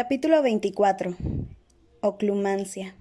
Capítulo 0.00 0.42
24. 0.42 1.16
Oclumancia. 2.02 2.94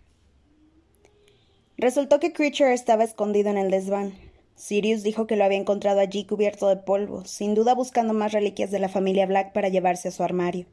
Resultó 1.77 2.19
que 2.19 2.33
Creature 2.33 2.73
estaba 2.73 3.03
escondido 3.03 3.51
en 3.51 3.59
el 3.59 3.69
desván. 3.69 4.15
Sirius 4.55 5.03
dijo 5.03 5.27
que 5.27 5.35
lo 5.35 5.43
había 5.43 5.59
encontrado 5.59 5.99
allí 5.99 6.25
cubierto 6.25 6.67
de 6.67 6.77
polvo, 6.77 7.23
sin 7.23 7.53
duda 7.53 7.75
buscando 7.75 8.15
más 8.15 8.31
reliquias 8.31 8.71
de 8.71 8.79
la 8.79 8.89
familia 8.89 9.27
Black 9.27 9.53
para 9.53 9.69
llevarse 9.69 10.07
a 10.07 10.11
su 10.11 10.23
armario. 10.23 10.65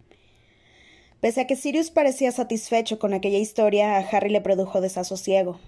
Pese 1.20 1.42
a 1.42 1.46
que 1.46 1.56
Sirius 1.56 1.90
parecía 1.90 2.32
satisfecho 2.32 2.98
con 2.98 3.12
aquella 3.12 3.36
historia, 3.36 3.98
a 3.98 3.98
Harry 3.98 4.30
le 4.30 4.40
produjo 4.40 4.80
desasosiego. 4.80 5.60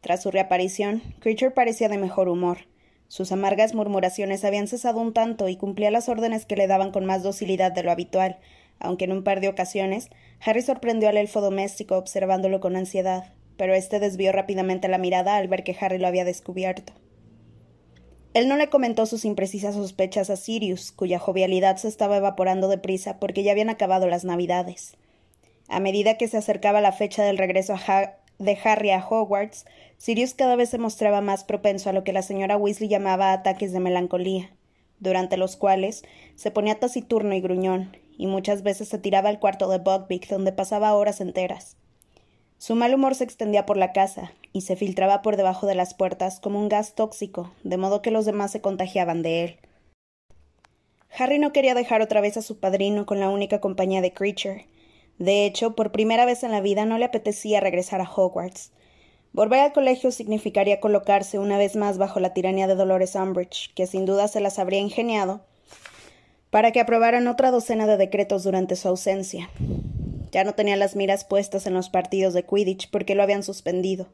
Tras 0.00 0.22
su 0.22 0.30
reaparición, 0.30 1.02
Creature 1.20 1.50
parecía 1.50 1.90
de 1.90 1.98
mejor 1.98 2.30
humor. 2.30 2.60
Sus 3.08 3.30
amargas 3.30 3.74
murmuraciones 3.74 4.42
habían 4.42 4.68
cesado 4.68 5.02
un 5.02 5.12
tanto 5.12 5.50
y 5.50 5.56
cumplía 5.56 5.90
las 5.90 6.08
órdenes 6.08 6.46
que 6.46 6.56
le 6.56 6.66
daban 6.66 6.92
con 6.92 7.04
más 7.04 7.22
docilidad 7.22 7.72
de 7.72 7.82
lo 7.82 7.90
habitual, 7.90 8.38
aunque 8.82 9.04
en 9.06 9.12
un 9.12 9.24
par 9.24 9.40
de 9.40 9.48
ocasiones 9.48 10.10
Harry 10.44 10.62
sorprendió 10.62 11.08
al 11.08 11.16
elfo 11.16 11.40
doméstico 11.40 11.96
observándolo 11.96 12.60
con 12.60 12.76
ansiedad, 12.76 13.32
pero 13.56 13.74
éste 13.74 14.00
desvió 14.00 14.32
rápidamente 14.32 14.88
la 14.88 14.98
mirada 14.98 15.36
al 15.36 15.48
ver 15.48 15.64
que 15.64 15.76
Harry 15.80 15.98
lo 15.98 16.08
había 16.08 16.24
descubierto. 16.24 16.92
Él 18.34 18.48
no 18.48 18.56
le 18.56 18.68
comentó 18.68 19.04
sus 19.06 19.24
imprecisas 19.24 19.74
sospechas 19.74 20.30
a 20.30 20.36
Sirius, 20.36 20.90
cuya 20.90 21.18
jovialidad 21.18 21.76
se 21.76 21.88
estaba 21.88 22.16
evaporando 22.16 22.68
deprisa 22.68 23.18
porque 23.20 23.42
ya 23.42 23.52
habían 23.52 23.68
acabado 23.68 24.06
las 24.06 24.24
Navidades. 24.24 24.96
A 25.68 25.80
medida 25.80 26.16
que 26.16 26.28
se 26.28 26.38
acercaba 26.38 26.80
la 26.80 26.92
fecha 26.92 27.24
del 27.24 27.38
regreso 27.38 27.74
de 28.38 28.58
Harry 28.64 28.90
a 28.90 29.06
Hogwarts, 29.06 29.66
Sirius 29.98 30.34
cada 30.34 30.56
vez 30.56 30.70
se 30.70 30.78
mostraba 30.78 31.20
más 31.20 31.44
propenso 31.44 31.90
a 31.90 31.92
lo 31.92 32.04
que 32.04 32.12
la 32.12 32.22
señora 32.22 32.56
Weasley 32.56 32.88
llamaba 32.88 33.32
ataques 33.32 33.72
de 33.72 33.80
melancolía, 33.80 34.50
durante 34.98 35.36
los 35.36 35.56
cuales 35.56 36.02
se 36.34 36.50
ponía 36.50 36.80
taciturno 36.80 37.34
y 37.34 37.40
gruñón, 37.40 37.96
y 38.16 38.26
muchas 38.26 38.62
veces 38.62 38.88
se 38.88 38.98
tiraba 38.98 39.28
al 39.28 39.40
cuarto 39.40 39.68
de 39.68 39.78
Buckbeak, 39.78 40.28
donde 40.28 40.52
pasaba 40.52 40.94
horas 40.94 41.20
enteras. 41.20 41.76
Su 42.58 42.76
mal 42.76 42.94
humor 42.94 43.14
se 43.14 43.24
extendía 43.24 43.66
por 43.66 43.76
la 43.76 43.92
casa 43.92 44.32
y 44.52 44.60
se 44.60 44.76
filtraba 44.76 45.20
por 45.22 45.36
debajo 45.36 45.66
de 45.66 45.74
las 45.74 45.94
puertas 45.94 46.38
como 46.38 46.60
un 46.60 46.68
gas 46.68 46.94
tóxico, 46.94 47.52
de 47.64 47.76
modo 47.76 48.02
que 48.02 48.12
los 48.12 48.24
demás 48.24 48.52
se 48.52 48.60
contagiaban 48.60 49.22
de 49.22 49.44
él. 49.44 49.56
Harry 51.18 51.38
no 51.38 51.52
quería 51.52 51.74
dejar 51.74 52.02
otra 52.02 52.20
vez 52.20 52.36
a 52.36 52.42
su 52.42 52.60
padrino 52.60 53.04
con 53.04 53.18
la 53.18 53.30
única 53.30 53.60
compañía 53.60 54.00
de 54.00 54.12
Creature. 54.12 54.66
De 55.18 55.44
hecho, 55.44 55.74
por 55.74 55.92
primera 55.92 56.24
vez 56.24 56.44
en 56.44 56.52
la 56.52 56.60
vida 56.60 56.86
no 56.86 56.98
le 56.98 57.04
apetecía 57.04 57.60
regresar 57.60 58.00
a 58.00 58.10
Hogwarts. 58.10 58.70
Volver 59.32 59.60
al 59.60 59.72
colegio 59.72 60.10
significaría 60.10 60.80
colocarse 60.80 61.38
una 61.38 61.58
vez 61.58 61.74
más 61.74 61.98
bajo 61.98 62.20
la 62.20 62.32
tiranía 62.32 62.66
de 62.66 62.76
Dolores 62.76 63.14
Umbridge, 63.14 63.74
que 63.74 63.86
sin 63.86 64.06
duda 64.06 64.28
se 64.28 64.40
las 64.40 64.58
habría 64.58 64.80
ingeniado 64.80 65.40
para 66.52 66.70
que 66.70 66.80
aprobaran 66.80 67.28
otra 67.28 67.50
docena 67.50 67.86
de 67.86 67.96
decretos 67.96 68.44
durante 68.44 68.76
su 68.76 68.86
ausencia. 68.86 69.48
Ya 70.32 70.44
no 70.44 70.52
tenía 70.52 70.76
las 70.76 70.96
miras 70.96 71.24
puestas 71.24 71.66
en 71.66 71.72
los 71.72 71.88
partidos 71.88 72.34
de 72.34 72.44
Quidditch 72.44 72.90
porque 72.90 73.14
lo 73.14 73.22
habían 73.22 73.42
suspendido. 73.42 74.08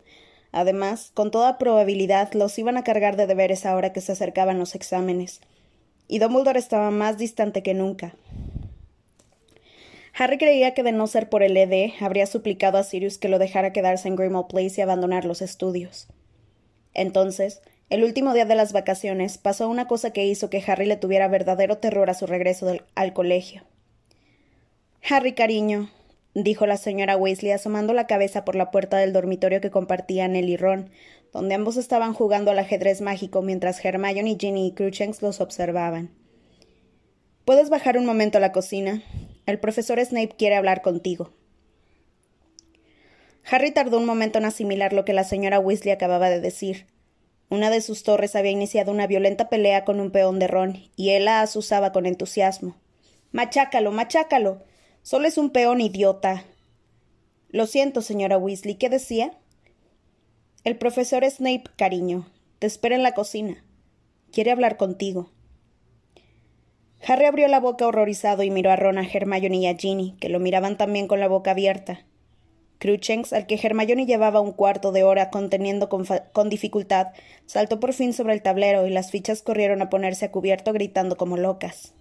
Además, 0.52 1.10
con 1.14 1.32
toda 1.32 1.58
probabilidad 1.58 2.32
los 2.34 2.56
iban 2.56 2.76
a 2.76 2.84
cargar 2.84 3.16
de 3.16 3.26
deberes 3.26 3.66
ahora 3.66 3.92
que 3.92 4.00
se 4.00 4.12
acercaban 4.12 4.60
los 4.60 4.76
exámenes. 4.76 5.40
Y 6.06 6.20
Dumbledore 6.20 6.60
estaba 6.60 6.92
más 6.92 7.18
distante 7.18 7.64
que 7.64 7.74
nunca. 7.74 8.14
Harry 10.16 10.38
creía 10.38 10.74
que 10.74 10.84
de 10.84 10.92
no 10.92 11.08
ser 11.08 11.28
por 11.28 11.42
el 11.42 11.56
ED, 11.56 11.90
habría 12.00 12.26
suplicado 12.26 12.78
a 12.78 12.84
Sirius 12.84 13.18
que 13.18 13.28
lo 13.28 13.40
dejara 13.40 13.72
quedarse 13.72 14.06
en 14.06 14.14
Grimmauld 14.14 14.46
Place 14.46 14.74
y 14.78 14.80
abandonar 14.82 15.24
los 15.24 15.42
estudios. 15.42 16.06
Entonces, 16.94 17.62
el 17.90 18.04
último 18.04 18.34
día 18.34 18.44
de 18.44 18.54
las 18.54 18.72
vacaciones 18.72 19.38
pasó 19.38 19.68
una 19.68 19.86
cosa 19.86 20.12
que 20.12 20.26
hizo 20.26 20.50
que 20.50 20.62
Harry 20.66 20.86
le 20.86 20.96
tuviera 20.96 21.28
verdadero 21.28 21.78
terror 21.78 22.10
a 22.10 22.14
su 22.14 22.26
regreso 22.26 22.76
al 22.94 23.12
colegio. 23.14 23.62
Harry, 25.08 25.32
cariño, 25.32 25.90
dijo 26.34 26.66
la 26.66 26.76
señora 26.76 27.16
Weasley 27.16 27.52
asomando 27.52 27.94
la 27.94 28.06
cabeza 28.06 28.44
por 28.44 28.56
la 28.56 28.70
puerta 28.70 28.98
del 28.98 29.12
dormitorio 29.12 29.60
que 29.60 29.70
compartían 29.70 30.36
él 30.36 30.48
y 30.50 30.56
Ron, 30.56 30.90
donde 31.32 31.54
ambos 31.54 31.76
estaban 31.76 32.12
jugando 32.12 32.50
al 32.50 32.58
ajedrez 32.58 33.00
mágico 33.00 33.42
mientras 33.42 33.82
Hermione, 33.84 34.36
Ginny 34.38 34.74
y 34.76 35.22
los 35.22 35.40
observaban. 35.40 36.10
¿Puedes 37.44 37.70
bajar 37.70 37.96
un 37.96 38.04
momento 38.04 38.36
a 38.36 38.42
la 38.42 38.52
cocina? 38.52 39.02
El 39.46 39.58
profesor 39.58 39.98
Snape 40.04 40.36
quiere 40.36 40.56
hablar 40.56 40.82
contigo. 40.82 41.32
Harry 43.50 43.70
tardó 43.70 43.96
un 43.96 44.04
momento 44.04 44.38
en 44.38 44.44
asimilar 44.44 44.92
lo 44.92 45.06
que 45.06 45.14
la 45.14 45.24
señora 45.24 45.58
Weasley 45.58 45.90
acababa 45.90 46.28
de 46.28 46.40
decir. 46.40 46.86
Una 47.50 47.70
de 47.70 47.80
sus 47.80 48.02
torres 48.02 48.36
había 48.36 48.50
iniciado 48.50 48.92
una 48.92 49.06
violenta 49.06 49.48
pelea 49.48 49.84
con 49.84 50.00
un 50.00 50.10
peón 50.10 50.38
de 50.38 50.48
Ron, 50.48 50.78
y 50.96 51.10
él 51.10 51.24
la 51.24 51.40
asusaba 51.40 51.92
con 51.92 52.04
entusiasmo. 52.04 52.76
Machácalo, 53.32 53.90
machácalo. 53.90 54.62
Solo 55.02 55.28
es 55.28 55.38
un 55.38 55.50
peón 55.50 55.80
idiota. 55.80 56.44
Lo 57.48 57.66
siento, 57.66 58.02
señora 58.02 58.36
Weasley. 58.36 58.74
¿Qué 58.74 58.90
decía? 58.90 59.32
El 60.64 60.76
profesor 60.76 61.24
Snape, 61.24 61.64
cariño. 61.76 62.26
Te 62.58 62.66
espera 62.66 62.96
en 62.96 63.02
la 63.02 63.14
cocina. 63.14 63.64
Quiere 64.30 64.50
hablar 64.50 64.76
contigo. 64.76 65.30
Harry 67.06 67.24
abrió 67.24 67.48
la 67.48 67.60
boca 67.60 67.86
horrorizado 67.86 68.42
y 68.42 68.50
miró 68.50 68.70
a 68.70 68.76
Ron, 68.76 68.98
a 68.98 69.08
Hermione 69.08 69.56
y 69.56 69.66
a 69.66 69.76
Ginny, 69.76 70.16
que 70.20 70.28
lo 70.28 70.40
miraban 70.40 70.76
también 70.76 71.06
con 71.06 71.20
la 71.20 71.28
boca 71.28 71.52
abierta. 71.52 72.04
Cruchens, 72.78 73.32
al 73.32 73.46
que 73.46 73.58
Hermione 73.60 74.06
llevaba 74.06 74.40
un 74.40 74.52
cuarto 74.52 74.92
de 74.92 75.02
hora 75.02 75.30
conteniendo 75.30 75.88
con, 75.88 76.06
con, 76.32 76.48
dificultad, 76.48 77.08
saltó 77.46 77.80
por 77.80 77.92
fin 77.92 78.12
sobre 78.12 78.34
el 78.34 78.42
tablero 78.42 78.86
y 78.86 78.90
las 78.90 79.10
fichas 79.10 79.42
corrieron 79.42 79.82
a 79.82 79.90
ponerse 79.90 80.26
a 80.26 80.30
cubierto 80.30 80.72
gritando 80.72 81.16
como 81.16 81.36
locas. 81.36 81.94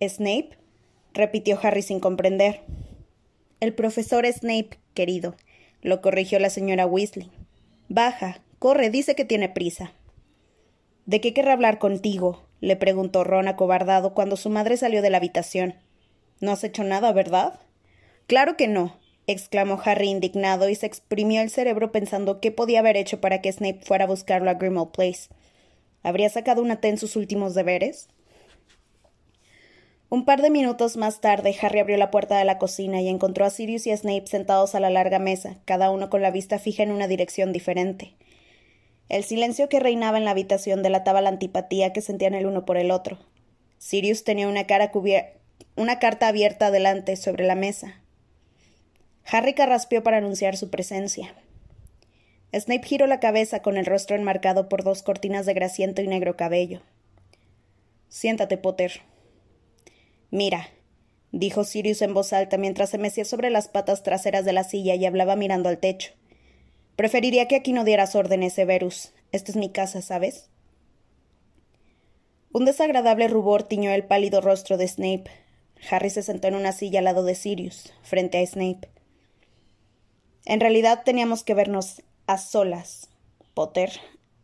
¿Snape? 0.00 0.56
repitió 1.12 1.58
Harry 1.62 1.82
sin 1.82 2.00
comprender. 2.00 2.62
El 3.60 3.74
profesor 3.74 4.26
Snape, 4.26 4.78
querido, 4.94 5.36
lo 5.82 6.00
corrigió 6.00 6.38
la 6.38 6.48
señora 6.48 6.86
Weasley. 6.86 7.30
Baja, 7.88 8.40
corre, 8.58 8.88
dice 8.88 9.14
que 9.14 9.24
tiene 9.26 9.48
prisa. 9.50 9.92
¿De 11.04 11.20
qué 11.20 11.34
querrá 11.34 11.52
hablar 11.52 11.78
contigo? 11.78 12.46
le 12.60 12.76
preguntó 12.76 13.24
Ron 13.24 13.48
acobardado 13.48 14.14
cuando 14.14 14.36
su 14.36 14.50
madre 14.50 14.76
salió 14.76 15.02
de 15.02 15.10
la 15.10 15.16
habitación. 15.16 15.74
No 16.40 16.52
has 16.52 16.64
hecho 16.64 16.84
nada, 16.84 17.12
¿verdad? 17.12 17.58
Claro 18.26 18.56
que 18.56 18.68
no, 18.68 18.99
exclamó 19.26 19.80
Harry 19.84 20.08
indignado 20.08 20.68
y 20.68 20.74
se 20.74 20.86
exprimió 20.86 21.42
el 21.42 21.50
cerebro 21.50 21.92
pensando 21.92 22.40
qué 22.40 22.50
podía 22.50 22.80
haber 22.80 22.96
hecho 22.96 23.20
para 23.20 23.40
que 23.40 23.52
Snape 23.52 23.80
fuera 23.84 24.04
a 24.04 24.08
buscarlo 24.08 24.50
a 24.50 24.54
Grimmauld 24.54 24.90
Place. 24.90 25.28
¿Habría 26.02 26.28
sacado 26.28 26.62
una 26.62 26.80
T 26.80 26.88
en 26.88 26.98
sus 26.98 27.16
últimos 27.16 27.54
deberes? 27.54 28.08
Un 30.08 30.24
par 30.24 30.42
de 30.42 30.50
minutos 30.50 30.96
más 30.96 31.20
tarde, 31.20 31.54
Harry 31.62 31.78
abrió 31.78 31.96
la 31.96 32.10
puerta 32.10 32.36
de 32.36 32.44
la 32.44 32.58
cocina 32.58 33.00
y 33.00 33.08
encontró 33.08 33.44
a 33.44 33.50
Sirius 33.50 33.86
y 33.86 33.92
a 33.92 33.96
Snape 33.96 34.26
sentados 34.26 34.74
a 34.74 34.80
la 34.80 34.90
larga 34.90 35.20
mesa, 35.20 35.58
cada 35.64 35.90
uno 35.90 36.10
con 36.10 36.20
la 36.20 36.32
vista 36.32 36.58
fija 36.58 36.82
en 36.82 36.90
una 36.90 37.06
dirección 37.06 37.52
diferente. 37.52 38.16
El 39.08 39.22
silencio 39.22 39.68
que 39.68 39.78
reinaba 39.78 40.18
en 40.18 40.24
la 40.24 40.32
habitación 40.32 40.82
delataba 40.82 41.20
la 41.20 41.28
antipatía 41.28 41.92
que 41.92 42.00
sentían 42.00 42.34
el 42.34 42.46
uno 42.46 42.64
por 42.64 42.76
el 42.76 42.90
otro. 42.90 43.18
Sirius 43.78 44.24
tenía 44.24 44.48
una, 44.48 44.66
cara 44.66 44.90
una 45.76 45.98
carta 46.00 46.26
abierta 46.26 46.72
delante 46.72 47.14
sobre 47.14 47.46
la 47.46 47.54
mesa, 47.54 47.99
Harry 49.30 49.54
carraspeó 49.54 50.02
para 50.02 50.16
anunciar 50.16 50.56
su 50.56 50.70
presencia. 50.70 51.34
Snape 52.52 52.82
giró 52.86 53.06
la 53.06 53.20
cabeza 53.20 53.62
con 53.62 53.76
el 53.76 53.86
rostro 53.86 54.16
enmarcado 54.16 54.68
por 54.68 54.82
dos 54.82 55.02
cortinas 55.02 55.46
de 55.46 55.54
grasiento 55.54 56.02
y 56.02 56.08
negro 56.08 56.36
cabello. 56.36 56.82
Siéntate, 58.08 58.58
Potter. 58.58 59.02
Mira, 60.32 60.68
dijo 61.30 61.62
Sirius 61.62 62.02
en 62.02 62.12
voz 62.12 62.32
alta 62.32 62.56
mientras 62.58 62.90
se 62.90 62.98
mecía 62.98 63.24
sobre 63.24 63.50
las 63.50 63.68
patas 63.68 64.02
traseras 64.02 64.44
de 64.44 64.52
la 64.52 64.64
silla 64.64 64.96
y 64.96 65.06
hablaba 65.06 65.36
mirando 65.36 65.68
al 65.68 65.78
techo. 65.78 66.12
Preferiría 66.96 67.46
que 67.46 67.56
aquí 67.56 67.72
no 67.72 67.84
dieras 67.84 68.16
órdenes, 68.16 68.54
Severus. 68.54 69.12
Esta 69.30 69.52
es 69.52 69.56
mi 69.56 69.70
casa, 69.70 70.02
¿sabes? 70.02 70.50
Un 72.52 72.64
desagradable 72.64 73.28
rubor 73.28 73.62
tiñó 73.62 73.92
el 73.92 74.04
pálido 74.04 74.40
rostro 74.40 74.76
de 74.76 74.88
Snape. 74.88 75.30
Harry 75.88 76.10
se 76.10 76.24
sentó 76.24 76.48
en 76.48 76.56
una 76.56 76.72
silla 76.72 76.98
al 76.98 77.04
lado 77.04 77.22
de 77.22 77.36
Sirius, 77.36 77.94
frente 78.02 78.38
a 78.38 78.46
Snape. 78.46 78.88
En 80.44 80.60
realidad 80.60 81.02
teníamos 81.04 81.44
que 81.44 81.54
vernos 81.54 82.02
a 82.26 82.38
solas, 82.38 83.08
Potter, 83.54 83.90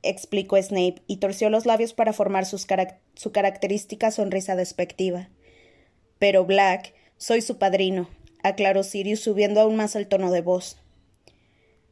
explicó 0.03 0.61
Snape, 0.61 1.03
y 1.07 1.17
torció 1.17 1.51
los 1.51 1.67
labios 1.67 1.95
para 1.95 2.13
formar 2.13 2.47
su 2.47 3.33
característica 3.33 4.11
sonrisa 4.11 4.57
despectiva. 4.57 5.29
Pero 6.19 6.45
Black, 6.45 6.95
soy 7.17 7.41
su 7.41 7.59
padrino, 7.59 8.09
aclaró 8.43 8.83
Sirius 8.83 9.21
subiendo 9.21 9.61
aún 9.61 9.77
más 9.77 9.97
el 9.97 10.07
tono 10.07 10.31
de 10.31 10.43
voz. 10.43 10.79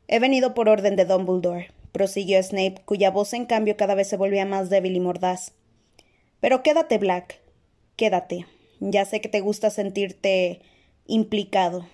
He 0.07 0.19
venido 0.19 0.55
por 0.55 0.69
orden 0.69 0.97
de 0.97 1.07
Dumbledore, 1.07 1.71
prosiguió 1.93 2.43
Snape, 2.43 2.83
cuya 2.85 3.11
voz 3.11 3.33
en 3.33 3.47
cambio 3.47 3.77
cada 3.77 3.95
vez 3.95 4.09
se 4.09 4.17
volvía 4.17 4.45
más 4.45 4.69
débil 4.69 4.97
y 4.97 5.01
mordaz. 5.01 5.53
Pero 6.41 6.63
quédate, 6.63 6.99
Black. 6.99 7.41
Quédate. 7.97 8.47
Ya 8.81 9.05
sé 9.07 9.21
que 9.21 9.29
te 9.29 9.41
gusta 9.41 9.71
sentirte 9.71 10.61
implicado. 11.07 11.87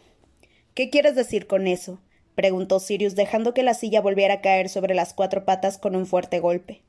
¿Qué 0.75 0.90
quieres 0.90 1.14
decir 1.14 1.46
con 1.46 1.67
eso? 1.67 2.00
preguntó 2.34 2.81
Sirius, 2.81 3.17
dejando 3.17 3.52
que 3.52 3.62
la 3.62 3.75
silla 3.75 4.00
volviera 4.00 4.34
a 4.34 4.40
caer 4.40 4.69
sobre 4.69 4.94
las 4.94 5.12
cuatro 5.12 5.44
patas 5.44 5.78
con 5.78 5.96
un 5.96 6.06
fuerte 6.06 6.40
golpe. 6.40 6.82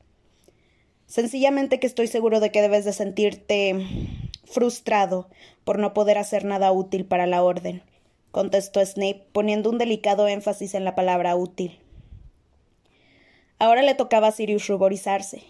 Sencillamente 1.06 1.78
que 1.78 1.86
estoy 1.86 2.06
seguro 2.06 2.40
de 2.40 2.50
que 2.50 2.62
debes 2.62 2.84
de 2.84 2.92
sentirte 2.92 3.86
frustrado 4.44 5.28
por 5.64 5.78
no 5.78 5.92
poder 5.92 6.16
hacer 6.16 6.44
nada 6.44 6.72
útil 6.72 7.04
para 7.04 7.26
la 7.26 7.42
orden, 7.42 7.82
contestó 8.30 8.84
Snape, 8.84 9.26
poniendo 9.32 9.68
un 9.68 9.78
delicado 9.78 10.28
énfasis 10.28 10.74
en 10.74 10.84
la 10.84 10.94
palabra 10.94 11.36
útil. 11.36 11.78
Ahora 13.58 13.82
le 13.82 13.94
tocaba 13.94 14.28
a 14.28 14.32
Sirius 14.32 14.66
ruborizarse. 14.68 15.42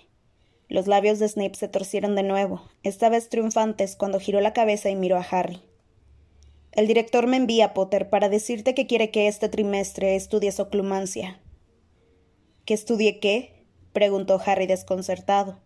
Los 0.69 0.87
labios 0.87 1.19
de 1.19 1.29
Snape 1.29 1.55
se 1.55 1.69
torcieron 1.69 2.17
de 2.17 2.23
nuevo, 2.23 2.63
esta 2.83 3.09
vez 3.09 3.29
triunfantes, 3.29 3.95
cuando 3.95 4.19
giró 4.19 4.41
la 4.41 4.53
cabeza 4.53 4.91
y 4.91 4.97
miró 4.97 5.17
a 5.17 5.27
Harry. 5.31 5.63
El 6.73 6.87
director 6.87 7.27
me 7.27 7.37
envía, 7.37 7.75
Potter, 7.75 8.09
para 8.09 8.31
decirte 8.31 8.75
que 8.75 8.87
quiere 8.87 9.11
que 9.11 9.29
este 9.29 9.49
trimestre 9.51 10.17
estudies 10.17 10.59
oclumancia. 10.59 11.39
¿Que 12.65 12.75
estudie 12.75 13.21
qué? 13.21 13.65
preguntó 13.93 14.41
Harry 14.45 14.67
desconcertado. 14.67 15.61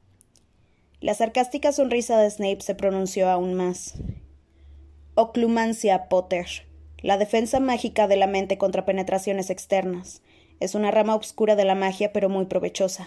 La 1.01 1.15
sarcástica 1.15 1.71
sonrisa 1.71 2.19
de 2.19 2.29
Snape 2.29 2.61
se 2.61 2.75
pronunció 2.75 3.29
aún 3.29 3.55
más. 3.55 3.95
Oclumancia, 5.15 6.09
Potter. 6.09 6.47
La 7.03 7.19
defensa 7.19 7.61
mágica 7.61 8.09
de 8.09 8.17
la 8.17 8.27
mente 8.27 8.59
contra 8.59 8.85
penetraciones 8.85 9.51
externas. 9.51 10.23
Es 10.59 10.75
una 10.75 10.91
rama 10.91 11.15
oscura 11.15 11.55
de 11.55 11.65
la 11.65 11.77
magia, 11.77 12.13
pero 12.13 12.29
muy 12.29 12.47
provechosa. 12.47 13.07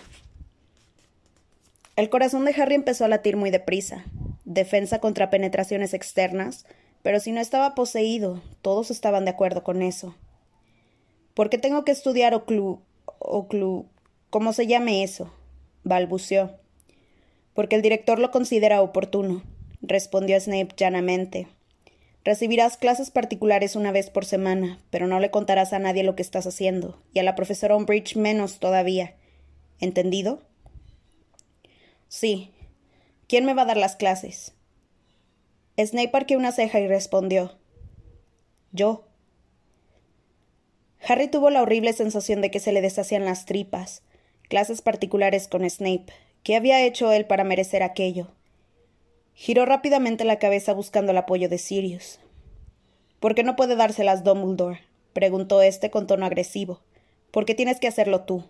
El 1.98 2.10
corazón 2.10 2.46
de 2.46 2.54
Harry 2.54 2.76
empezó 2.76 3.04
a 3.04 3.10
latir 3.10 3.36
muy 3.36 3.50
deprisa. 3.50 4.06
Defensa 4.46 5.00
contra 5.00 5.30
penetraciones 5.30 5.94
externas, 5.94 6.66
pero 7.02 7.20
si 7.20 7.32
no 7.32 7.40
estaba 7.42 7.76
poseído, 7.76 8.42
todos 8.62 8.92
estaban 8.92 9.26
de 9.26 9.32
acuerdo 9.32 9.64
con 9.64 9.82
eso. 9.82 10.16
¿Por 11.34 11.50
qué 11.50 11.58
tengo 11.58 11.86
que 11.86 11.92
estudiar 11.92 12.34
oclu. 12.34 12.82
oclu. 13.20 13.88
¿cómo 14.30 14.54
se 14.54 14.68
llame 14.68 15.04
eso? 15.04 15.34
balbuceó. 15.84 16.52
Porque 17.54 17.76
el 17.76 17.82
director 17.82 18.20
lo 18.20 18.32
considera 18.32 18.82
oportuno, 18.82 19.44
respondió 19.82 20.40
Snape 20.40 20.76
llanamente. 20.78 21.48
Recibirás 22.24 22.78
clases 22.78 23.12
particulares 23.12 23.76
una 23.76 23.92
vez 23.92 24.10
por 24.10 24.26
semana, 24.26 24.80
pero 24.90 25.08
no 25.08 25.20
le 25.20 25.32
contarás 25.32 25.74
a 25.74 25.80
nadie 25.80 26.04
lo 26.04 26.16
que 26.16 26.22
estás 26.22 26.46
haciendo, 26.46 27.02
y 27.14 27.20
a 27.20 27.24
la 27.24 27.36
profesora 27.36 27.76
Umbridge 27.76 28.18
menos 28.18 28.60
todavía. 28.60 29.16
¿Entendido? 29.80 30.42
Sí. 32.10 32.52
¿Quién 33.28 33.46
me 33.46 33.54
va 33.54 33.62
a 33.62 33.66
dar 33.66 33.78
las 33.78 33.96
clases? 33.96 34.54
Snape 35.86 36.12
arqueó 36.14 36.38
una 36.38 36.52
ceja 36.52 36.80
y 36.80 36.88
respondió 36.88 37.58
Yo. 38.72 39.06
Harry 41.08 41.30
tuvo 41.30 41.50
la 41.50 41.62
horrible 41.62 41.94
sensación 41.94 42.42
de 42.42 42.52
que 42.52 42.60
se 42.60 42.74
le 42.74 42.82
deshacían 42.82 43.24
las 43.24 43.46
tripas. 43.46 44.04
Clases 44.50 44.82
particulares 44.82 45.48
con 45.48 45.68
Snape. 45.70 46.08
¿Qué 46.44 46.56
había 46.56 46.84
hecho 46.86 47.12
él 47.12 47.26
para 47.26 47.44
merecer 47.44 47.84
aquello? 47.84 48.32
Giró 49.34 49.66
rápidamente 49.66 50.26
la 50.26 50.38
cabeza 50.38 50.74
buscando 50.74 51.12
el 51.12 51.18
apoyo 51.18 51.48
de 51.48 51.58
Sirius. 51.58 52.20
¿Por 53.20 53.36
qué 53.36 53.44
no 53.44 53.56
puede 53.56 53.76
dárselas 53.76 54.24
Dumbledore? 54.24 54.82
preguntó 55.14 55.62
éste 55.62 55.90
con 55.90 56.08
tono 56.08 56.26
agresivo. 56.26 56.82
¿Por 57.32 57.46
qué 57.46 57.56
tienes 57.56 57.80
que 57.80 57.88
hacerlo 57.88 58.26
tú? 58.26 58.44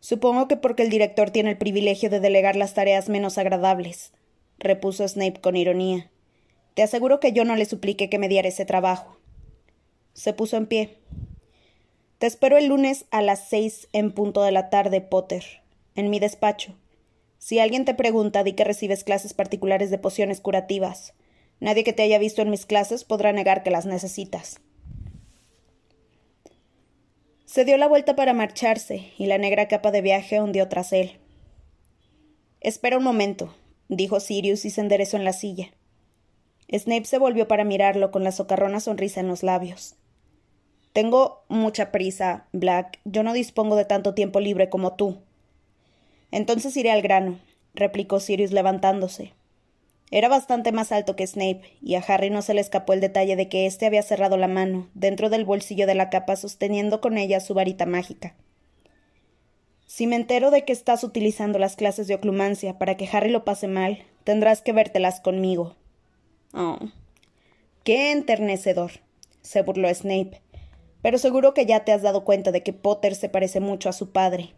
Supongo 0.00 0.48
que 0.48 0.56
porque 0.56 0.84
el 0.84 0.90
director 0.90 1.30
tiene 1.30 1.50
el 1.50 1.58
privilegio 1.58 2.08
de 2.08 2.20
delegar 2.20 2.56
las 2.56 2.72
tareas 2.72 3.08
menos 3.08 3.36
agradables, 3.36 4.12
repuso 4.58 5.06
Snape 5.06 5.40
con 5.40 5.56
ironía. 5.56 6.10
Te 6.74 6.82
aseguro 6.82 7.20
que 7.20 7.32
yo 7.32 7.44
no 7.44 7.56
le 7.56 7.64
supliqué 7.64 8.08
que 8.08 8.18
me 8.18 8.28
diera 8.28 8.48
ese 8.48 8.64
trabajo. 8.64 9.18
Se 10.12 10.32
puso 10.32 10.56
en 10.56 10.66
pie. 10.66 10.98
Te 12.18 12.26
espero 12.26 12.56
el 12.56 12.66
lunes 12.66 13.06
a 13.10 13.22
las 13.22 13.48
seis 13.48 13.88
en 13.92 14.12
punto 14.12 14.42
de 14.42 14.52
la 14.52 14.70
tarde, 14.70 15.00
Potter, 15.00 15.44
en 15.94 16.10
mi 16.10 16.18
despacho. 16.18 16.74
Si 17.38 17.60
alguien 17.60 17.84
te 17.84 17.94
pregunta, 17.94 18.42
di 18.42 18.54
que 18.54 18.64
recibes 18.64 19.04
clases 19.04 19.34
particulares 19.34 19.90
de 19.90 19.98
pociones 19.98 20.40
curativas. 20.40 21.14
Nadie 21.60 21.84
que 21.84 21.92
te 21.92 22.02
haya 22.02 22.18
visto 22.18 22.42
en 22.42 22.50
mis 22.50 22.66
clases 22.66 23.04
podrá 23.04 23.32
negar 23.32 23.62
que 23.62 23.70
las 23.70 23.86
necesitas. 23.86 24.60
Se 27.46 27.64
dio 27.64 27.76
la 27.76 27.88
vuelta 27.88 28.14
para 28.14 28.34
marcharse, 28.34 29.12
y 29.16 29.26
la 29.26 29.38
negra 29.38 29.68
capa 29.68 29.90
de 29.90 30.02
viaje 30.02 30.40
hundió 30.40 30.68
tras 30.68 30.92
él. 30.92 31.18
Espera 32.60 32.98
un 32.98 33.04
momento, 33.04 33.54
dijo 33.88 34.20
Sirius 34.20 34.64
y 34.64 34.70
se 34.70 34.80
enderezó 34.80 35.16
en 35.16 35.24
la 35.24 35.32
silla. 35.32 35.70
Snape 36.70 37.06
se 37.06 37.18
volvió 37.18 37.48
para 37.48 37.64
mirarlo 37.64 38.10
con 38.10 38.24
la 38.24 38.32
socarrona 38.32 38.80
sonrisa 38.80 39.20
en 39.20 39.28
los 39.28 39.42
labios. 39.42 39.96
Tengo 40.92 41.44
mucha 41.48 41.90
prisa, 41.90 42.46
Black. 42.52 43.00
Yo 43.04 43.22
no 43.22 43.32
dispongo 43.32 43.76
de 43.76 43.84
tanto 43.84 44.14
tiempo 44.14 44.40
libre 44.40 44.68
como 44.68 44.94
tú. 44.94 45.18
Entonces 46.30 46.76
iré 46.76 46.90
al 46.90 47.02
grano, 47.02 47.38
replicó 47.74 48.20
Sirius 48.20 48.52
levantándose. 48.52 49.32
Era 50.10 50.28
bastante 50.28 50.72
más 50.72 50.90
alto 50.90 51.16
que 51.16 51.26
Snape, 51.26 51.62
y 51.82 51.94
a 51.94 52.00
Harry 52.00 52.30
no 52.30 52.40
se 52.42 52.54
le 52.54 52.60
escapó 52.60 52.94
el 52.94 53.00
detalle 53.00 53.36
de 53.36 53.48
que 53.48 53.66
éste 53.66 53.86
había 53.86 54.02
cerrado 54.02 54.36
la 54.36 54.48
mano, 54.48 54.88
dentro 54.94 55.28
del 55.28 55.44
bolsillo 55.44 55.86
de 55.86 55.94
la 55.94 56.08
capa, 56.08 56.36
sosteniendo 56.36 57.00
con 57.00 57.18
ella 57.18 57.40
su 57.40 57.52
varita 57.54 57.84
mágica. 57.84 58.34
Si 59.88 60.06
me 60.06 60.16
entero 60.16 60.50
de 60.50 60.66
que 60.66 60.74
estás 60.74 61.02
utilizando 61.02 61.58
las 61.58 61.74
clases 61.74 62.06
de 62.06 62.14
oclumancia 62.14 62.76
para 62.76 62.98
que 62.98 63.08
Harry 63.10 63.30
lo 63.30 63.46
pase 63.46 63.68
mal, 63.68 64.04
tendrás 64.22 64.60
que 64.60 64.74
vértelas 64.74 65.20
conmigo. 65.20 65.76
Oh. 66.52 66.78
Qué 67.84 68.12
enternecedor. 68.12 68.92
se 69.40 69.62
burló 69.62 69.92
Snape. 69.92 70.42
Pero 71.00 71.16
seguro 71.16 71.54
que 71.54 71.64
ya 71.64 71.86
te 71.86 71.92
has 71.92 72.02
dado 72.02 72.24
cuenta 72.24 72.52
de 72.52 72.62
que 72.62 72.74
Potter 72.74 73.14
se 73.14 73.30
parece 73.30 73.60
mucho 73.60 73.88
a 73.88 73.94
su 73.94 74.12
padre. 74.12 74.52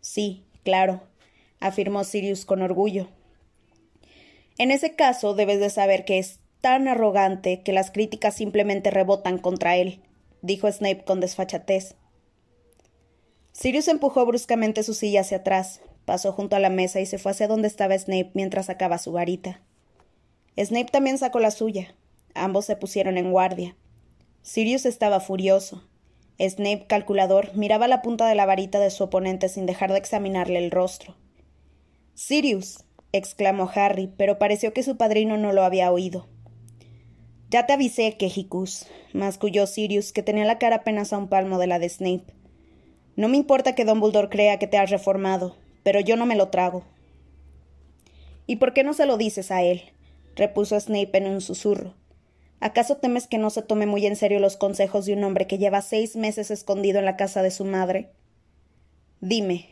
Sí, 0.00 0.46
claro, 0.64 1.02
afirmó 1.60 2.02
Sirius 2.02 2.46
con 2.46 2.62
orgullo. 2.62 3.08
En 4.56 4.70
ese 4.70 4.96
caso 4.96 5.34
debes 5.34 5.60
de 5.60 5.68
saber 5.68 6.06
que 6.06 6.18
es 6.18 6.40
tan 6.62 6.88
arrogante 6.88 7.60
que 7.62 7.74
las 7.74 7.90
críticas 7.90 8.34
simplemente 8.34 8.90
rebotan 8.90 9.36
contra 9.36 9.76
él, 9.76 10.00
dijo 10.40 10.72
Snape 10.72 11.04
con 11.04 11.20
desfachatez. 11.20 11.94
Sirius 13.58 13.88
empujó 13.88 14.26
bruscamente 14.26 14.82
su 14.82 14.92
silla 14.92 15.22
hacia 15.22 15.38
atrás, 15.38 15.80
pasó 16.04 16.30
junto 16.30 16.56
a 16.56 16.60
la 16.60 16.68
mesa 16.68 17.00
y 17.00 17.06
se 17.06 17.16
fue 17.16 17.32
hacia 17.32 17.48
donde 17.48 17.68
estaba 17.68 17.98
Snape 17.98 18.32
mientras 18.34 18.66
sacaba 18.66 18.98
su 18.98 19.12
varita. 19.12 19.62
Snape 20.58 20.90
también 20.92 21.16
sacó 21.16 21.40
la 21.40 21.50
suya. 21.50 21.94
Ambos 22.34 22.66
se 22.66 22.76
pusieron 22.76 23.16
en 23.16 23.32
guardia. 23.32 23.74
Sirius 24.42 24.84
estaba 24.84 25.20
furioso. 25.20 25.88
Snape, 26.38 26.84
calculador, 26.86 27.56
miraba 27.56 27.88
la 27.88 28.02
punta 28.02 28.28
de 28.28 28.34
la 28.34 28.44
varita 28.44 28.78
de 28.78 28.90
su 28.90 29.04
oponente 29.04 29.48
sin 29.48 29.64
dejar 29.64 29.90
de 29.90 29.98
examinarle 29.98 30.58
el 30.58 30.70
rostro. 30.70 31.16
Sirius, 32.12 32.84
exclamó 33.12 33.70
Harry, 33.74 34.12
pero 34.18 34.38
pareció 34.38 34.74
que 34.74 34.82
su 34.82 34.98
padrino 34.98 35.38
no 35.38 35.54
lo 35.54 35.64
había 35.64 35.90
oído. 35.90 36.26
Ya 37.48 37.64
te 37.64 37.72
avisé, 37.72 38.18
Quejicus, 38.18 38.86
masculló 39.14 39.66
Sirius, 39.66 40.12
que 40.12 40.22
tenía 40.22 40.44
la 40.44 40.58
cara 40.58 40.76
apenas 40.76 41.14
a 41.14 41.16
un 41.16 41.28
palmo 41.28 41.58
de 41.58 41.68
la 41.68 41.78
de 41.78 41.88
Snape. 41.88 42.35
No 43.16 43.28
me 43.28 43.36
importa 43.36 43.74
que 43.74 43.84
Dumbledore 43.84 44.28
crea 44.28 44.58
que 44.58 44.66
te 44.66 44.78
has 44.78 44.90
reformado, 44.90 45.56
pero 45.82 46.00
yo 46.00 46.16
no 46.16 46.26
me 46.26 46.36
lo 46.36 46.48
trago. 46.48 46.84
¿Y 48.46 48.56
por 48.56 48.72
qué 48.72 48.84
no 48.84 48.92
se 48.92 49.06
lo 49.06 49.16
dices 49.16 49.50
a 49.50 49.62
él? 49.62 49.82
repuso 50.36 50.78
Snape 50.78 51.16
en 51.16 51.26
un 51.26 51.40
susurro. 51.40 51.94
¿Acaso 52.60 52.98
temes 52.98 53.26
que 53.26 53.38
no 53.38 53.50
se 53.50 53.62
tome 53.62 53.86
muy 53.86 54.06
en 54.06 54.16
serio 54.16 54.38
los 54.38 54.56
consejos 54.56 55.06
de 55.06 55.14
un 55.14 55.24
hombre 55.24 55.46
que 55.46 55.58
lleva 55.58 55.82
seis 55.82 56.16
meses 56.16 56.50
escondido 56.50 56.98
en 56.98 57.04
la 57.04 57.16
casa 57.16 57.42
de 57.42 57.50
su 57.50 57.64
madre? 57.64 58.10
Dime, 59.20 59.68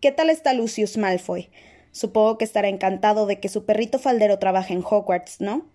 ¿qué 0.00 0.12
tal 0.12 0.30
está 0.30 0.52
Lucius 0.52 0.96
Malfoy? 0.96 1.50
Supongo 1.90 2.38
que 2.38 2.44
estará 2.44 2.68
encantado 2.68 3.26
de 3.26 3.40
que 3.40 3.48
su 3.48 3.64
perrito 3.64 3.98
faldero 3.98 4.38
trabaje 4.38 4.74
en 4.74 4.82
Hogwarts, 4.84 5.40
¿no? 5.40 5.66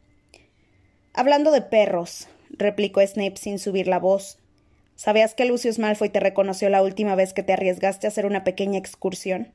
Hablando 1.13 1.51
de 1.51 1.61
perros, 1.61 2.27
replicó 2.49 3.01
Snape 3.05 3.37
sin 3.37 3.59
subir 3.59 3.87
la 3.87 3.99
voz, 3.99 4.38
¿Sabías 4.99 5.33
que 5.33 5.45
Lucius 5.45 5.79
Malfoy 5.79 6.09
te 6.09 6.19
reconoció 6.19 6.67
la 6.67 6.83
última 6.83 7.15
vez 7.15 7.31
que 7.31 7.41
te 7.41 7.53
arriesgaste 7.53 8.05
a 8.05 8.09
hacer 8.09 8.25
una 8.25 8.43
pequeña 8.43 8.77
excursión? 8.77 9.53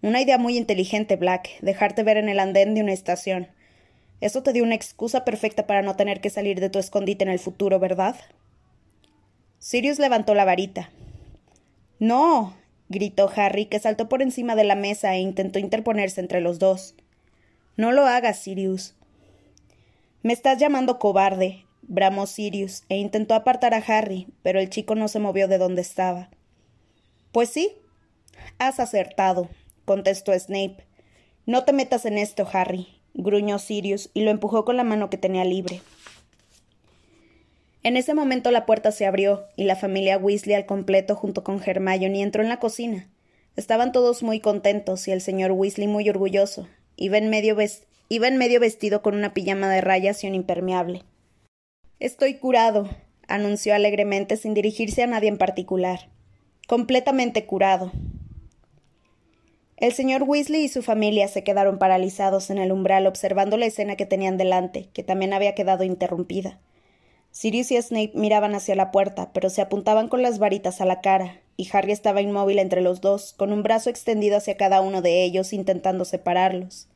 Una 0.00 0.20
idea 0.20 0.38
muy 0.38 0.56
inteligente, 0.56 1.16
Black, 1.16 1.58
dejarte 1.60 2.04
ver 2.04 2.18
en 2.18 2.28
el 2.28 2.38
andén 2.38 2.72
de 2.76 2.82
una 2.82 2.92
estación. 2.92 3.48
Eso 4.20 4.44
te 4.44 4.52
dio 4.52 4.62
una 4.62 4.76
excusa 4.76 5.24
perfecta 5.24 5.66
para 5.66 5.82
no 5.82 5.96
tener 5.96 6.20
que 6.20 6.30
salir 6.30 6.60
de 6.60 6.70
tu 6.70 6.78
escondite 6.78 7.24
en 7.24 7.30
el 7.30 7.40
futuro, 7.40 7.80
¿verdad? 7.80 8.14
Sirius 9.58 9.98
levantó 9.98 10.36
la 10.36 10.44
varita. 10.44 10.92
No. 11.98 12.56
gritó 12.88 13.28
Harry, 13.34 13.66
que 13.66 13.80
saltó 13.80 14.08
por 14.08 14.22
encima 14.22 14.54
de 14.54 14.62
la 14.62 14.76
mesa 14.76 15.16
e 15.16 15.18
intentó 15.18 15.58
interponerse 15.58 16.20
entre 16.20 16.40
los 16.40 16.60
dos. 16.60 16.94
No 17.76 17.90
lo 17.90 18.06
hagas, 18.06 18.38
Sirius. 18.38 18.94
Me 20.22 20.32
estás 20.32 20.58
llamando 20.58 21.00
cobarde, 21.00 21.65
bramó 21.88 22.26
Sirius, 22.26 22.84
e 22.88 22.96
intentó 22.96 23.34
apartar 23.34 23.74
a 23.74 23.78
Harry, 23.86 24.28
pero 24.42 24.60
el 24.60 24.70
chico 24.70 24.94
no 24.94 25.08
se 25.08 25.18
movió 25.18 25.48
de 25.48 25.58
donde 25.58 25.82
estaba. 25.82 26.30
Pues 27.32 27.48
sí, 27.50 27.72
has 28.58 28.80
acertado, 28.80 29.48
contestó 29.84 30.38
Snape. 30.38 30.86
No 31.46 31.64
te 31.64 31.72
metas 31.72 32.04
en 32.06 32.18
esto, 32.18 32.48
Harry, 32.52 32.88
gruñó 33.14 33.58
Sirius 33.58 34.10
y 34.14 34.22
lo 34.22 34.30
empujó 34.30 34.64
con 34.64 34.76
la 34.76 34.84
mano 34.84 35.10
que 35.10 35.18
tenía 35.18 35.44
libre. 35.44 35.80
En 37.82 37.96
ese 37.96 38.14
momento 38.14 38.50
la 38.50 38.66
puerta 38.66 38.90
se 38.90 39.06
abrió 39.06 39.44
y 39.54 39.62
la 39.62 39.76
familia 39.76 40.18
Weasley 40.18 40.56
al 40.56 40.66
completo 40.66 41.14
junto 41.14 41.44
con 41.44 41.62
Hermione 41.64 42.20
entró 42.20 42.42
en 42.42 42.48
la 42.48 42.58
cocina. 42.58 43.08
Estaban 43.54 43.92
todos 43.92 44.24
muy 44.24 44.40
contentos 44.40 45.06
y 45.06 45.12
el 45.12 45.20
señor 45.20 45.52
Weasley 45.52 45.86
muy 45.86 46.10
orgulloso. 46.10 46.66
Iba 46.96 47.18
en 47.18 47.30
medio, 47.30 47.54
vestido 48.60 49.02
con 49.02 49.14
una 49.14 49.34
pijama 49.34 49.70
de 49.70 49.80
rayas 49.80 50.24
y 50.24 50.26
un 50.26 50.34
impermeable. 50.34 51.04
Estoy 51.98 52.34
curado, 52.34 52.90
anunció 53.26 53.74
alegremente 53.74 54.36
sin 54.36 54.52
dirigirse 54.52 55.02
a 55.02 55.06
nadie 55.06 55.30
en 55.30 55.38
particular. 55.38 56.10
Completamente 56.68 57.46
curado. 57.46 57.90
El 59.78 59.94
señor 59.94 60.24
Weasley 60.24 60.64
y 60.64 60.68
su 60.68 60.82
familia 60.82 61.26
se 61.28 61.42
quedaron 61.42 61.78
paralizados 61.78 62.50
en 62.50 62.58
el 62.58 62.70
umbral 62.70 63.06
observando 63.06 63.56
la 63.56 63.64
escena 63.64 63.96
que 63.96 64.04
tenían 64.04 64.36
delante, 64.36 64.90
que 64.92 65.04
también 65.04 65.32
había 65.32 65.54
quedado 65.54 65.84
interrumpida. 65.84 66.58
Sirius 67.30 67.70
y 67.70 67.80
Snape 67.80 68.12
miraban 68.14 68.54
hacia 68.54 68.74
la 68.74 68.90
puerta, 68.90 69.30
pero 69.32 69.48
se 69.48 69.62
apuntaban 69.62 70.08
con 70.08 70.20
las 70.20 70.38
varitas 70.38 70.82
a 70.82 70.84
la 70.84 71.00
cara, 71.00 71.40
y 71.56 71.66
Harry 71.72 71.92
estaba 71.92 72.20
inmóvil 72.20 72.58
entre 72.58 72.82
los 72.82 73.00
dos, 73.00 73.32
con 73.32 73.54
un 73.54 73.62
brazo 73.62 73.88
extendido 73.88 74.36
hacia 74.36 74.58
cada 74.58 74.82
uno 74.82 75.00
de 75.00 75.24
ellos, 75.24 75.54
intentando 75.54 76.04
separarlos. 76.04 76.88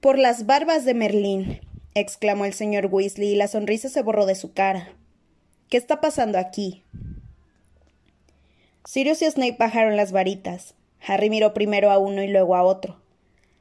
Por 0.00 0.18
las 0.18 0.46
barbas 0.46 0.84
de 0.84 0.94
Merlín, 0.94 1.60
exclamó 1.94 2.44
el 2.44 2.52
señor 2.52 2.86
Weasley, 2.86 3.32
y 3.32 3.36
la 3.36 3.48
sonrisa 3.48 3.88
se 3.88 4.02
borró 4.02 4.26
de 4.26 4.34
su 4.34 4.52
cara. 4.52 4.90
¿Qué 5.68 5.76
está 5.76 6.00
pasando 6.00 6.38
aquí? 6.38 6.82
Sirius 8.84 9.22
y 9.22 9.30
Snape 9.30 9.56
bajaron 9.58 9.96
las 9.96 10.12
varitas. 10.12 10.74
Harry 11.06 11.30
miró 11.30 11.54
primero 11.54 11.90
a 11.90 11.98
uno 11.98 12.22
y 12.22 12.28
luego 12.28 12.56
a 12.56 12.62
otro. 12.62 13.00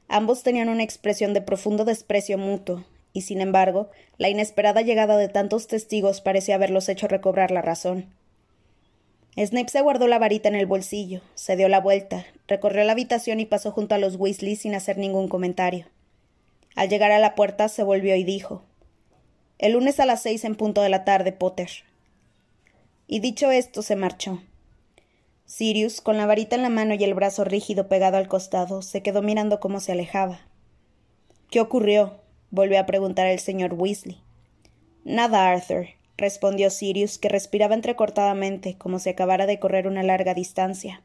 Ambos 0.07 0.43
tenían 0.43 0.69
una 0.69 0.83
expresión 0.83 1.33
de 1.33 1.41
profundo 1.41 1.85
desprecio 1.85 2.37
mutuo, 2.37 2.83
y 3.13 3.21
sin 3.21 3.41
embargo, 3.41 3.89
la 4.17 4.29
inesperada 4.29 4.81
llegada 4.81 5.17
de 5.17 5.29
tantos 5.29 5.67
testigos 5.67 6.21
parecía 6.21 6.55
haberlos 6.55 6.89
hecho 6.89 7.07
recobrar 7.07 7.51
la 7.51 7.61
razón. 7.61 8.07
Snape 9.37 9.69
se 9.69 9.81
guardó 9.81 10.07
la 10.07 10.19
varita 10.19 10.49
en 10.49 10.55
el 10.55 10.65
bolsillo, 10.65 11.21
se 11.35 11.55
dio 11.55 11.69
la 11.69 11.79
vuelta, 11.79 12.25
recorrió 12.47 12.83
la 12.83 12.93
habitación 12.93 13.39
y 13.39 13.45
pasó 13.45 13.71
junto 13.71 13.95
a 13.95 13.99
los 13.99 14.15
Weasley 14.15 14.55
sin 14.55 14.75
hacer 14.75 14.97
ningún 14.97 15.27
comentario. 15.27 15.85
Al 16.75 16.89
llegar 16.89 17.11
a 17.11 17.19
la 17.19 17.35
puerta 17.35 17.67
se 17.67 17.83
volvió 17.83 18.15
y 18.15 18.23
dijo 18.23 18.63
El 19.57 19.73
lunes 19.73 19.99
a 19.99 20.05
las 20.05 20.21
seis 20.21 20.43
en 20.43 20.55
punto 20.55 20.81
de 20.81 20.89
la 20.89 21.03
tarde, 21.03 21.31
Potter. 21.31 21.69
Y 23.07 23.19
dicho 23.19 23.51
esto 23.51 23.81
se 23.81 23.95
marchó. 23.95 24.41
Sirius, 25.45 25.99
con 25.99 26.15
la 26.15 26.27
varita 26.27 26.55
en 26.55 26.61
la 26.61 26.69
mano 26.69 26.93
y 26.93 27.03
el 27.03 27.15
brazo 27.15 27.43
rígido 27.43 27.87
pegado 27.87 28.17
al 28.17 28.27
costado, 28.27 28.83
se 28.83 29.01
quedó 29.01 29.23
mirando 29.23 29.59
cómo 29.59 29.79
se 29.79 29.91
alejaba. 29.91 30.41
¿Qué 31.49 31.59
ocurrió? 31.59 32.21
volvió 32.51 32.79
a 32.79 32.85
preguntar 32.85 33.25
el 33.25 33.39
señor 33.39 33.73
Weasley. 33.73 34.21
Nada, 35.03 35.49
Arthur, 35.49 35.87
respondió 36.17 36.69
Sirius, 36.69 37.17
que 37.17 37.29
respiraba 37.29 37.73
entrecortadamente, 37.73 38.77
como 38.77 38.99
si 38.99 39.09
acabara 39.09 39.47
de 39.47 39.59
correr 39.59 39.87
una 39.87 40.03
larga 40.03 40.35
distancia. 40.35 41.01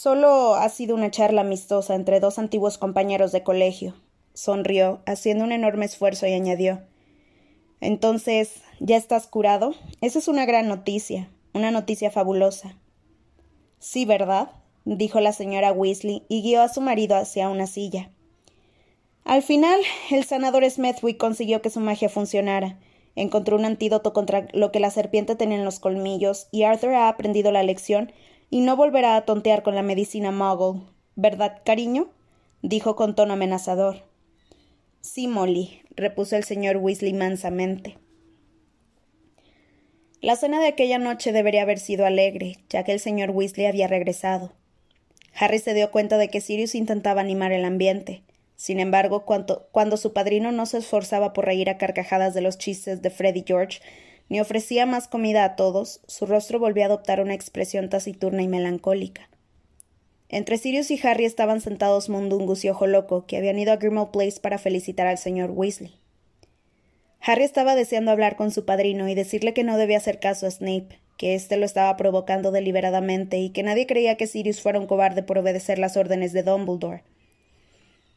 Solo 0.00 0.54
ha 0.54 0.68
sido 0.68 0.94
una 0.94 1.10
charla 1.10 1.40
amistosa 1.40 1.96
entre 1.96 2.20
dos 2.20 2.38
antiguos 2.38 2.78
compañeros 2.78 3.32
de 3.32 3.42
colegio. 3.42 3.96
Sonrió, 4.32 5.00
haciendo 5.06 5.42
un 5.42 5.50
enorme 5.50 5.86
esfuerzo, 5.86 6.24
y 6.28 6.34
añadió 6.34 6.82
Entonces, 7.80 8.62
¿ya 8.78 8.96
estás 8.96 9.26
curado? 9.26 9.74
Esa 10.00 10.20
es 10.20 10.28
una 10.28 10.46
gran 10.46 10.68
noticia, 10.68 11.28
una 11.52 11.72
noticia 11.72 12.12
fabulosa. 12.12 12.76
Sí, 13.80 14.04
¿verdad? 14.04 14.52
dijo 14.84 15.18
la 15.18 15.32
señora 15.32 15.72
Weasley 15.72 16.22
y 16.28 16.42
guió 16.42 16.62
a 16.62 16.68
su 16.68 16.80
marido 16.80 17.16
hacia 17.16 17.48
una 17.48 17.66
silla. 17.66 18.12
Al 19.24 19.42
final, 19.42 19.80
el 20.12 20.22
sanador 20.22 20.64
Smithwick 20.70 21.18
consiguió 21.18 21.60
que 21.60 21.70
su 21.70 21.80
magia 21.80 22.08
funcionara. 22.08 22.78
Encontró 23.16 23.56
un 23.56 23.64
antídoto 23.64 24.12
contra 24.12 24.46
lo 24.52 24.70
que 24.70 24.78
la 24.78 24.92
serpiente 24.92 25.34
tenía 25.34 25.58
en 25.58 25.64
los 25.64 25.80
colmillos, 25.80 26.46
y 26.52 26.62
Arthur 26.62 26.94
ha 26.94 27.08
aprendido 27.08 27.50
la 27.50 27.64
lección 27.64 28.12
y 28.50 28.60
no 28.60 28.76
volverá 28.76 29.16
a 29.16 29.24
tontear 29.24 29.62
con 29.62 29.74
la 29.74 29.82
medicina 29.82 30.30
Muggle. 30.30 30.82
¿Verdad, 31.16 31.60
cariño? 31.64 32.08
dijo 32.62 32.96
con 32.96 33.14
tono 33.14 33.34
amenazador. 33.34 34.04
Sí, 35.00 35.28
Molly, 35.28 35.82
repuso 35.90 36.36
el 36.36 36.44
señor 36.44 36.76
Weasley 36.78 37.12
mansamente. 37.12 37.98
La 40.20 40.34
cena 40.34 40.60
de 40.60 40.66
aquella 40.66 40.98
noche 40.98 41.32
debería 41.32 41.62
haber 41.62 41.78
sido 41.78 42.04
alegre, 42.04 42.56
ya 42.68 42.82
que 42.82 42.92
el 42.92 43.00
señor 43.00 43.30
Weasley 43.30 43.66
había 43.66 43.86
regresado. 43.86 44.52
Harry 45.38 45.60
se 45.60 45.74
dio 45.74 45.92
cuenta 45.92 46.18
de 46.18 46.28
que 46.28 46.40
Sirius 46.40 46.74
intentaba 46.74 47.20
animar 47.20 47.52
el 47.52 47.64
ambiente. 47.64 48.22
Sin 48.56 48.80
embargo, 48.80 49.24
cuando, 49.24 49.68
cuando 49.70 49.96
su 49.96 50.12
padrino 50.12 50.50
no 50.50 50.66
se 50.66 50.78
esforzaba 50.78 51.32
por 51.32 51.44
reír 51.44 51.70
a 51.70 51.78
carcajadas 51.78 52.34
de 52.34 52.40
los 52.40 52.58
chistes 52.58 53.02
de 53.02 53.10
Fred 53.10 53.36
y 53.36 53.44
George, 53.46 53.80
ni 54.28 54.40
ofrecía 54.40 54.86
más 54.86 55.08
comida 55.08 55.44
a 55.44 55.56
todos, 55.56 56.00
su 56.06 56.26
rostro 56.26 56.58
volvió 56.58 56.82
a 56.84 56.86
adoptar 56.86 57.20
una 57.20 57.34
expresión 57.34 57.88
taciturna 57.88 58.42
y 58.42 58.48
melancólica. 58.48 59.28
Entre 60.28 60.58
Sirius 60.58 60.90
y 60.90 61.00
Harry 61.02 61.24
estaban 61.24 61.62
sentados 61.62 62.10
Mundungus 62.10 62.64
y 62.64 62.68
Ojo 62.68 62.86
Loco, 62.86 63.24
que 63.26 63.38
habían 63.38 63.58
ido 63.58 63.72
a 63.72 63.76
Grimmauld 63.76 64.10
Place 64.10 64.40
para 64.40 64.58
felicitar 64.58 65.06
al 65.06 65.16
señor 65.16 65.52
Weasley. 65.52 65.94
Harry 67.20 67.44
estaba 67.44 67.74
deseando 67.74 68.10
hablar 68.10 68.36
con 68.36 68.50
su 68.50 68.64
padrino 68.64 69.08
y 69.08 69.14
decirle 69.14 69.54
que 69.54 69.64
no 69.64 69.78
debía 69.78 69.96
hacer 69.96 70.20
caso 70.20 70.46
a 70.46 70.50
Snape, 70.50 71.00
que 71.16 71.34
éste 71.34 71.56
lo 71.56 71.64
estaba 71.64 71.96
provocando 71.96 72.52
deliberadamente 72.52 73.38
y 73.38 73.50
que 73.50 73.62
nadie 73.62 73.86
creía 73.86 74.16
que 74.16 74.26
Sirius 74.26 74.60
fuera 74.60 74.78
un 74.78 74.86
cobarde 74.86 75.22
por 75.22 75.38
obedecer 75.38 75.78
las 75.78 75.96
órdenes 75.96 76.32
de 76.32 76.42
Dumbledore. 76.42 77.02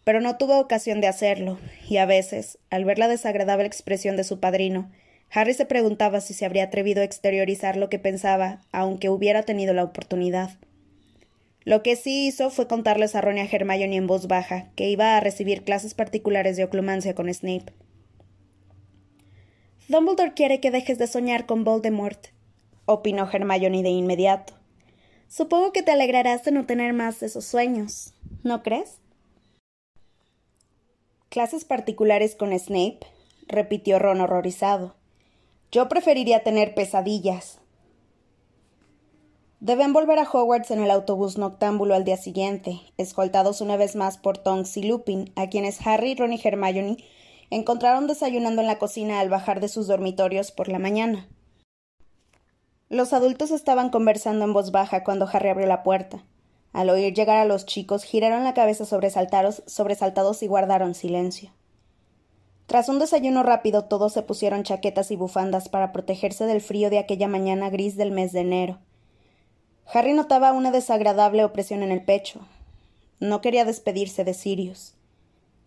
Pero 0.03 0.20
no 0.20 0.38
tuvo 0.38 0.60
ocasión 0.60 1.00
de 1.00 1.08
hacerlo, 1.08 1.60
y 1.88 1.98
a 1.98 2.06
veces, 2.06 2.58
al 2.70 2.86
ver 2.86 3.00
la 3.00 3.08
desagradable 3.08 3.65
expresión 3.65 4.18
de 4.18 4.24
su 4.24 4.39
padrino, 4.39 4.91
Harry 5.34 5.54
se 5.54 5.66
preguntaba 5.66 6.20
si 6.20 6.34
se 6.34 6.46
habría 6.46 6.66
atrevido 6.66 7.02
a 7.02 7.06
exteriorizar 7.06 7.78
lo 7.78 7.90
que 7.90 8.00
pensaba, 8.00 8.62
aunque 8.72 9.10
hubiera 9.10 9.44
tenido 9.44 9.74
la 9.74 9.84
oportunidad. 9.84 10.58
Lo 11.64 11.84
que 11.84 11.96
sí 11.96 12.28
hizo 12.28 12.50
fue 12.50 12.68
contarles 12.68 13.16
a 13.16 13.22
Ron 13.22 13.38
y 13.38 13.42
a 13.42 13.46
Hermione 13.46 13.96
en 13.96 14.08
voz 14.08 14.28
baja 14.28 14.70
que 14.76 14.90
iba 14.90 15.16
a 15.16 15.20
recibir 15.20 15.64
clases 15.64 15.94
particulares 15.94 16.58
de 16.58 16.64
oclumancia 16.64 17.16
con 17.16 17.34
Snape. 17.34 17.72
Dumbledore 19.88 20.34
quiere 20.34 20.60
que 20.60 20.72
dejes 20.72 20.98
de 20.98 21.08
soñar 21.08 21.46
con 21.46 21.64
Voldemort, 21.64 22.28
opinó 22.86 23.30
Hermione 23.32 23.84
de 23.84 23.90
inmediato. 23.90 24.54
Supongo 25.28 25.72
que 25.72 25.84
te 25.84 25.92
alegrarás 25.92 26.44
de 26.44 26.52
no 26.52 26.66
tener 26.66 26.94
más 26.94 27.24
esos 27.24 27.46
sueños, 27.46 28.14
¿no 28.44 28.64
crees? 28.64 28.98
¿Clases 31.30 31.64
particulares 31.64 32.36
con 32.36 32.58
Snape? 32.58 33.00
repitió 33.48 33.98
Ron 34.00 34.20
horrorizado. 34.20 35.00
Yo 35.72 35.88
preferiría 35.88 36.44
tener 36.44 36.75
pesadillas. 36.75 37.60
Deben 39.62 39.94
volver 39.94 40.20
a 40.20 40.30
Hogwarts 40.30 40.70
en 40.72 40.84
el 40.84 40.92
autobús 40.92 41.38
noctámbulo 41.38 41.96
al 41.96 42.04
día 42.04 42.18
siguiente, 42.18 42.82
escoltados 42.98 43.62
una 43.62 43.78
vez 43.78 43.96
más 43.96 44.18
por 44.18 44.38
Tonks 44.38 44.75
y 44.75 44.84
Lupin, 44.84 45.32
a 45.38 45.48
quienes 45.48 45.86
Harry, 45.88 46.13
Ron 46.16 46.34
y 46.34 46.42
Hermione 46.44 46.98
encontraron 47.51 48.08
desayunando 48.08 48.60
en 48.60 48.68
la 48.68 48.80
cocina 48.80 49.22
al 49.22 49.30
bajar 49.30 49.62
de 49.62 49.70
sus 49.70 49.88
dormitorios 49.88 50.51
por 50.51 50.68
la 50.68 50.80
mañana. 50.80 51.30
Los 52.90 53.13
adultos 53.13 53.51
estaban 53.51 53.92
conversando 53.92 54.44
en 54.44 54.51
voz 54.51 54.72
baja 54.72 55.06
cuando 55.06 55.30
Harry 55.32 55.50
abrió 55.50 55.68
la 55.68 55.84
puerta. 55.84 56.25
Al 56.74 56.90
oír 56.90 57.13
llegar 57.13 57.38
a 57.38 57.46
los 57.46 57.66
chicos, 57.66 58.04
giraron 58.04 58.44
la 58.44 58.54
cabeza 58.54 58.84
sobresaltados, 58.86 59.63
sobresaltados 59.68 60.44
y 60.44 60.48
guardaron 60.48 60.96
silencio. 60.96 61.54
Tras 62.72 62.88
un 62.88 63.00
desayuno 63.00 63.44
rápido, 63.44 63.84
todos 63.84 64.13
se 64.13 64.22
pusieron 64.22 64.63
chaquetas 64.63 65.12
y 65.12 65.18
bufandas 65.18 65.68
para 65.68 65.92
protegerse 65.92 66.46
del 66.46 66.62
frío 66.62 66.90
de 66.90 67.00
aquella 67.00 67.28
mañana 67.28 67.70
gris 67.70 67.98
del 67.98 68.13
mes 68.13 68.32
de 68.32 68.40
enero. 68.40 68.80
Harry 69.94 70.13
notaba 70.13 70.54
una 70.54 70.72
desagradable 70.72 71.44
opresión 71.44 71.84
en 71.84 71.92
el 71.92 72.01
pecho. 72.01 72.40
No 73.20 73.42
quería 73.42 73.66
despedirse 73.66 74.24
de 74.24 74.34
Sirius. 74.34 74.94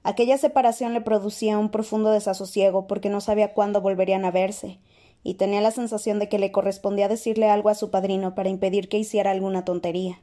Aquella 0.02 0.38
separación 0.38 0.94
le 0.94 1.02
producía 1.02 1.58
un 1.58 1.70
profundo 1.70 2.11
desasosiego 2.11 2.87
porque 2.87 3.11
no 3.11 3.20
sabía 3.20 3.52
cuándo 3.52 3.82
volverían 3.82 4.25
a 4.25 4.30
verse, 4.30 4.78
y 5.23 5.34
tenía 5.34 5.61
la 5.61 5.73
sensación 5.73 6.18
de 6.18 6.30
que 6.30 6.38
le 6.38 6.52
correspondía 6.52 7.06
decirle 7.06 7.50
algo 7.50 7.68
a 7.68 7.75
su 7.75 7.90
padrino 7.90 8.34
para 8.34 8.49
impedir 8.49 8.88
que 8.88 8.96
hiciera 8.96 9.30
alguna 9.30 9.66
tontería. 9.66 10.23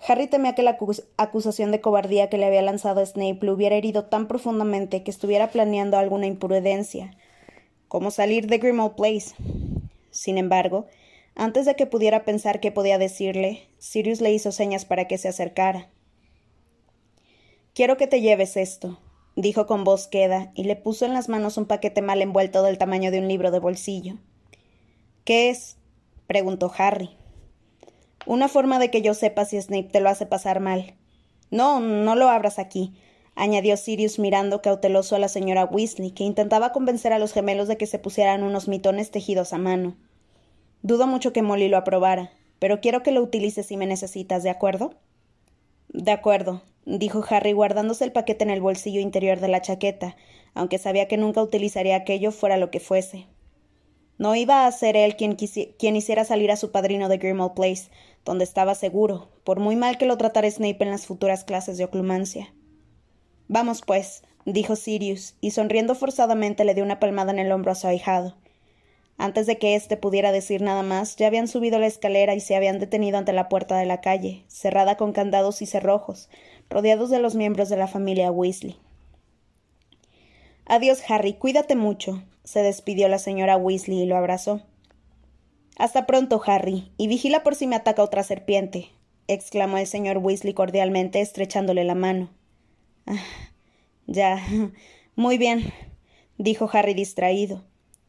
Harry 0.00 0.26
temía 0.26 0.54
que 0.54 0.62
la 0.62 0.78
acusación 1.16 1.72
de 1.72 1.80
cobardía 1.80 2.28
que 2.28 2.38
le 2.38 2.46
había 2.46 2.62
lanzado 2.62 3.04
Snape 3.04 3.38
le 3.40 3.50
hubiera 3.50 3.76
herido 3.76 4.04
tan 4.04 4.28
profundamente 4.28 5.02
que 5.02 5.10
estuviera 5.10 5.50
planeando 5.50 5.96
alguna 5.96 6.26
imprudencia, 6.26 7.16
como 7.88 8.10
salir 8.10 8.46
de 8.46 8.58
Grimmauld 8.58 8.94
Place. 8.94 9.34
Sin 10.10 10.38
embargo, 10.38 10.86
antes 11.34 11.66
de 11.66 11.74
que 11.74 11.86
pudiera 11.86 12.24
pensar 12.24 12.60
qué 12.60 12.72
podía 12.72 12.98
decirle, 12.98 13.68
Sirius 13.78 14.20
le 14.20 14.32
hizo 14.32 14.52
señas 14.52 14.84
para 14.84 15.06
que 15.06 15.18
se 15.18 15.28
acercara. 15.28 15.90
Quiero 17.74 17.96
que 17.96 18.06
te 18.06 18.22
lleves 18.22 18.56
esto, 18.56 18.98
dijo 19.34 19.66
con 19.66 19.84
voz 19.84 20.08
queda, 20.08 20.50
y 20.54 20.64
le 20.64 20.76
puso 20.76 21.04
en 21.04 21.12
las 21.12 21.28
manos 21.28 21.58
un 21.58 21.66
paquete 21.66 22.00
mal 22.00 22.22
envuelto 22.22 22.62
del 22.62 22.78
tamaño 22.78 23.10
de 23.10 23.18
un 23.18 23.28
libro 23.28 23.50
de 23.50 23.58
bolsillo. 23.58 24.14
¿Qué 25.24 25.50
es? 25.50 25.76
preguntó 26.26 26.72
Harry. 26.78 27.16
Una 28.26 28.48
forma 28.48 28.78
de 28.78 28.90
que 28.90 29.02
yo 29.02 29.14
sepa 29.14 29.44
si 29.44 29.60
Snape 29.60 29.90
te 29.90 30.00
lo 30.00 30.08
hace 30.08 30.26
pasar 30.26 30.60
mal. 30.60 30.94
No, 31.50 31.80
no 31.80 32.16
lo 32.16 32.28
abras 32.28 32.58
aquí, 32.58 32.92
añadió 33.36 33.76
Sirius 33.76 34.18
mirando 34.18 34.62
cauteloso 34.62 35.14
a 35.14 35.20
la 35.20 35.28
señora 35.28 35.64
Weasley, 35.64 36.10
que 36.10 36.24
intentaba 36.24 36.72
convencer 36.72 37.12
a 37.12 37.20
los 37.20 37.32
gemelos 37.32 37.68
de 37.68 37.76
que 37.76 37.86
se 37.86 38.00
pusieran 38.00 38.42
unos 38.42 38.66
mitones 38.66 39.12
tejidos 39.12 39.52
a 39.52 39.58
mano. 39.58 39.96
Dudo 40.82 41.06
mucho 41.06 41.32
que 41.32 41.42
Molly 41.42 41.68
lo 41.68 41.76
aprobara, 41.76 42.32
pero 42.58 42.80
quiero 42.80 43.02
que 43.02 43.12
lo 43.12 43.22
utilices 43.22 43.66
si 43.66 43.76
me 43.76 43.86
necesitas, 43.86 44.42
¿de 44.42 44.50
acuerdo? 44.50 44.94
De 45.88 46.10
acuerdo, 46.10 46.62
dijo 46.84 47.24
Harry 47.30 47.52
guardándose 47.52 48.04
el 48.04 48.12
paquete 48.12 48.44
en 48.44 48.50
el 48.50 48.60
bolsillo 48.60 49.00
interior 49.00 49.38
de 49.38 49.48
la 49.48 49.62
chaqueta, 49.62 50.16
aunque 50.54 50.78
sabía 50.78 51.06
que 51.06 51.16
nunca 51.16 51.42
utilizaría 51.42 51.96
aquello 51.96 52.32
fuera 52.32 52.56
lo 52.56 52.70
que 52.70 52.80
fuese. 52.80 53.26
No 54.18 54.34
iba 54.34 54.66
a 54.66 54.72
ser 54.72 54.96
él 54.96 55.16
quien, 55.16 55.36
quien 55.36 55.96
hiciera 55.96 56.24
salir 56.24 56.50
a 56.50 56.56
su 56.56 56.72
padrino 56.72 57.08
de 57.08 57.18
Grimmauld 57.18 57.52
Place, 57.52 57.90
donde 58.26 58.44
estaba 58.44 58.74
seguro, 58.74 59.30
por 59.44 59.60
muy 59.60 59.76
mal 59.76 59.96
que 59.96 60.04
lo 60.04 60.18
tratara 60.18 60.50
Snape 60.50 60.84
en 60.84 60.90
las 60.90 61.06
futuras 61.06 61.44
clases 61.44 61.78
de 61.78 61.84
oclumancia. 61.84 62.52
Vamos, 63.48 63.80
pues, 63.86 64.24
dijo 64.44 64.76
Sirius, 64.76 65.36
y 65.40 65.52
sonriendo 65.52 65.94
forzadamente 65.94 66.64
le 66.64 66.74
dio 66.74 66.84
una 66.84 67.00
palmada 67.00 67.32
en 67.32 67.38
el 67.38 67.52
hombro 67.52 67.72
a 67.72 67.76
su 67.76 67.86
ahijado. 67.86 68.36
Antes 69.16 69.46
de 69.46 69.56
que 69.56 69.76
éste 69.76 69.96
pudiera 69.96 70.32
decir 70.32 70.60
nada 70.60 70.82
más, 70.82 71.16
ya 71.16 71.28
habían 71.28 71.48
subido 71.48 71.78
la 71.78 71.86
escalera 71.86 72.34
y 72.34 72.40
se 72.40 72.56
habían 72.56 72.78
detenido 72.78 73.16
ante 73.16 73.32
la 73.32 73.48
puerta 73.48 73.78
de 73.78 73.86
la 73.86 74.00
calle, 74.00 74.44
cerrada 74.48 74.96
con 74.96 75.12
candados 75.12 75.62
y 75.62 75.66
cerrojos, 75.66 76.28
rodeados 76.68 77.08
de 77.08 77.20
los 77.20 77.36
miembros 77.36 77.68
de 77.68 77.76
la 77.76 77.86
familia 77.86 78.30
Weasley. 78.30 78.76
Adiós, 80.66 81.00
Harry, 81.08 81.34
cuídate 81.34 81.76
mucho, 81.76 82.24
se 82.42 82.62
despidió 82.62 83.08
la 83.08 83.20
señora 83.20 83.56
Weasley 83.56 84.02
y 84.02 84.06
lo 84.06 84.16
abrazó. 84.16 84.62
Hasta 85.76 86.06
pronto, 86.06 86.40
Harry, 86.46 86.90
y 86.96 87.06
vigila 87.06 87.42
por 87.42 87.54
si 87.54 87.66
me 87.66 87.76
ataca 87.76 88.02
otra 88.02 88.22
serpiente, 88.22 88.90
exclamó 89.28 89.78
el 89.78 89.86
señor 89.86 90.18
Weasley 90.18 90.54
cordialmente, 90.54 91.20
estrechándole 91.20 91.84
la 91.84 91.94
mano. 91.94 92.30
Ah, 93.06 93.22
ya. 94.06 94.42
Muy 95.16 95.38
bien, 95.38 95.72
dijo 96.38 96.68
Harry 96.72 96.94
distraído. 96.94 97.64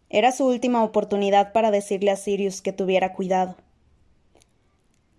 Era 0.10 0.32
su 0.32 0.46
última 0.46 0.84
oportunidad 0.84 1.52
para 1.52 1.72
decirle 1.72 2.12
a 2.12 2.16
Sirius 2.16 2.62
que 2.62 2.72
tuviera 2.72 3.14
cuidado. 3.14 3.58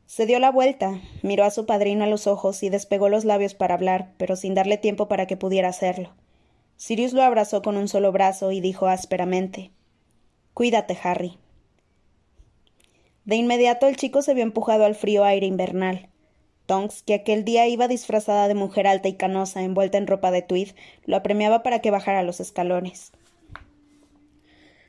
Se 0.07 0.25
dio 0.25 0.39
la 0.39 0.51
vuelta, 0.51 1.03
miró 1.23 1.45
a 1.45 1.51
su 1.51 1.67
padrino 1.67 2.05
a 2.05 2.07
los 2.07 2.27
ojos 2.27 2.63
y 2.63 2.71
despegó 2.71 3.11
los 3.11 3.27
labios 3.27 3.55
para 3.55 3.75
hablar, 3.75 4.15
pero 4.17 4.37
sin 4.37 4.55
darle 4.55 4.79
tiempo 4.79 5.07
para 5.07 5.27
que 5.27 5.37
pudiera 5.37 5.69
hacerlo. 5.69 6.15
Sirius 6.79 7.13
lo 7.13 7.23
abrazó 7.23 7.61
con 7.61 7.77
un 7.77 7.89
solo 7.89 8.11
brazo 8.11 8.51
y 8.51 8.63
dijo 8.63 8.87
ásperamente 8.87 9.71
Cuídate, 10.55 10.99
Harry. 11.03 11.37
De 13.29 13.37
inmediato 13.37 13.87
el 13.87 13.99
chico 13.99 14.23
se 14.23 14.33
vio 14.33 14.43
empujado 14.43 14.87
al 14.87 14.95
frío 14.95 15.23
aire 15.23 15.47
invernal. 15.47 16.09
Tonks, 16.65 17.03
que 17.03 17.13
aquel 17.13 17.45
día 17.45 17.69
iba 17.69 17.87
disfrazada 17.87 18.49
de 18.49 18.55
mujer 18.55 18.87
alta 18.87 19.09
y 19.09 19.17
canosa, 19.17 19.63
envuelta 19.63 19.99
en 19.99 20.07
ropa 20.07 20.31
de 20.31 20.41
tweed, 20.41 20.71
lo 21.05 21.15
apremiaba 21.15 21.63
para 21.63 21.81
que 21.81 21.91
bajara 21.91 22.23
los 22.23 22.41
escalones. 22.41 23.13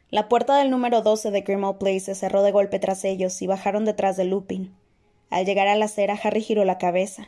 La 0.10 0.30
puerta 0.30 0.56
del 0.56 0.72
número 0.72 1.02
12 1.02 1.32
de 1.32 1.42
Grimmauld 1.42 1.80
Place 1.80 2.00
se 2.00 2.16
cerró 2.16 2.42
de 2.42 2.54
golpe 2.54 2.80
tras 2.80 3.04
ellos 3.04 3.42
y 3.42 3.48
bajaron 3.48 3.84
detrás 3.84 4.16
de 4.16 4.24
Lupin. 4.24 4.74
Al 5.30 5.46
llegar 5.46 5.68
a 5.68 5.76
la 5.76 5.86
acera, 5.86 6.18
Harry 6.24 6.42
giró 6.42 6.64
la 6.64 6.78
cabeza. 6.78 7.28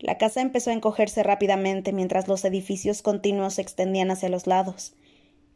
La 0.00 0.18
casa 0.18 0.40
empezó 0.40 0.70
a 0.70 0.74
encogerse 0.74 1.22
rápidamente 1.22 1.92
mientras 1.92 2.26
los 2.26 2.44
edificios 2.44 3.02
continuos 3.02 3.54
se 3.54 3.62
extendían 3.62 4.10
hacia 4.10 4.30
los 4.30 4.48
lados, 4.48 4.94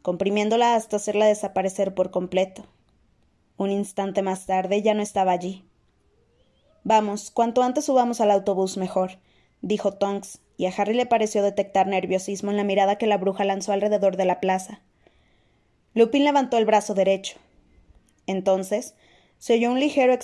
comprimiéndola 0.03 0.75
hasta 0.75 0.95
hacerla 0.95 1.25
desaparecer 1.25 1.93
por 1.93 2.11
completo. 2.11 2.63
Un 3.59 3.71
instante 3.71 4.21
más 4.21 4.45
tarde 4.45 4.81
ya 4.81 4.93
no 4.93 5.01
estaba 5.01 5.33
allí. 5.33 5.65
Vamos, 6.85 7.29
cuanto 7.29 7.61
antes 7.61 7.83
subamos 7.83 8.21
al 8.21 8.31
autobús 8.31 8.77
mejor, 8.77 9.19
dijo 9.61 9.91
Tonks, 9.91 10.39
y 10.55 10.65
a 10.65 10.73
Harry 10.77 10.93
le 10.93 11.05
pareció 11.05 11.43
detectar 11.43 11.85
nerviosismo 11.85 12.51
en 12.51 12.57
la 12.57 12.63
mirada 12.63 12.95
que 12.95 13.05
la 13.05 13.17
bruja 13.17 13.43
lanzó 13.43 13.73
alrededor 13.73 14.15
de 14.15 14.23
la 14.23 14.39
plaza. 14.39 14.81
Lupin 15.93 16.23
levantó 16.23 16.57
el 16.57 16.63
brazo 16.63 16.93
derecho. 16.93 17.37
Entonces 18.27 18.95
se 19.39 19.55
oyó 19.55 19.71
un 19.71 19.81
ligero 19.81 20.17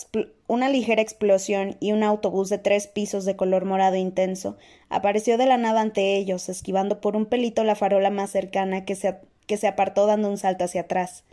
una 0.48 0.70
ligera 0.70 1.02
explosión 1.02 1.76
y 1.82 1.92
un 1.92 2.04
autobús 2.04 2.48
de 2.48 2.58
tres 2.58 2.88
pisos 2.88 3.26
de 3.26 3.36
color 3.36 3.66
morado 3.66 3.98
intenso 3.98 4.56
apareció 4.88 5.38
de 5.38 5.46
la 5.46 5.58
nada 5.58 5.82
ante 5.82 6.16
ellos, 6.16 6.48
esquivando 6.48 7.02
por 7.02 7.18
un 7.18 7.26
pelito 7.26 7.66
la 7.66 7.76
farola 7.76 8.12
más 8.12 8.30
cercana 8.30 8.86
que 8.86 8.96
se, 8.96 9.18
que 9.46 9.58
se 9.58 9.68
apartó 9.68 10.06
dando 10.06 10.30
un 10.30 10.38
salto 10.38 10.64
hacia 10.64 10.82
atrás. 10.82 11.26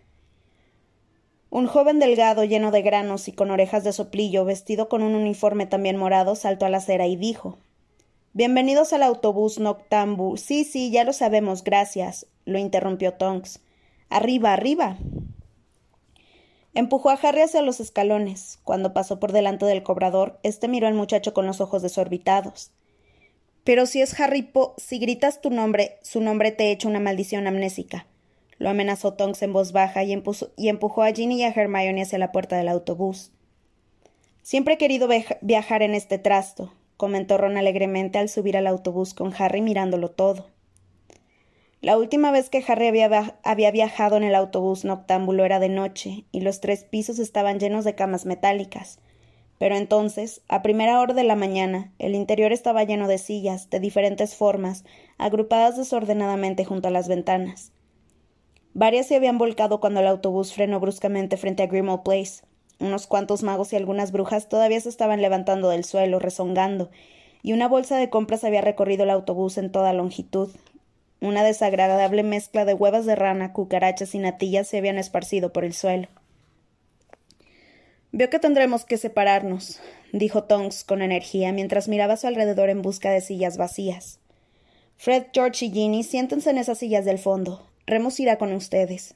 Un 1.55 1.67
joven 1.67 1.99
delgado, 1.99 2.45
lleno 2.45 2.71
de 2.71 2.81
granos 2.81 3.29
y 3.29 3.33
con 3.33 3.51
orejas 3.51 3.85
de 3.85 3.93
soplillo, 3.93 4.47
vestido 4.47 4.89
con 4.89 5.03
un 5.03 5.15
uniforme 5.15 5.67
también 5.67 5.99
morado, 5.99 6.35
saltó 6.35 6.65
a 6.65 6.71
la 6.71 6.79
acera 6.79 7.07
y 7.07 7.15
dijo 7.15 7.59
Bienvenidos 8.33 8.95
al 8.95 9.03
autobús 9.03 9.59
Noctambu. 9.59 10.39
Sí, 10.39 10.65
sí, 10.65 10.91
ya 10.91 11.05
lo 11.05 11.13
sabemos, 11.13 11.63
gracias, 11.63 12.27
lo 12.47 12.59
interrumpió 12.59 13.13
Tonks. 13.13 13.61
Arriba, 14.09 14.55
arriba. 14.55 14.97
Empujó 16.73 17.11
a 17.11 17.19
Harry 17.23 17.43
hacia 17.43 17.61
los 17.61 17.81
escalones. 17.81 18.59
Cuando 18.65 18.95
pasó 18.95 19.21
por 19.21 19.33
delante 19.33 19.67
del 19.67 19.83
cobrador, 19.83 20.39
este 20.43 20.69
miró 20.69 20.87
al 20.87 20.95
muchacho 20.95 21.35
con 21.35 21.45
los 21.45 21.61
ojos 21.61 21.83
desorbitados. 21.83 22.71
Pero 23.63 23.85
si 23.85 24.01
es 24.01 24.19
Harry 24.19 24.41
Po, 24.41 24.75
si 24.79 24.99
gritas 24.99 25.43
tu 25.43 25.51
nombre, 25.51 25.99
su 26.01 26.23
nombre 26.23 26.51
te 26.51 26.71
echa 26.71 26.89
una 26.89 26.99
maldición 26.99 27.47
amnésica. 27.47 28.07
Lo 28.63 28.71
amenazó 28.71 29.15
Tonks 29.15 29.43
en 29.43 29.53
voz 29.53 29.73
baja 29.73 30.05
y, 30.05 30.13
empujó 30.13 31.03
a 31.03 31.11
Ginny 31.11 31.41
y 31.41 31.43
a 31.43 31.49
Hermione 31.49 32.03
hacia 32.03 32.21
la 32.21 32.31
puerta 32.31 32.57
del 32.57 32.69
autobús. 32.69 33.33
Siempre 34.43 34.75
he 34.75 34.79
querido 34.79 35.09
viajar 35.41 35.83
en 35.83 35.97
este 35.97 36.19
trasto, 36.19 36.73
comentó 36.97 37.39
Ron 37.39 37.57
alegremente 37.57 38.21
al 38.21 38.29
subir 38.29 38.57
al 38.57 38.69
autobús 38.69 39.15
con 39.15 39.35
Harry 39.37 39.63
mirándolo 39.63 40.13
todo. 40.13 40.47
La 41.81 41.99
última 41.99 42.31
vez 42.31 42.51
que 42.51 42.63
Harry 42.69 42.87
había, 42.87 43.71
viajado 43.73 44.17
en 44.17 44.23
el 44.23 44.37
autobús 44.37 44.85
noctámbulo 44.85 45.45
era 45.45 45.59
de 45.59 45.69
noche, 45.69 46.25
y 46.31 46.43
los 46.43 46.61
tres 46.61 46.85
pisos 46.85 47.19
estaban 47.19 47.59
llenos 47.59 47.85
de 47.85 47.97
camas 47.97 48.27
metálicas. 48.27 49.01
Pero 49.59 49.75
entonces, 49.75 50.41
a 50.47 50.63
primera 50.63 51.01
hora 51.01 51.15
de 51.15 51.25
la 51.25 51.35
mañana, 51.35 51.91
el 51.99 52.15
interior 52.15 52.53
estaba 52.53 52.85
lleno 52.85 53.09
de 53.09 53.19
sillas, 53.19 53.71
de 53.71 53.81
diferentes 53.81 54.37
formas, 54.37 54.85
agrupadas 55.19 55.77
desordenadamente 55.77 56.65
junto 56.65 56.87
a 56.87 56.93
las 56.93 57.09
ventanas. 57.09 57.73
Varias 58.75 59.07
se 59.07 59.17
habían 59.17 59.39
volcado 59.39 59.81
cuando 59.81 60.01
el 60.01 60.07
autobús 60.07 60.55
frenó 60.55 60.81
bruscamente 60.81 61.37
frente 61.37 61.63
a 61.63 61.67
Grimmauld 61.67 62.03
Place. 62.03 62.43
Unos 62.79 63.07
cuantos 63.07 63.43
magos 63.43 63.73
y 63.73 63.77
algunas 63.77 64.13
brujas 64.13 64.49
todavía 64.49 64.81
se 64.81 64.89
estaban 64.89 65.21
levantando 65.21 65.69
del 65.69 65.85
suelo, 65.85 66.19
rezongando, 66.19 66.91
y 67.43 67.53
una 67.53 67.69
bolsa 67.69 67.97
de 67.99 68.11
compras 68.11 68.45
había 68.45 68.61
recorrido 68.61 69.05
el 69.05 69.11
autobús 69.11 69.59
en 69.59 69.71
toda 69.71 69.93
longitud, 69.93 70.51
una 71.23 71.45
desagradable 71.45 72.25
mezcla 72.25 72.65
de 72.65 72.75
huevas 72.75 73.07
de 73.07 73.15
rana, 73.15 73.53
cucarachas 73.53 74.13
y 74.17 74.19
natillas 74.19 74.67
se 74.67 74.79
habían 74.79 74.99
esparcido 74.99 75.53
por 75.53 75.65
el 75.65 75.73
suelo. 75.73 76.09
Veo 78.11 78.29
que 78.29 78.41
tendremos 78.41 78.85
que 78.85 78.97
separarnos, 78.97 79.81
dijo 80.13 80.45
Tonks 80.45 80.83
con 80.83 81.01
energía 81.01 81.53
mientras 81.53 81.87
miraba 81.87 82.15
a 82.15 82.17
su 82.17 82.27
alrededor 82.27 82.71
en 82.71 82.83
busca 82.83 83.13
de 83.13 83.21
sillas 83.21 83.57
vacías. 83.57 84.19
Fred, 84.97 85.27
George 85.33 85.67
y 85.67 85.71
Ginny, 85.71 86.03
siéntense 86.03 86.51
en 86.51 86.59
esas 86.59 86.79
sillas 86.79 87.05
del 87.05 87.21
fondo. 87.21 87.72
Remus 87.87 88.21
irá 88.21 88.39
con 88.39 88.53
ustedes. 88.53 89.15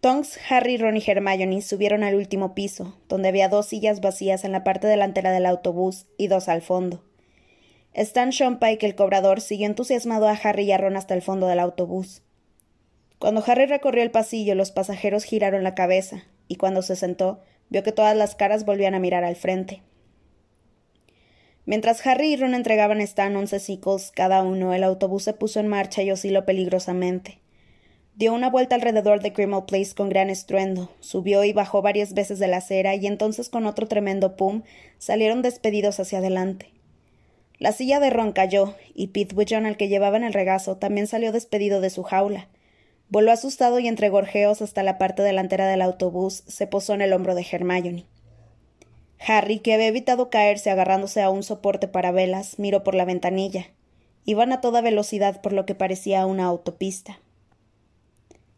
Tonks, 0.00 0.38
Harry, 0.48 0.76
Ron 0.76 0.96
y 0.96 1.02
Hermione 1.04 1.62
subieron 1.62 2.04
al 2.04 2.14
último 2.14 2.54
piso, 2.54 2.96
donde 3.08 3.28
había 3.28 3.48
dos 3.48 3.66
sillas 3.66 4.00
vacías 4.00 4.44
en 4.44 4.52
la 4.52 4.62
parte 4.62 4.86
delantera 4.86 5.32
del 5.32 5.46
autobús 5.46 6.06
y 6.16 6.28
dos 6.28 6.48
al 6.48 6.62
fondo. 6.62 7.02
Stan 7.94 8.30
Shonpike, 8.30 8.84
el 8.84 8.94
cobrador, 8.94 9.40
siguió 9.40 9.66
entusiasmado 9.66 10.28
a 10.28 10.32
Harry 10.32 10.64
y 10.64 10.72
a 10.72 10.78
Ron 10.78 10.96
hasta 10.96 11.14
el 11.14 11.22
fondo 11.22 11.46
del 11.48 11.58
autobús. 11.58 12.22
Cuando 13.18 13.42
Harry 13.46 13.66
recorrió 13.66 14.02
el 14.02 14.10
pasillo, 14.10 14.54
los 14.54 14.70
pasajeros 14.70 15.24
giraron 15.24 15.64
la 15.64 15.74
cabeza, 15.74 16.24
y 16.46 16.56
cuando 16.56 16.82
se 16.82 16.94
sentó, 16.94 17.40
vio 17.70 17.82
que 17.82 17.92
todas 17.92 18.16
las 18.16 18.36
caras 18.36 18.64
volvían 18.64 18.94
a 18.94 19.00
mirar 19.00 19.24
al 19.24 19.34
frente. 19.34 19.82
Mientras 21.66 22.06
Harry 22.06 22.32
y 22.32 22.36
Ron 22.36 22.54
entregaban 22.54 23.00
Stan 23.00 23.34
once 23.34 23.58
sicles 23.58 24.12
cada 24.14 24.42
uno, 24.42 24.72
el 24.72 24.84
autobús 24.84 25.24
se 25.24 25.32
puso 25.32 25.58
en 25.58 25.66
marcha 25.66 26.00
y 26.02 26.12
osciló 26.12 26.46
peligrosamente. 26.46 27.40
Dio 28.14 28.32
una 28.32 28.48
vuelta 28.48 28.76
alrededor 28.76 29.20
de 29.20 29.30
Grimmauld 29.30 29.66
Place 29.66 29.92
con 29.94 30.08
gran 30.08 30.30
estruendo, 30.30 30.92
subió 31.00 31.42
y 31.42 31.52
bajó 31.52 31.82
varias 31.82 32.14
veces 32.14 32.38
de 32.38 32.46
la 32.46 32.58
acera 32.58 32.94
y 32.94 33.08
entonces 33.08 33.48
con 33.48 33.66
otro 33.66 33.88
tremendo 33.88 34.36
pum 34.36 34.62
salieron 34.98 35.42
despedidos 35.42 35.98
hacia 35.98 36.18
adelante. 36.18 36.70
La 37.58 37.72
silla 37.72 37.98
de 37.98 38.10
Ron 38.10 38.32
cayó, 38.32 38.74
y 38.94 39.08
Pete 39.08 39.34
Widgeon, 39.34 39.66
al 39.66 39.76
que 39.76 39.88
llevaba 39.88 40.16
en 40.16 40.24
el 40.24 40.34
regazo, 40.34 40.76
también 40.76 41.08
salió 41.08 41.32
despedido 41.32 41.80
de 41.80 41.90
su 41.90 42.04
jaula. 42.04 42.48
Voló 43.08 43.32
asustado 43.32 43.80
y 43.80 43.88
entre 43.88 44.08
gorjeos 44.08 44.62
hasta 44.62 44.82
la 44.82 44.98
parte 44.98 45.22
delantera 45.22 45.66
del 45.66 45.82
autobús, 45.82 46.44
se 46.46 46.66
posó 46.66 46.94
en 46.94 47.02
el 47.02 47.12
hombro 47.12 47.34
de 47.34 47.46
Hermione. 47.50 48.04
Harry, 49.18 49.58
que 49.60 49.74
había 49.74 49.88
evitado 49.88 50.30
caerse 50.30 50.70
agarrándose 50.70 51.22
a 51.22 51.30
un 51.30 51.42
soporte 51.42 51.88
para 51.88 52.12
velas, 52.12 52.58
miró 52.58 52.84
por 52.84 52.94
la 52.94 53.04
ventanilla. 53.04 53.66
Iban 54.24 54.52
a 54.52 54.60
toda 54.60 54.80
velocidad 54.80 55.40
por 55.40 55.52
lo 55.52 55.66
que 55.66 55.74
parecía 55.74 56.26
una 56.26 56.44
autopista. 56.44 57.20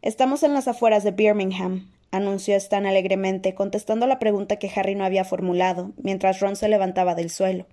Estamos 0.03 0.43
en 0.43 0.55
las 0.55 0.69
afueras 0.69 1.05
de 1.05 1.11
Birmingham, 1.11 1.91
anunció 2.11 2.57
Stan 2.57 2.87
alegremente, 2.87 3.55
contestando 3.55 4.07
la 4.07 4.19
pregunta 4.19 4.57
que 4.57 4.71
Harry 4.75 4.95
no 4.95 5.05
había 5.05 5.25
formulado, 5.25 5.93
mientras 5.97 6.41
Ron 6.41 6.57
se 6.57 6.69
levantaba 6.69 7.15
del 7.15 7.31
suelo. 7.31 7.67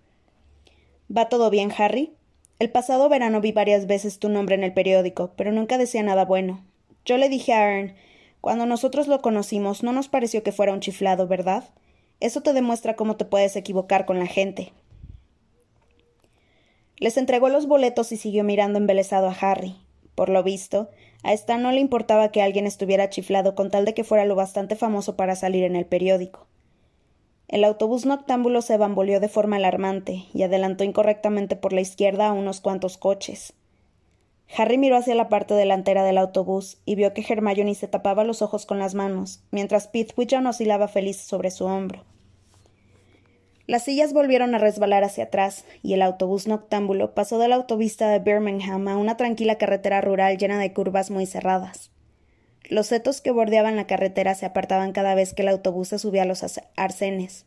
¿Va 1.15 1.29
todo 1.29 1.49
bien, 1.49 1.71
Harry? 1.77 2.13
El 2.57 2.69
pasado 2.69 3.09
verano 3.09 3.41
vi 3.41 3.51
varias 3.51 3.85
veces 3.85 4.17
tu 4.17 4.29
nombre 4.29 4.55
en 4.55 4.63
el 4.63 4.73
periódico, 4.73 5.33
pero 5.35 5.51
nunca 5.51 5.77
decía 5.77 6.03
nada 6.03 6.25
bueno. 6.25 6.63
Yo 7.05 7.17
le 7.17 7.29
dije 7.29 7.53
a 7.53 7.69
Ern, 7.69 7.95
cuando 8.41 8.65
nosotros 8.65 9.07
lo 9.07 9.21
conocimos 9.21 9.83
no 9.83 9.91
nos 9.91 10.07
pareció 10.07 10.41
que 10.41 10.51
fuera 10.51 10.73
un 10.73 10.79
chiflado, 10.79 11.27
¿verdad? 11.27 11.65
Eso 12.19 12.41
te 12.41 12.53
demuestra 12.53 12.95
cómo 12.95 13.17
te 13.17 13.25
puedes 13.25 13.55
equivocar 13.55 14.05
con 14.05 14.19
la 14.19 14.27
gente. 14.27 14.73
Les 16.97 17.17
entregó 17.17 17.49
los 17.49 17.67
boletos 17.67 18.11
y 18.11 18.17
siguió 18.17 18.43
mirando 18.43 18.79
embelesado 18.79 19.27
a 19.27 19.33
Harry. 19.33 19.75
Por 20.15 20.29
lo 20.29 20.43
visto, 20.43 20.89
a 21.23 21.33
Stan 21.33 21.61
no 21.61 21.71
le 21.71 21.81
importaba 21.81 22.31
que 22.31 22.41
alguien 22.41 22.65
estuviera 22.65 23.09
chiflado 23.09 23.53
con 23.53 23.69
tal 23.69 23.83
de 23.83 23.93
que 23.93 24.05
fuera 24.05 24.25
lo 24.25 24.35
bastante 24.35 24.75
famoso 24.75 25.17
para 25.17 25.35
salir 25.35 25.65
en 25.65 25.75
el 25.75 25.85
periódico. 25.85 26.47
El 27.47 27.63
autobús 27.63 28.05
noctámbulo 28.05 28.61
se 28.61 28.77
bamboleó 28.77 29.19
de 29.19 29.29
forma 29.29 29.57
alarmante 29.57 30.25
y 30.33 30.43
adelantó 30.43 30.83
incorrectamente 30.83 31.55
por 31.55 31.73
la 31.73 31.81
izquierda 31.81 32.27
a 32.27 32.33
unos 32.33 32.61
cuantos 32.61 32.97
coches. 32.97 33.53
Harry 34.57 34.77
miró 34.77 34.97
hacia 34.97 35.15
la 35.15 35.29
parte 35.29 35.53
delantera 35.53 36.03
del 36.03 36.17
autobús 36.17 36.77
y 36.85 36.95
vio 36.95 37.13
que 37.13 37.25
Hermione 37.27 37.75
se 37.75 37.87
tapaba 37.87 38.23
los 38.23 38.41
ojos 38.41 38.65
con 38.65 38.79
las 38.79 38.93
manos, 38.93 39.43
mientras 39.51 39.87
Pithwichan 39.87 40.47
oscilaba 40.47 40.87
feliz 40.87 41.17
sobre 41.17 41.51
su 41.51 41.65
hombro. 41.65 42.03
Las 43.67 43.83
sillas 43.83 44.13
volvieron 44.13 44.53
a 44.53 44.59
resbalar 44.59 45.03
hacia 45.03 45.25
atrás, 45.25 45.65
y 45.81 45.93
el 45.93 46.03
autobús 46.03 46.47
noctámbulo 46.47 47.15
pasó 47.15 47.39
de 47.39 47.47
la 47.47 47.55
autovista 47.55 48.09
de 48.09 48.19
Birmingham 48.19 48.87
a 48.87 48.97
una 48.97 49.17
tranquila 49.17 49.57
carretera 49.57 50.01
rural 50.01 50.37
llena 50.37 50.59
de 50.59 50.71
curvas 50.71 51.09
muy 51.09 51.25
cerradas. 51.25 51.89
Los 52.69 52.87
setos 52.87 53.21
que 53.21 53.31
bordeaban 53.31 53.75
la 53.75 53.87
carretera 53.87 54.35
se 54.35 54.45
apartaban 54.45 54.91
cada 54.91 55.15
vez 55.15 55.33
que 55.33 55.41
el 55.41 55.47
autobús 55.47 55.87
se 55.87 55.99
subía 55.99 56.23
a 56.23 56.25
los 56.25 56.43
arcenes. 56.75 57.45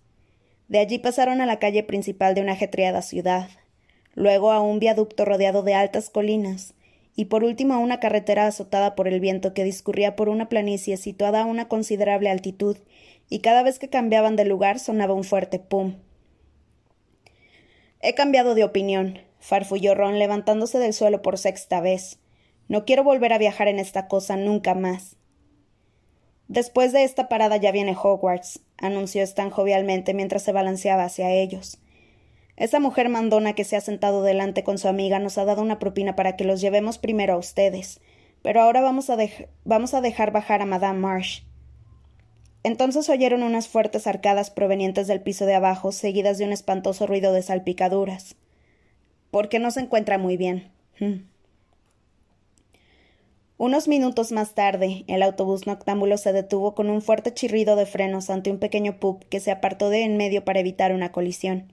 De 0.67 0.81
allí 0.81 0.99
pasaron 0.99 1.41
a 1.41 1.47
la 1.47 1.61
calle 1.61 1.85
principal 1.85 2.35
de 2.35 2.43
una 2.43 2.53
ajetreada 2.53 3.03
ciudad, 3.03 3.49
luego 4.15 4.51
a 4.51 4.61
un 4.61 4.81
viaducto 4.81 5.25
rodeado 5.25 5.63
de 5.63 5.75
altas 5.75 6.11
colinas, 6.11 6.75
y 7.19 7.25
por 7.25 7.43
último 7.43 7.81
una 7.81 7.99
carretera 7.99 8.47
azotada 8.47 8.95
por 8.95 9.09
el 9.09 9.19
viento 9.19 9.53
que 9.53 9.65
discurría 9.65 10.15
por 10.15 10.29
una 10.29 10.49
planicie 10.49 10.97
situada 10.97 11.43
a 11.43 11.47
una 11.47 11.67
considerable 11.67 12.31
altitud, 12.31 12.77
y 13.29 13.41
cada 13.41 13.65
vez 13.65 13.81
que 13.81 13.91
cambiaban 13.91 14.37
de 14.37 14.45
lugar 14.45 14.79
sonaba 14.79 15.15
un 15.15 15.25
fuerte 15.25 15.59
pum. 15.59 15.97
He 18.01 18.15
cambiado 18.15 18.55
de 18.55 18.63
opinión, 18.63 19.19
farfulló 19.41 19.97
Ron 19.97 20.21
levantándose 20.21 20.79
del 20.79 20.95
suelo 20.95 21.21
por 21.21 21.39
sexta 21.39 21.81
vez. 21.81 22.21
No 22.69 22.85
quiero 22.85 23.03
volver 23.03 23.33
a 23.33 23.39
viajar 23.39 23.67
en 23.67 23.81
esta 23.81 24.07
cosa 24.07 24.37
nunca 24.37 24.77
más. 24.77 25.17
Después 26.47 26.93
de 26.93 27.03
esta 27.03 27.29
parada 27.29 27.57
ya 27.57 27.73
viene 27.73 27.97
Hogwarts, 28.01 28.61
anunció 28.77 29.25
Stan 29.25 29.51
jovialmente 29.51 30.15
mientras 30.15 30.45
se 30.45 30.53
balanceaba 30.53 31.03
hacia 31.03 31.33
ellos. 31.33 31.81
Esa 32.59 32.81
mujer 32.81 33.09
mandona 33.09 33.53
que 33.53 33.63
se 33.63 33.77
ha 33.77 33.81
sentado 33.81 34.25
delante 34.25 34.65
con 34.65 34.79
su 34.79 34.89
amiga 34.89 35.21
nos 35.21 35.39
ha 35.39 35.45
dado 35.45 35.63
una 35.63 35.79
propina 35.79 36.17
para 36.17 36.35
que 36.35 36.43
los 36.43 36.61
llevemos 36.61 36.99
primero 36.99 37.35
a 37.35 37.39
ustedes, 37.39 38.01
pero 38.43 38.61
ahora 38.61 38.81
vamos 38.81 39.11
a, 39.11 39.17
vamos 39.65 39.95
a 39.95 40.01
dejar 40.01 40.33
bajar 40.33 40.61
a 40.61 40.67
Madame 40.67 40.99
Marsh. 40.99 41.43
Entonces 42.65 43.09
oyeron 43.09 43.45
unas 43.45 43.69
fuertes 43.69 44.09
arcadas 44.09 44.51
provenientes 44.51 45.07
del 45.07 45.21
piso 45.21 45.47
de 45.47 45.55
abajo, 45.55 45.93
seguidas 45.93 46.37
de 46.39 46.47
un 46.47 46.53
espantoso 46.53 47.07
ruido 47.07 47.33
de 47.33 47.43
salpicaduras. 47.43 48.35
Porque 49.31 49.61
no 49.61 49.71
se 49.71 49.81
encuentra 49.81 50.19
muy 50.19 50.37
bien. 50.37 50.73
Hmm. 50.99 51.29
Unos 53.57 53.87
minutos 53.87 54.33
más 54.33 54.55
tarde, 54.55 55.05
el 55.07 55.23
autobús 55.23 55.69
noctámbulo 55.69 56.19
se 56.19 56.33
detuvo 56.33 56.75
con 56.75 56.91
un 56.91 57.03
fuerte 57.03 57.33
chirrido 57.33 57.77
de 57.77 57.87
frenos 57.87 58.31
ante 58.31 58.51
un 58.51 58.59
pequeño 58.59 58.99
pub 58.99 59.25
que 59.29 59.39
se 59.39 59.53
apartó 59.53 59.91
de 59.91 60.03
en 60.03 60.17
medio 60.17 60.45
para 60.45 60.59
evitar 60.59 60.93
una 60.93 61.13
colisión. 61.13 61.73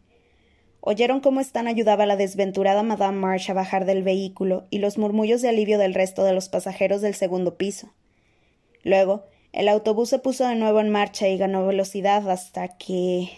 Oyeron 0.87 1.19
cómo 1.19 1.41
Stan 1.41 1.65
ayudaba 1.65 2.03
a 2.03 2.05
la 2.05 2.15
desventurada 2.15 2.83
Madame 2.83 3.17
Marsh 3.17 3.49
a 3.49 3.55
bajar 3.55 3.85
del 3.85 4.03
vehículo 4.03 4.67
y 4.69 4.77
los 4.77 4.99
murmullos 4.99 5.41
de 5.41 5.49
alivio 5.49 5.79
del 5.79 5.95
resto 5.95 6.23
de 6.23 6.31
los 6.31 6.47
pasajeros 6.47 7.01
del 7.01 7.15
segundo 7.15 7.57
piso. 7.57 7.91
Luego, 8.83 9.23
el 9.51 9.67
autobús 9.67 10.09
se 10.09 10.19
puso 10.19 10.47
de 10.47 10.53
nuevo 10.53 10.79
en 10.79 10.91
marcha 10.91 11.27
y 11.27 11.39
ganó 11.39 11.65
velocidad 11.65 12.29
hasta 12.29 12.67
que. 12.67 13.29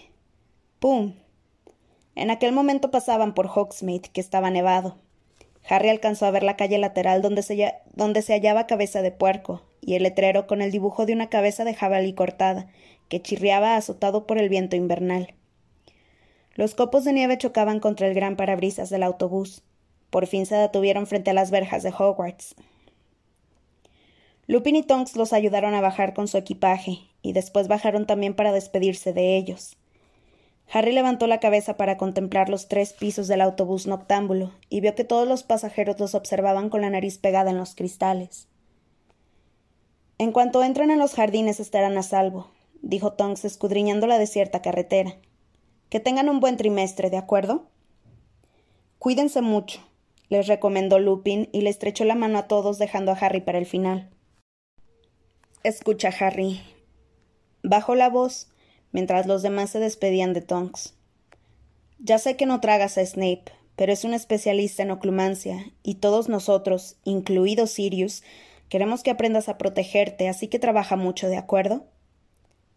¡Pum! 0.80 1.14
En 2.16 2.32
aquel 2.32 2.52
momento 2.52 2.92
pasaban 2.92 3.34
por 3.34 3.48
Hogsmeade, 3.48 4.10
que 4.12 4.20
estaba 4.20 4.50
nevado. 4.50 4.98
Harry 5.70 5.88
alcanzó 5.88 6.26
a 6.26 6.32
ver 6.32 6.44
la 6.44 6.58
calle 6.58 6.78
lateral 6.80 7.22
donde 7.22 7.44
se, 7.44 7.76
donde 7.94 8.24
se 8.24 8.34
hallaba 8.34 8.68
Cabeza 8.68 9.02
de 9.02 9.12
Puerco, 9.12 9.62
y 9.80 9.96
el 9.96 10.04
letrero 10.04 10.48
con 10.48 10.62
el 10.62 10.72
dibujo 10.72 11.06
de 11.06 11.14
una 11.14 11.30
cabeza 11.30 11.64
de 11.64 11.74
jabalí 11.74 12.12
cortada, 12.12 12.68
que 13.08 13.22
chirriaba 13.22 13.78
azotado 13.78 14.28
por 14.28 14.38
el 14.38 14.50
viento 14.50 14.76
invernal. 14.76 15.37
Los 16.58 16.74
copos 16.74 17.06
de 17.06 17.14
nieve 17.14 17.38
chocaban 17.38 17.80
contra 17.80 18.08
el 18.08 18.16
gran 18.16 18.36
parabrisas 18.36 18.90
del 18.90 19.04
autobús. 19.04 19.62
Por 20.10 20.26
fin 20.26 20.48
se 20.48 20.56
detuvieron 20.56 21.06
frente 21.06 21.30
a 21.30 21.34
las 21.36 21.52
verjas 21.52 21.84
de 21.84 21.94
Hogwarts. 21.98 22.56
Lupin 24.48 24.76
y 24.76 24.82
Tonks 24.82 25.16
los 25.16 25.34
ayudaron 25.34 25.76
a 25.76 25.82
bajar 25.82 26.16
con 26.16 26.28
su 26.28 26.36
equipaje, 26.36 27.02
y 27.22 27.34
después 27.34 27.68
bajaron 27.68 28.08
también 28.08 28.34
para 28.34 28.52
despedirse 28.54 29.14
de 29.14 29.38
ellos. 29.38 29.78
Harry 30.74 30.94
levantó 30.94 31.28
la 31.28 31.40
cabeza 31.40 31.78
para 31.78 31.98
contemplar 31.98 32.50
los 32.50 32.68
tres 32.68 32.92
pisos 32.92 33.28
del 33.28 33.42
autobús 33.42 33.86
noctámbulo, 33.86 34.52
y 34.68 34.82
vio 34.82 34.96
que 34.96 35.04
todos 35.04 35.28
los 35.28 35.44
pasajeros 35.44 36.00
los 36.00 36.16
observaban 36.16 36.70
con 36.70 36.82
la 36.82 36.90
nariz 36.90 37.20
pegada 37.20 37.52
en 37.52 37.58
los 37.58 37.76
cristales. 37.76 38.48
En 40.18 40.32
cuanto 40.32 40.64
entren 40.64 40.90
en 40.90 40.98
los 40.98 41.14
jardines 41.14 41.60
estarán 41.60 42.00
a 42.00 42.04
salvo, 42.04 42.50
dijo 42.82 43.14
Tonks 43.14 43.46
escudriñando 43.46 44.08
la 44.08 44.18
desierta 44.18 44.64
carretera. 44.64 45.18
Que 45.90 46.00
tengan 46.00 46.30
un 46.30 46.40
buen 46.40 46.58
trimestre, 46.58 47.10
¿de 47.10 47.18
acuerdo? 47.18 47.70
Cuídense 49.00 49.42
mucho, 49.42 49.80
les 50.30 50.48
recomendó 50.48 51.00
Lupin 51.00 51.50
y 51.52 51.62
le 51.62 51.70
estrechó 51.70 52.04
la 52.04 52.16
mano 52.16 52.40
a 52.40 52.48
todos 52.48 52.78
dejando 52.78 53.12
a 53.12 53.16
Harry 53.16 53.42
para 53.42 53.58
el 53.58 53.66
final. 53.66 54.10
Escucha, 55.64 56.10
Harry. 56.20 56.62
Bajó 57.64 57.96
la 57.96 58.10
voz 58.10 58.50
mientras 58.92 59.28
los 59.28 59.42
demás 59.42 59.70
se 59.70 59.80
despedían 59.80 60.34
de 60.34 60.42
Tonks. 60.42 60.94
Ya 62.00 62.20
sé 62.20 62.36
que 62.36 62.46
no 62.46 62.62
tragas 62.62 62.98
a 62.98 63.06
Snape, 63.06 63.46
pero 63.76 63.92
es 63.92 64.04
un 64.04 64.14
especialista 64.14 64.84
en 64.84 64.92
oclumancia, 64.92 65.72
y 65.84 65.96
todos 65.96 66.30
nosotros, 66.30 66.98
incluido 67.04 67.68
Sirius, 67.68 68.24
queremos 68.70 69.04
que 69.04 69.12
aprendas 69.12 69.50
a 69.50 69.58
protegerte, 69.58 70.28
así 70.28 70.48
que 70.48 70.60
trabaja 70.60 70.96
mucho, 70.96 71.28
¿de 71.28 71.38
acuerdo? 71.38 71.86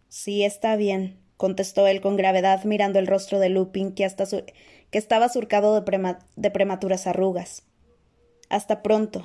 Sí, 0.09 0.43
está 0.43 0.77
bien, 0.77 1.20
contestó 1.41 1.87
él 1.87 2.03
con 2.03 2.19
gravedad, 2.19 2.65
mirando 2.65 2.99
el 2.99 3.07
rostro 3.07 3.39
de 3.39 3.49
Lupin, 3.49 3.95
que, 3.95 4.05
hasta 4.05 4.27
que 4.27 4.99
estaba 4.99 5.31
surcado 5.31 5.81
de, 5.81 6.17
de 6.37 6.51
prematuras 6.51 7.07
arrugas. 7.07 7.63
Hasta 8.51 8.83
pronto. 8.83 9.25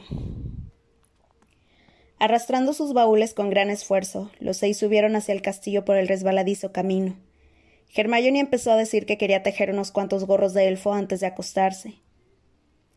Arrastrando 2.18 2.72
sus 2.72 2.94
baúles 2.94 3.34
con 3.34 3.50
gran 3.50 3.70
esfuerzo, 3.70 4.32
los 4.40 4.56
seis 4.56 4.78
subieron 4.78 5.18
hacia 5.18 5.34
el 5.34 5.42
castillo 5.42 5.84
por 5.84 5.98
el 5.98 6.08
resbaladizo 6.08 6.72
camino. 6.72 7.18
Hermione 7.94 8.40
empezó 8.40 8.72
a 8.72 8.78
decir 8.78 9.06
que 9.06 9.18
quería 9.18 9.44
tejer 9.44 9.70
unos 9.70 9.92
cuantos 9.92 10.24
gorros 10.24 10.54
de 10.54 10.70
elfo 10.70 10.94
antes 10.94 11.20
de 11.20 11.28
acostarse. 11.28 11.96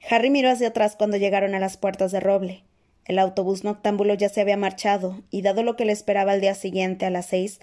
Harry 0.09 0.31
miró 0.31 0.49
hacia 0.49 0.69
atrás 0.69 0.95
cuando 0.97 1.17
llegaron 1.17 1.57
a 1.57 1.59
las 1.59 1.77
puertas 1.77 2.13
de 2.13 2.21
roble. 2.21 2.63
El 3.05 3.19
autobús 3.19 3.65
noctámbulo 3.65 4.15
ya 4.15 4.29
se 4.29 4.41
había 4.41 4.57
marchado, 4.57 5.25
y 5.29 5.43
dado 5.43 5.65
lo 5.65 5.75
que 5.75 5.87
le 5.87 5.93
esperaba 5.93 6.31
al 6.31 6.41
día 6.41 6.55
siguiente 6.55 7.05
a 7.05 7.11
las 7.11 7.27
seis, 7.27 7.59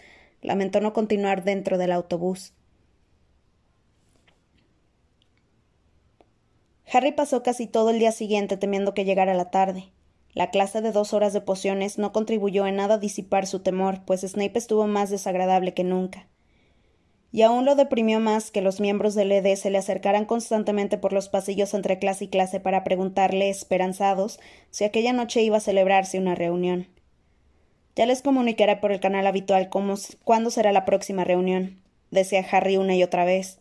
lamentó 0.45 0.79
no 0.81 0.93
continuar 0.93 1.43
dentro 1.43 1.77
del 1.77 1.91
autobús. 1.91 2.53
Harry 6.91 7.11
pasó 7.11 7.43
casi 7.43 7.67
todo 7.67 7.89
el 7.89 7.99
día 7.99 8.11
siguiente 8.11 8.57
temiendo 8.57 8.93
que 8.93 9.05
llegara 9.05 9.33
la 9.33 9.51
tarde. 9.51 9.91
La 10.33 10.49
clase 10.49 10.81
de 10.81 10.91
dos 10.91 11.13
horas 11.13 11.33
de 11.33 11.41
pociones 11.41 11.97
no 11.97 12.11
contribuyó 12.11 12.67
en 12.67 12.75
nada 12.75 12.95
a 12.95 12.99
disipar 12.99 13.47
su 13.47 13.61
temor, 13.61 14.01
pues 14.05 14.21
Snape 14.21 14.57
estuvo 14.57 14.85
más 14.85 15.09
desagradable 15.09 15.73
que 15.73 15.83
nunca. 15.83 16.27
Y 17.31 17.41
aún 17.41 17.65
lo 17.65 17.75
deprimió 17.75 18.19
más 18.19 18.51
que 18.51 18.61
los 18.61 18.79
miembros 18.79 19.15
del 19.15 19.31
ED 19.31 19.55
se 19.55 19.69
le 19.69 19.77
acercaran 19.77 20.25
constantemente 20.25 20.97
por 20.97 21.11
los 21.11 21.27
pasillos 21.27 21.73
entre 21.73 21.99
clase 21.99 22.25
y 22.25 22.27
clase 22.29 22.59
para 22.61 22.83
preguntarle, 22.83 23.49
esperanzados, 23.49 24.39
si 24.69 24.85
aquella 24.85 25.11
noche 25.11 25.41
iba 25.41 25.57
a 25.57 25.61
celebrarse 25.61 26.17
una 26.17 26.35
reunión. 26.35 26.87
Ya 27.95 28.05
les 28.05 28.21
comunicaré 28.21 28.75
por 28.77 28.91
el 28.91 28.99
canal 28.99 29.25
habitual 29.25 29.69
cómo, 29.69 29.95
cuándo 30.23 30.49
será 30.51 30.71
la 30.71 30.85
próxima 30.85 31.23
reunión, 31.23 31.81
decía 32.11 32.45
Harry 32.51 32.77
una 32.77 32.95
y 32.95 33.03
otra 33.03 33.23
vez. 33.23 33.59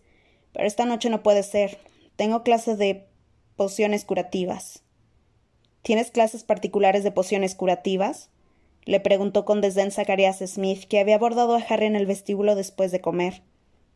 Pero 0.53 0.67
esta 0.67 0.87
noche 0.87 1.11
no 1.11 1.23
puede 1.23 1.43
ser. 1.43 1.79
Tengo 2.17 2.43
clase 2.43 2.77
de 2.77 3.07
pociones 3.57 4.05
curativas. 4.05 4.83
¿Tienes 5.83 6.11
clases 6.11 6.45
particulares 6.45 7.05
de 7.05 7.13
pociones 7.13 7.55
curativas? 7.55 8.31
le 8.87 9.01
preguntó 9.01 9.45
con 9.45 9.61
desdén 9.61 9.91
Zacharias 9.91 10.41
Smith, 10.47 10.85
que 10.85 11.01
había 11.01 11.15
abordado 11.15 11.55
a 11.55 11.61
Harry 11.61 11.87
en 11.87 11.97
el 11.97 12.07
vestíbulo 12.07 12.55
después 12.55 12.93
de 12.93 13.01
comer. 13.01 13.43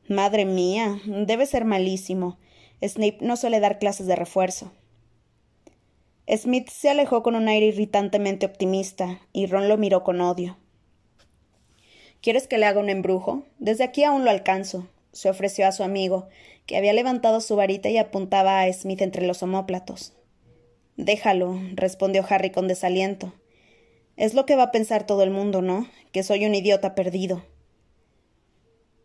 Madre 0.08 0.46
mía, 0.46 0.98
debe 1.04 1.44
ser 1.44 1.64
malísimo. 1.64 2.38
Snape 2.82 3.18
no 3.20 3.36
suele 3.36 3.60
dar 3.60 3.78
clases 3.78 4.06
de 4.06 4.16
refuerzo. 4.16 4.72
Smith 6.36 6.68
se 6.68 6.90
alejó 6.90 7.22
con 7.22 7.34
un 7.34 7.48
aire 7.48 7.66
irritantemente 7.66 8.44
optimista, 8.44 9.20
y 9.32 9.46
Ron 9.46 9.68
lo 9.68 9.78
miró 9.78 10.04
con 10.04 10.20
odio. 10.20 10.58
¿Quieres 12.20 12.46
que 12.46 12.58
le 12.58 12.66
haga 12.66 12.80
un 12.80 12.90
embrujo? 12.90 13.44
Desde 13.58 13.84
aquí 13.84 14.04
aún 14.04 14.24
lo 14.24 14.30
alcanzo, 14.30 14.88
se 15.12 15.30
ofreció 15.30 15.66
a 15.66 15.72
su 15.72 15.82
amigo, 15.82 16.28
que 16.66 16.76
había 16.76 16.92
levantado 16.92 17.40
su 17.40 17.56
varita 17.56 17.88
y 17.88 17.96
apuntaba 17.96 18.60
a 18.60 18.72
Smith 18.72 19.00
entre 19.00 19.26
los 19.26 19.42
omóplatos. 19.42 20.12
Déjalo, 20.96 21.58
respondió 21.74 22.26
Harry 22.28 22.50
con 22.50 22.68
desaliento. 22.68 23.32
Es 24.16 24.34
lo 24.34 24.44
que 24.46 24.56
va 24.56 24.64
a 24.64 24.70
pensar 24.72 25.06
todo 25.06 25.22
el 25.22 25.30
mundo, 25.30 25.62
¿no? 25.62 25.88
Que 26.12 26.22
soy 26.24 26.44
un 26.44 26.54
idiota 26.54 26.94
perdido. 26.94 27.44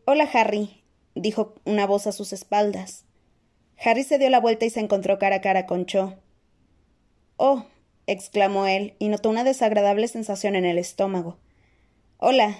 Hola, 0.05 0.27
Harry, 0.33 0.83
dijo 1.15 1.53
una 1.65 1.85
voz 1.85 2.07
a 2.07 2.11
sus 2.11 2.33
espaldas. 2.33 3.05
Harry 3.77 4.03
se 4.03 4.17
dio 4.17 4.29
la 4.29 4.39
vuelta 4.39 4.65
y 4.65 4.69
se 4.69 4.79
encontró 4.79 5.19
cara 5.19 5.37
a 5.37 5.41
cara 5.41 5.65
con 5.65 5.85
Cho. 5.85 6.15
Oh, 7.37 7.65
exclamó 8.07 8.67
él, 8.67 8.93
y 8.99 9.09
notó 9.09 9.29
una 9.29 9.43
desagradable 9.43 10.07
sensación 10.07 10.55
en 10.55 10.65
el 10.65 10.77
estómago. 10.77 11.37
Hola. 12.17 12.57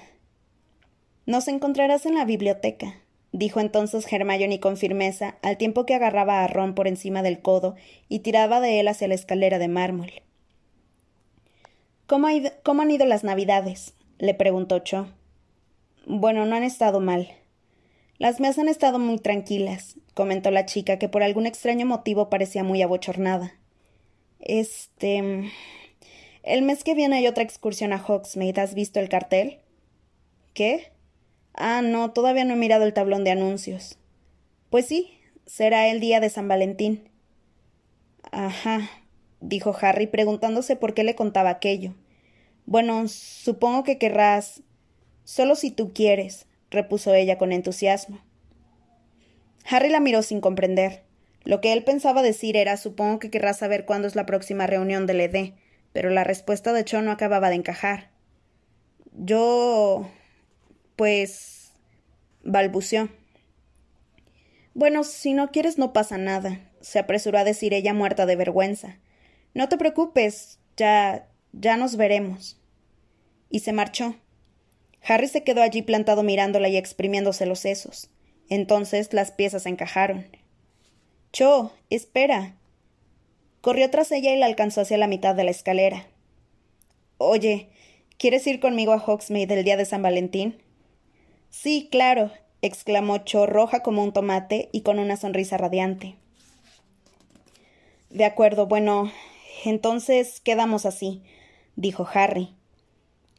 Nos 1.25 1.47
encontrarás 1.47 2.05
en 2.05 2.15
la 2.15 2.25
biblioteca, 2.25 3.01
dijo 3.31 3.59
entonces 3.59 4.11
Hermione 4.11 4.59
con 4.59 4.77
firmeza, 4.77 5.37
al 5.41 5.57
tiempo 5.57 5.85
que 5.85 5.95
agarraba 5.95 6.43
a 6.43 6.47
Ron 6.47 6.75
por 6.75 6.87
encima 6.87 7.21
del 7.21 7.41
codo 7.41 7.75
y 8.09 8.19
tiraba 8.19 8.59
de 8.59 8.79
él 8.79 8.87
hacia 8.87 9.07
la 9.07 9.15
escalera 9.15 9.59
de 9.59 9.67
mármol. 9.67 10.11
¿Cómo, 12.07 12.27
¿Cómo, 12.63 12.81
han 12.81 12.91
ido 12.91 13.05
las 13.05 13.23
navidades? 13.23 13.93
le 14.17 14.33
preguntó 14.33 14.79
Cho. 14.79 15.07
Bueno, 16.05 16.45
no 16.45 16.55
han 16.55 16.63
estado 16.63 16.99
mal. 16.99 17.29
Las 18.17 18.39
mías 18.39 18.59
han 18.59 18.67
estado 18.67 18.99
muy 18.99 19.17
tranquilas, 19.17 19.95
comentó 20.13 20.51
la 20.51 20.65
chica, 20.65 20.99
que 20.99 21.09
por 21.09 21.23
algún 21.23 21.45
extraño 21.45 21.85
motivo 21.85 22.29
parecía 22.29 22.63
muy 22.63 22.81
abochornada. 22.81 23.53
Este. 24.43 25.51
El 26.43 26.61
mes 26.63 26.83
que 26.83 26.95
viene 26.95 27.15
hay 27.15 27.27
otra 27.27 27.43
excursión 27.43 27.93
a 27.93 28.03
Hogsmeade. 28.05 28.61
¿Has 28.61 28.73
visto 28.75 28.99
el 28.99 29.07
cartel? 29.07 29.59
¿Qué? 30.53 30.91
Ah, 31.53 31.81
no, 31.81 32.11
todavía 32.11 32.43
no 32.43 32.53
he 32.53 32.57
mirado 32.57 32.83
el 32.83 32.93
tablón 32.93 33.23
de 33.23 33.31
anuncios. 33.31 33.97
Pues 34.69 34.85
sí, 34.87 35.17
será 35.45 35.87
el 35.87 35.99
día 36.01 36.19
de 36.19 36.29
San 36.29 36.47
Valentín. 36.47 37.09
Ajá, 38.31 38.89
dijo 39.39 39.75
Harry, 39.79 40.07
preguntándose 40.07 40.75
por 40.75 40.93
qué 40.93 41.03
le 41.03 41.15
contaba 41.15 41.49
aquello. 41.49 41.93
Bueno, 42.65 43.07
supongo 43.07 43.83
que 43.83 43.97
querrás. 43.97 44.61
Solo 45.23 45.55
si 45.55 45.71
tú 45.71 45.93
quieres, 45.93 46.47
repuso 46.69 47.13
ella 47.13 47.37
con 47.37 47.53
entusiasmo. 47.53 48.19
Harry 49.69 49.89
la 49.89 50.01
miró 50.01 50.21
sin 50.21 50.41
comprender. 50.41 51.03
Lo 51.45 51.59
que 51.59 51.73
él 51.73 51.83
pensaba 51.83 52.21
decir 52.21 52.55
era 52.55 52.77
supongo 52.77 53.19
que 53.19 53.29
querrás 53.29 53.57
saber 53.57 53.85
cuándo 53.85 54.07
es 54.07 54.15
la 54.15 54.25
próxima 54.25 54.65
reunión 54.67 55.05
del 55.05 55.19
ED, 55.19 55.53
pero 55.91 56.09
la 56.09 56.23
respuesta 56.23 56.73
de 56.73 56.85
Cho 56.85 57.01
no 57.01 57.11
acababa 57.11 57.49
de 57.49 57.55
encajar. 57.55 58.11
Yo. 59.13 60.09
pues. 60.95 61.73
balbuceó. 62.43 63.09
Bueno, 64.73 65.03
si 65.03 65.33
no 65.33 65.51
quieres 65.51 65.77
no 65.77 65.93
pasa 65.93 66.17
nada, 66.17 66.59
se 66.81 66.99
apresuró 66.99 67.37
a 67.37 67.43
decir 67.43 67.73
ella 67.73 67.93
muerta 67.93 68.25
de 68.25 68.35
vergüenza. 68.35 68.97
No 69.53 69.69
te 69.69 69.77
preocupes, 69.77 70.59
ya. 70.77 71.27
ya 71.51 71.77
nos 71.77 71.95
veremos. 71.95 72.59
Y 73.49 73.59
se 73.59 73.73
marchó. 73.73 74.15
Harry 75.05 75.27
se 75.27 75.43
quedó 75.43 75.61
allí 75.61 75.81
plantado 75.81 76.23
mirándola 76.23 76.69
y 76.69 76.77
exprimiéndose 76.77 77.45
los 77.45 77.59
sesos. 77.59 78.09
Entonces 78.49 79.13
las 79.13 79.31
piezas 79.31 79.65
encajaron. 79.65 80.25
Cho, 81.33 81.71
espera. 81.89 82.55
Corrió 83.61 83.89
tras 83.89 84.11
ella 84.11 84.31
y 84.31 84.37
la 84.37 84.45
alcanzó 84.45 84.81
hacia 84.81 84.99
la 84.99 85.07
mitad 85.07 85.33
de 85.33 85.43
la 85.43 85.49
escalera. 85.49 86.05
Oye, 87.17 87.69
¿quieres 88.19 88.45
ir 88.45 88.59
conmigo 88.59 88.93
a 88.93 89.03
Hogsmeade 89.03 89.55
el 89.55 89.63
día 89.65 89.75
de 89.75 89.85
San 89.85 90.03
Valentín? 90.03 90.61
Sí, 91.49 91.89
claro, 91.91 92.29
exclamó 92.61 93.17
Cho, 93.17 93.47
roja 93.47 93.81
como 93.81 94.03
un 94.03 94.13
tomate 94.13 94.69
y 94.71 94.81
con 94.81 94.99
una 94.99 95.17
sonrisa 95.17 95.57
radiante. 95.57 96.15
De 98.11 98.25
acuerdo, 98.25 98.67
bueno, 98.67 99.11
entonces 99.65 100.39
quedamos 100.39 100.85
así, 100.85 101.23
dijo 101.75 102.07
Harry 102.13 102.53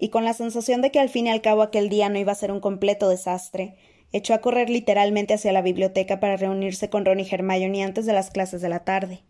y 0.00 0.08
con 0.08 0.24
la 0.24 0.32
sensación 0.32 0.82
de 0.82 0.90
que 0.90 0.98
al 0.98 1.10
fin 1.10 1.28
y 1.28 1.30
al 1.30 1.42
cabo 1.42 1.62
aquel 1.62 1.88
día 1.88 2.08
no 2.08 2.18
iba 2.18 2.32
a 2.32 2.34
ser 2.34 2.50
un 2.50 2.58
completo 2.58 3.08
desastre, 3.08 3.76
echó 4.14 4.32
a 4.32 4.40
correr 4.40 4.70
literalmente 4.70 5.34
hacia 5.34 5.52
la 5.52 5.60
biblioteca 5.60 6.20
para 6.20 6.36
reunirse 6.36 6.88
con 6.88 7.04
Ron 7.04 7.18
y 7.18 7.28
Hermione 7.28 7.82
antes 7.82 8.06
de 8.06 8.12
las 8.12 8.30
clases 8.30 8.62
de 8.62 8.68
la 8.68 8.84
tarde. 8.84 9.22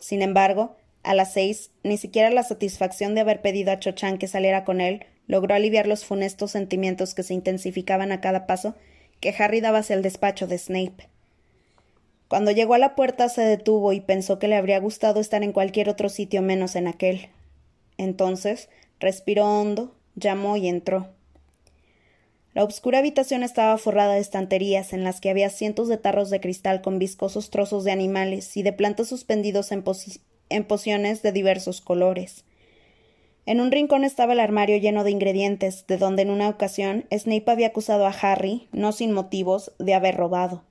Sin 0.00 0.20
embargo, 0.20 0.76
a 1.02 1.14
las 1.14 1.32
seis, 1.32 1.70
ni 1.82 1.96
siquiera 1.96 2.28
la 2.28 2.42
satisfacción 2.42 3.14
de 3.14 3.22
haber 3.22 3.40
pedido 3.40 3.72
a 3.72 3.78
Cho 3.78 3.92
Chang 3.92 4.18
que 4.18 4.28
saliera 4.28 4.66
con 4.66 4.82
él 4.82 5.06
logró 5.28 5.54
aliviar 5.54 5.86
los 5.86 6.04
funestos 6.04 6.50
sentimientos 6.50 7.14
que 7.14 7.22
se 7.22 7.32
intensificaban 7.32 8.12
a 8.12 8.20
cada 8.20 8.46
paso 8.46 8.74
que 9.20 9.34
Harry 9.38 9.62
daba 9.62 9.78
hacia 9.78 9.96
el 9.96 10.02
despacho 10.02 10.46
de 10.46 10.58
Snape. 10.58 11.08
Cuando 12.28 12.50
llegó 12.50 12.74
a 12.74 12.78
la 12.78 12.94
puerta 12.94 13.30
se 13.30 13.40
detuvo 13.40 13.94
y 13.94 14.00
pensó 14.00 14.38
que 14.38 14.48
le 14.48 14.56
habría 14.56 14.78
gustado 14.78 15.20
estar 15.20 15.42
en 15.42 15.52
cualquier 15.52 15.88
otro 15.88 16.10
sitio 16.10 16.42
menos 16.42 16.76
en 16.76 16.86
aquel. 16.86 17.30
Entonces 17.96 18.68
respiró 19.00 19.46
hondo, 19.46 19.94
llamó 20.16 20.58
y 20.58 20.68
entró. 20.68 21.08
La 22.58 22.64
obscura 22.64 22.98
habitación 22.98 23.44
estaba 23.44 23.78
forrada 23.78 24.14
de 24.14 24.20
estanterías 24.20 24.92
en 24.92 25.04
las 25.04 25.20
que 25.20 25.30
había 25.30 25.48
cientos 25.48 25.86
de 25.86 25.96
tarros 25.96 26.28
de 26.28 26.40
cristal 26.40 26.82
con 26.82 26.98
viscosos 26.98 27.50
trozos 27.50 27.84
de 27.84 27.92
animales 27.92 28.56
y 28.56 28.64
de 28.64 28.72
plantas 28.72 29.06
suspendidos 29.06 29.70
en, 29.70 29.84
en 30.48 30.64
pociones 30.64 31.22
de 31.22 31.30
diversos 31.30 31.80
colores. 31.80 32.44
En 33.46 33.60
un 33.60 33.70
rincón 33.70 34.02
estaba 34.02 34.32
el 34.32 34.40
armario 34.40 34.76
lleno 34.76 35.04
de 35.04 35.12
ingredientes, 35.12 35.86
de 35.86 35.98
donde 35.98 36.22
en 36.22 36.30
una 36.30 36.48
ocasión 36.48 37.04
Snape 37.16 37.48
había 37.48 37.68
acusado 37.68 38.08
a 38.08 38.10
Harry, 38.10 38.66
no 38.72 38.90
sin 38.90 39.12
motivos, 39.12 39.70
de 39.78 39.94
haber 39.94 40.16
robado. 40.16 40.64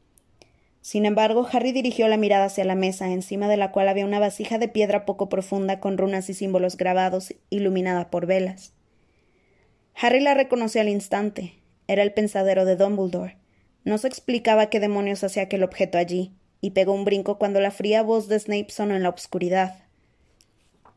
Sin 0.82 1.06
embargo, 1.06 1.48
Harry 1.50 1.72
dirigió 1.72 2.10
la 2.10 2.18
mirada 2.18 2.48
hacia 2.48 2.66
la 2.66 2.76
mesa, 2.76 3.14
encima 3.14 3.48
de 3.48 3.56
la 3.56 3.72
cual 3.72 3.88
había 3.88 4.04
una 4.04 4.20
vasija 4.20 4.58
de 4.58 4.68
piedra 4.68 5.06
poco 5.06 5.30
profunda 5.30 5.80
con 5.80 5.98
runas 5.98 6.30
y 6.30 6.34
símbolos 6.34 6.76
grabados, 6.76 7.34
iluminada 7.50 8.10
por 8.10 8.26
velas. 8.26 8.74
Harry 9.96 10.20
la 10.20 10.34
reconoció 10.34 10.82
al 10.82 10.90
instante. 10.90 11.54
Era 11.88 12.04
el 12.04 12.14
pensadero 12.14 12.66
de 12.66 12.76
Dumbledore. 12.76 13.38
No 13.84 13.98
se 13.98 14.08
explicaba 14.08 14.70
qué 14.70 14.80
demonios 14.80 15.24
hacía 15.24 15.44
aquel 15.44 15.64
objeto 15.64 15.98
allí, 15.98 16.34
y 16.62 16.72
pegó 16.72 16.94
un 16.94 17.06
brinco 17.06 17.38
cuando 17.38 17.60
la 17.60 17.72
fría 17.72 18.04
voz 18.04 18.28
de 18.28 18.40
Snape 18.40 18.68
sonó 18.70 18.96
en 18.96 19.04
la 19.04 19.10
oscuridad. 19.10 19.84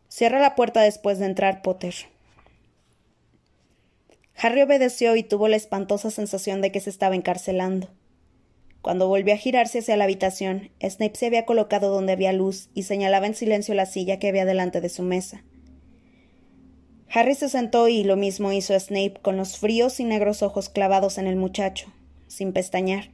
Cierra 0.08 0.40
la 0.40 0.56
puerta 0.56 0.82
después 0.82 1.18
de 1.18 1.26
entrar, 1.26 1.62
Potter. 1.62 1.94
Harry 4.36 4.62
obedeció 4.62 5.16
y 5.16 5.22
tuvo 5.22 5.48
la 5.48 5.56
espantosa 5.56 6.10
sensación 6.10 6.62
de 6.62 6.72
que 6.72 6.80
se 6.80 6.90
estaba 6.90 7.14
encarcelando. 7.14 7.90
Cuando 8.82 9.06
volvió 9.06 9.34
a 9.34 9.36
girarse 9.36 9.80
hacia 9.80 9.96
la 9.96 10.04
habitación, 10.04 10.70
Snape 10.82 11.14
se 11.14 11.26
había 11.26 11.44
colocado 11.44 11.90
donde 11.90 12.12
había 12.12 12.32
luz 12.32 12.70
y 12.74 12.84
señalaba 12.84 13.26
en 13.26 13.34
silencio 13.34 13.74
la 13.74 13.84
silla 13.84 14.18
que 14.18 14.28
había 14.28 14.46
delante 14.46 14.80
de 14.80 14.88
su 14.88 15.02
mesa. 15.02 15.44
Harry 17.12 17.34
se 17.34 17.48
sentó 17.48 17.88
y 17.88 18.04
lo 18.04 18.16
mismo 18.16 18.52
hizo 18.52 18.78
Snape 18.78 19.16
con 19.20 19.36
los 19.36 19.58
fríos 19.58 19.98
y 19.98 20.04
negros 20.04 20.42
ojos 20.42 20.68
clavados 20.68 21.18
en 21.18 21.26
el 21.26 21.34
muchacho, 21.34 21.92
sin 22.28 22.52
pestañear. 22.52 23.10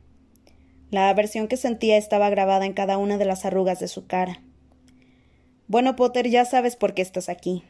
La 0.91 1.09
aversión 1.09 1.49
que 1.49 1.57
sentía 1.57 1.97
estaba 1.97 2.29
grabada 2.29 2.67
en 2.67 2.75
cada 2.75 2.99
una 2.99 3.17
de 3.17 3.25
las 3.25 3.47
arrugas 3.47 3.81
de 3.81 3.89
su 3.89 4.07
cara. 4.07 4.43
Bueno, 5.67 5.97
Potter, 5.97 6.29
ya 6.29 6.45
sabes 6.45 6.77
por 6.77 6.93
qué 6.93 7.01
estás 7.01 7.31
aquí, 7.31 7.65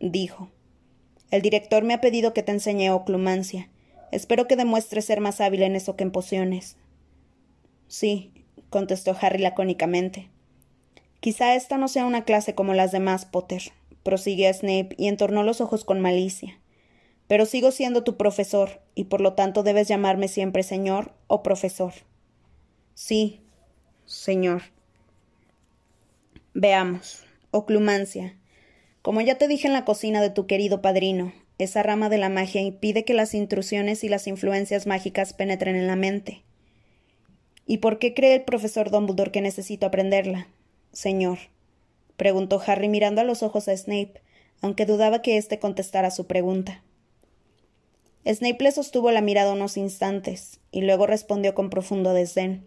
dijo. 0.00 0.50
El 1.30 1.40
director 1.40 1.84
me 1.84 1.94
ha 1.94 2.00
pedido 2.00 2.34
que 2.34 2.42
te 2.42 2.52
enseñe 2.52 2.90
oclumancia. 2.90 3.70
Espero 4.10 4.46
que 4.46 4.56
demuestres 4.56 5.04
ser 5.04 5.20
más 5.20 5.40
hábil 5.40 5.62
en 5.62 5.76
eso 5.76 5.94
que 5.96 6.02
en 6.02 6.10
pociones. 6.10 6.76
Sí, 7.86 8.32
contestó 8.70 9.16
Harry 9.20 9.38
lacónicamente. 9.38 10.28
Quizá 11.20 11.54
esta 11.54 11.78
no 11.78 11.88
sea 11.88 12.04
una 12.04 12.24
clase 12.24 12.54
como 12.54 12.74
las 12.74 12.92
demás, 12.92 13.24
Potter, 13.24 13.62
prosiguió 14.04 14.52
Snape 14.54 14.94
y 14.96 15.08
entornó 15.08 15.42
los 15.42 15.60
ojos 15.60 15.84
con 15.84 16.00
malicia. 16.00 16.60
Pero 17.26 17.46
sigo 17.46 17.72
siendo 17.72 18.04
tu 18.04 18.16
profesor, 18.16 18.82
y 18.94 19.04
por 19.04 19.20
lo 19.20 19.32
tanto 19.32 19.62
debes 19.62 19.88
llamarme 19.88 20.28
siempre 20.28 20.62
señor 20.62 21.12
o 21.26 21.42
profesor. 21.42 21.92
Sí, 22.94 23.40
señor. 24.04 24.62
Veamos. 26.52 27.24
Oclumancia. 27.50 28.36
Como 29.02 29.20
ya 29.20 29.38
te 29.38 29.48
dije 29.48 29.66
en 29.66 29.72
la 29.72 29.84
cocina 29.84 30.22
de 30.22 30.30
tu 30.30 30.46
querido 30.46 30.82
padrino, 30.82 31.32
esa 31.58 31.82
rama 31.82 32.08
de 32.08 32.18
la 32.18 32.28
magia 32.28 32.60
impide 32.60 33.04
que 33.04 33.14
las 33.14 33.34
intrusiones 33.34 34.04
y 34.04 34.08
las 34.08 34.26
influencias 34.26 34.86
mágicas 34.86 35.32
penetren 35.32 35.76
en 35.76 35.86
la 35.86 35.96
mente. 35.96 36.42
¿Y 37.66 37.78
por 37.78 37.98
qué 37.98 38.12
cree 38.12 38.34
el 38.34 38.42
profesor 38.42 38.90
Dumbledore 38.90 39.30
que 39.30 39.40
necesito 39.40 39.86
aprenderla? 39.86 40.48
Señor, 40.92 41.38
preguntó 42.16 42.60
Harry 42.66 42.88
mirando 42.88 43.20
a 43.20 43.24
los 43.24 43.42
ojos 43.42 43.68
a 43.68 43.76
Snape, 43.76 44.20
aunque 44.60 44.86
dudaba 44.86 45.22
que 45.22 45.36
éste 45.36 45.58
contestara 45.58 46.10
su 46.10 46.26
pregunta. 46.26 46.82
Snape 48.26 48.64
le 48.64 48.72
sostuvo 48.72 49.10
la 49.10 49.20
mirada 49.20 49.52
unos 49.52 49.76
instantes, 49.76 50.60
y 50.70 50.80
luego 50.80 51.06
respondió 51.06 51.54
con 51.54 51.68
profundo 51.68 52.14
desdén. 52.14 52.66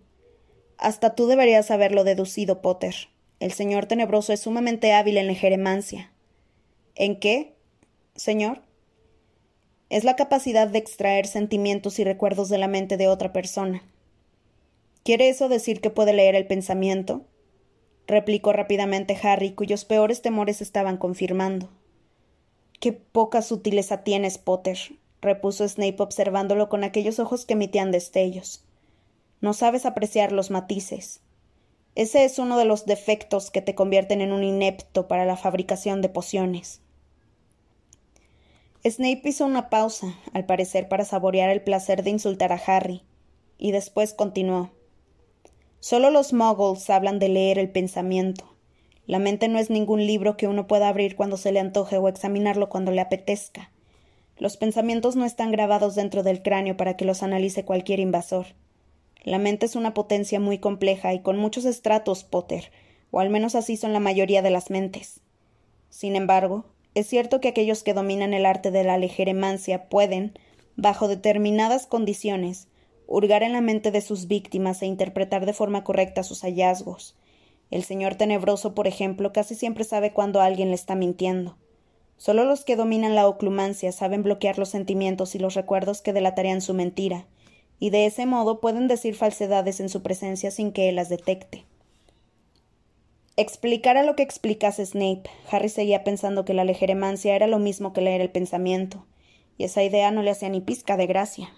Hasta 0.77 1.15
tú 1.15 1.27
deberías 1.27 1.71
haberlo 1.71 2.03
deducido, 2.03 2.61
Potter. 2.61 2.95
El 3.39 3.51
señor 3.51 3.87
tenebroso 3.87 4.33
es 4.33 4.41
sumamente 4.41 4.93
hábil 4.93 5.17
en 5.17 5.27
la 5.27 5.33
jeremancia. 5.33 6.11
¿En 6.95 7.19
qué, 7.19 7.53
señor? 8.15 8.61
Es 9.89 10.03
la 10.03 10.15
capacidad 10.15 10.67
de 10.67 10.79
extraer 10.79 11.27
sentimientos 11.27 11.97
y 11.99 12.03
recuerdos 12.03 12.49
de 12.49 12.57
la 12.57 12.67
mente 12.67 12.97
de 12.97 13.07
otra 13.07 13.33
persona. 13.33 13.83
¿Quiere 15.03 15.29
eso 15.29 15.49
decir 15.49 15.81
que 15.81 15.89
puede 15.89 16.13
leer 16.13 16.35
el 16.35 16.45
pensamiento? 16.45 17.25
Replicó 18.07 18.53
rápidamente 18.53 19.17
Harry, 19.21 19.51
cuyos 19.53 19.85
peores 19.85 20.21
temores 20.21 20.61
estaban 20.61 20.97
confirmando. 20.97 21.69
Qué 22.79 22.93
poca 22.93 23.41
sutileza 23.41 24.03
tienes, 24.03 24.37
Potter, 24.37 24.77
repuso 25.21 25.67
Snape 25.67 25.97
observándolo 25.99 26.69
con 26.69 26.83
aquellos 26.83 27.19
ojos 27.19 27.45
que 27.45 27.53
emitían 27.53 27.91
destellos. 27.91 28.63
No 29.41 29.53
sabes 29.53 29.85
apreciar 29.85 30.31
los 30.31 30.51
matices. 30.51 31.21
Ese 31.95 32.25
es 32.25 32.39
uno 32.39 32.57
de 32.57 32.65
los 32.65 32.85
defectos 32.85 33.51
que 33.51 33.61
te 33.61 33.75
convierten 33.75 34.21
en 34.21 34.31
un 34.31 34.43
inepto 34.43 35.07
para 35.07 35.25
la 35.25 35.35
fabricación 35.35 36.01
de 36.01 36.09
pociones. 36.09 36.81
Snape 38.85 39.21
hizo 39.25 39.45
una 39.45 39.69
pausa, 39.69 40.15
al 40.33 40.45
parecer 40.45 40.87
para 40.87 41.05
saborear 41.05 41.49
el 41.49 41.63
placer 41.63 42.03
de 42.03 42.11
insultar 42.11 42.53
a 42.53 42.61
Harry, 42.67 43.01
y 43.57 43.71
después 43.71 44.13
continuó. 44.13 44.71
Solo 45.89 46.09
los 46.09 46.33
muggles 46.33 46.89
hablan 46.89 47.17
de 47.17 47.29
leer 47.29 47.57
el 47.57 47.69
pensamiento. 47.69 48.43
La 49.05 49.19
mente 49.19 49.47
no 49.47 49.57
es 49.57 49.69
ningún 49.69 50.05
libro 50.05 50.35
que 50.35 50.49
uno 50.49 50.67
pueda 50.67 50.89
abrir 50.89 51.15
cuando 51.15 51.37
se 51.37 51.53
le 51.53 51.61
antoje 51.61 51.97
o 51.97 52.09
examinarlo 52.09 52.67
cuando 52.67 52.91
le 52.91 52.99
apetezca. 52.99 53.71
Los 54.37 54.57
pensamientos 54.57 55.15
no 55.15 55.23
están 55.23 55.49
grabados 55.49 55.95
dentro 55.95 56.23
del 56.23 56.41
cráneo 56.41 56.75
para 56.75 56.97
que 56.97 57.05
los 57.05 57.23
analice 57.23 57.63
cualquier 57.63 58.01
invasor. 58.01 58.47
La 59.23 59.37
mente 59.37 59.65
es 59.65 59.77
una 59.77 59.93
potencia 59.93 60.41
muy 60.41 60.57
compleja 60.57 61.13
y 61.13 61.21
con 61.21 61.37
muchos 61.37 61.63
estratos, 61.63 62.25
Potter, 62.25 62.69
o 63.09 63.21
al 63.21 63.29
menos 63.29 63.55
así 63.55 63.77
son 63.77 63.93
la 63.93 64.01
mayoría 64.01 64.41
de 64.41 64.49
las 64.49 64.69
mentes. 64.69 65.21
Sin 65.89 66.17
embargo, 66.17 66.65
es 66.95 67.07
cierto 67.07 67.39
que 67.39 67.47
aquellos 67.47 67.83
que 67.83 67.93
dominan 67.93 68.33
el 68.33 68.45
arte 68.45 68.71
de 68.71 68.83
la 68.83 68.97
legeremancia 68.97 69.87
pueden, 69.87 70.37
bajo 70.75 71.07
determinadas 71.07 71.87
condiciones, 71.87 72.67
hurgar 73.07 73.41
en 73.41 73.53
la 73.53 73.61
mente 73.61 73.91
de 73.91 74.01
sus 74.01 74.27
víctimas 74.27 74.81
e 74.81 74.85
interpretar 74.85 75.45
de 75.45 75.53
forma 75.53 75.83
correcta 75.83 76.23
sus 76.23 76.41
hallazgos. 76.41 77.15
El 77.71 77.83
señor 77.83 78.15
tenebroso, 78.15 78.75
por 78.75 78.87
ejemplo, 78.87 79.33
casi 79.33 79.55
siempre 79.55 79.83
sabe 79.83 80.13
cuando 80.13 80.41
alguien 80.41 80.69
le 80.69 80.75
está 80.75 80.95
mintiendo. 80.95 81.57
Solo 82.17 82.45
los 82.45 82.65
que 82.65 82.75
dominan 82.75 83.15
la 83.15 83.27
oclumancia 83.27 83.91
saben 83.91 84.23
bloquear 84.23 84.57
los 84.57 84.69
sentimientos 84.69 85.35
y 85.35 85.39
los 85.39 85.53
recuerdos 85.53 86.01
que 86.01 86.13
delatarían 86.13 86.61
su 86.61 86.73
mentira, 86.73 87.25
y 87.79 87.91
de 87.91 88.05
ese 88.05 88.25
modo 88.25 88.59
pueden 88.59 88.87
decir 88.87 89.15
falsedades 89.15 89.79
en 89.79 89.89
su 89.89 90.01
presencia 90.01 90.51
sin 90.51 90.71
que 90.71 90.89
él 90.89 90.95
las 90.95 91.09
detecte. 91.09 91.65
Explicara 93.35 94.01
lo 94.01 94.15
que 94.15 94.23
explicase 94.23 94.83
Snape, 94.83 95.29
Harry 95.51 95.69
seguía 95.69 96.03
pensando 96.03 96.43
que 96.43 96.55
la 96.55 96.63
legeremancia 96.63 97.35
era 97.35 97.45
lo 97.45 97.59
mismo 97.59 97.93
que 97.93 98.01
leer 98.01 98.19
el 98.19 98.31
pensamiento, 98.31 99.05
y 99.59 99.65
esa 99.65 99.83
idea 99.83 100.09
no 100.09 100.23
le 100.23 100.31
hacía 100.31 100.49
ni 100.49 100.59
pizca 100.59 100.97
de 100.97 101.05
gracia. 101.05 101.49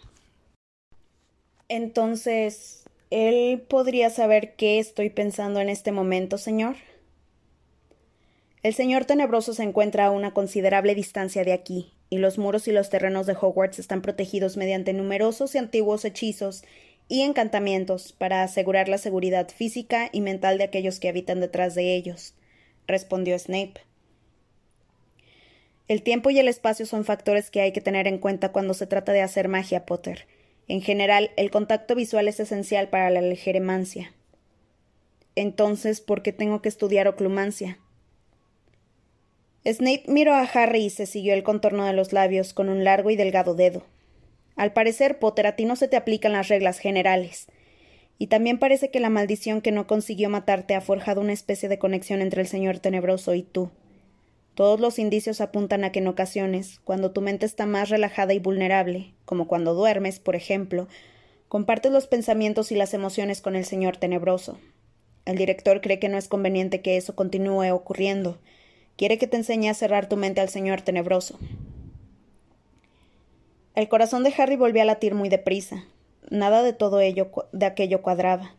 Entonces, 1.69 2.84
¿él 3.12 3.62
podría 3.62 4.10
saber 4.10 4.55
qué 4.55 4.79
estoy 4.79 5.12
pensando 5.12 5.60
en 5.62 5.69
este 5.69 5.91
momento, 5.91 6.39
señor? 6.39 6.77
El 8.63 8.73
señor 8.73 9.05
tenebroso 9.05 9.53
se 9.53 9.62
encuentra 9.62 10.08
a 10.08 10.12
una 10.12 10.34
considerable 10.34 10.95
distancia 10.95 11.43
de 11.43 11.53
aquí, 11.53 11.93
y 12.10 12.17
los 12.17 12.39
muros 12.39 12.67
y 12.67 12.71
los 12.71 12.89
terrenos 12.89 13.27
de 13.27 13.38
Hogwarts 13.39 13.77
están 13.77 14.01
protegidos 14.01 14.58
mediante 14.58 14.93
numerosos 14.93 15.53
y 15.53 15.60
antiguos 15.60 16.05
hechizos 16.05 16.63
y 17.08 17.21
encantamientos 17.21 18.13
para 18.13 18.41
asegurar 18.41 18.89
la 18.89 18.97
seguridad 18.97 19.47
física 19.49 20.10
y 20.12 20.21
mental 20.21 20.58
de 20.58 20.63
aquellos 20.63 20.99
que 20.99 21.10
habitan 21.10 21.39
detrás 21.39 21.75
de 21.75 21.95
ellos, 21.95 22.34
respondió 22.88 23.38
Snape. 23.38 23.75
El 25.88 26.01
tiempo 26.01 26.32
y 26.32 26.39
el 26.39 26.47
espacio 26.47 26.88
son 26.88 27.05
factores 27.05 27.51
que 27.51 27.62
hay 27.62 27.73
que 27.73 27.82
tener 27.82 28.08
en 28.08 28.17
cuenta 28.17 28.51
cuando 28.51 28.73
se 28.73 28.88
trata 28.88 29.12
de 29.13 29.21
hacer 29.21 29.47
magia, 29.47 29.86
Potter. 29.86 30.25
En 30.69 30.82
general, 30.82 31.32
el 31.36 31.49
contacto 31.49 31.95
visual 31.95 32.27
es 32.27 32.39
esencial 32.39 32.89
para 32.89 33.10
la 33.10 33.21
legeremancia. 33.21 34.13
Entonces, 35.36 35.99
¿por 35.99 36.21
qué 36.21 36.32
tengo 36.32 36.62
que 36.62 36.69
estudiar 36.69 37.08
oclumancia? 37.08 37.79
Snape 39.65 40.03
miró 40.08 40.36
a 40.36 40.43
Harry 40.43 40.86
y 40.86 40.89
se 40.91 41.08
siguió 41.08 41.34
el 41.34 41.41
contorno 41.41 41.86
de 41.86 41.93
los 41.93 42.13
labios 42.13 42.53
con 42.53 42.69
un 42.69 42.84
largo 42.84 43.10
y 43.10 43.15
delgado 43.15 43.55
dedo. 43.55 43.84
Al 44.55 44.71
parecer, 44.71 45.17
Potter, 45.17 45.47
a 45.47 45.55
ti 45.55 45.65
no 45.65 45.75
se 45.75 45.88
te 45.88 45.97
aplican 45.97 46.34
las 46.34 46.49
reglas 46.49 46.77
generales. 46.77 47.47
Y 48.19 48.27
también 48.27 48.60
parece 48.60 48.91
que 48.91 48.99
la 48.99 49.10
maldición 49.10 49.62
que 49.62 49.71
no 49.71 49.88
consiguió 49.88 50.29
matarte 50.29 50.75
ha 50.75 50.82
forjado 50.82 51.19
una 51.19 51.34
especie 51.34 51.67
de 51.67 51.79
conexión 51.79 52.21
entre 52.21 52.41
el 52.41 52.47
señor 52.47 52.77
tenebroso 52.77 53.34
y 53.34 53.41
tú. 53.41 53.71
Todos 54.60 54.82
los 54.82 55.00
indicios 55.00 55.39
apuntan 55.39 55.86
a 55.86 55.93
que 55.93 56.00
en 56.00 56.10
ocasiones, 56.10 56.82
cuando 56.84 57.12
tu 57.12 57.22
mente 57.22 57.45
está 57.45 57.65
más 57.65 57.88
relajada 57.88 58.34
y 58.34 58.39
vulnerable, 58.39 59.13
como 59.24 59.48
cuando 59.48 59.74
duermes, 59.74 60.19
por 60.19 60.36
ejemplo, 60.36 60.89
compartes 61.48 61.93
los 61.93 62.08
pensamientos 62.08 62.74
y 62.74 62.76
las 62.76 62.93
emociones 62.93 63.39
con 63.39 63.56
el 63.56 63.63
señor 63.63 63.95
tenebroso. 63.95 64.60
El 65.24 65.38
director 65.38 65.80
cree 65.80 65.98
que 65.98 66.10
no 66.10 66.17
es 66.17 66.28
conveniente 66.28 66.82
que 66.82 66.98
eso 66.98 67.15
continúe 67.15 67.72
ocurriendo, 67.74 68.38
Quiere 68.98 69.17
que 69.17 69.28
te 69.28 69.38
enseñe 69.38 69.69
a 69.69 69.74
cerrar 69.74 70.10
tu 70.10 70.17
mente 70.17 70.41
al 70.41 70.50
Señor 70.50 70.82
tenebroso. 70.82 71.39
El 73.76 73.88
corazón 73.88 74.26
de 74.26 74.34
Harry 74.38 74.58
volvió 74.58 74.82
a 74.82 74.86
latir 74.86 75.15
muy 75.15 75.30
deprisa. 75.30 75.86
Nada 76.30 76.63
de 76.63 76.74
todo 76.74 77.00
ello 77.00 77.32
de 77.54 77.65
aquello 77.65 78.02
cuadraba. 78.02 78.56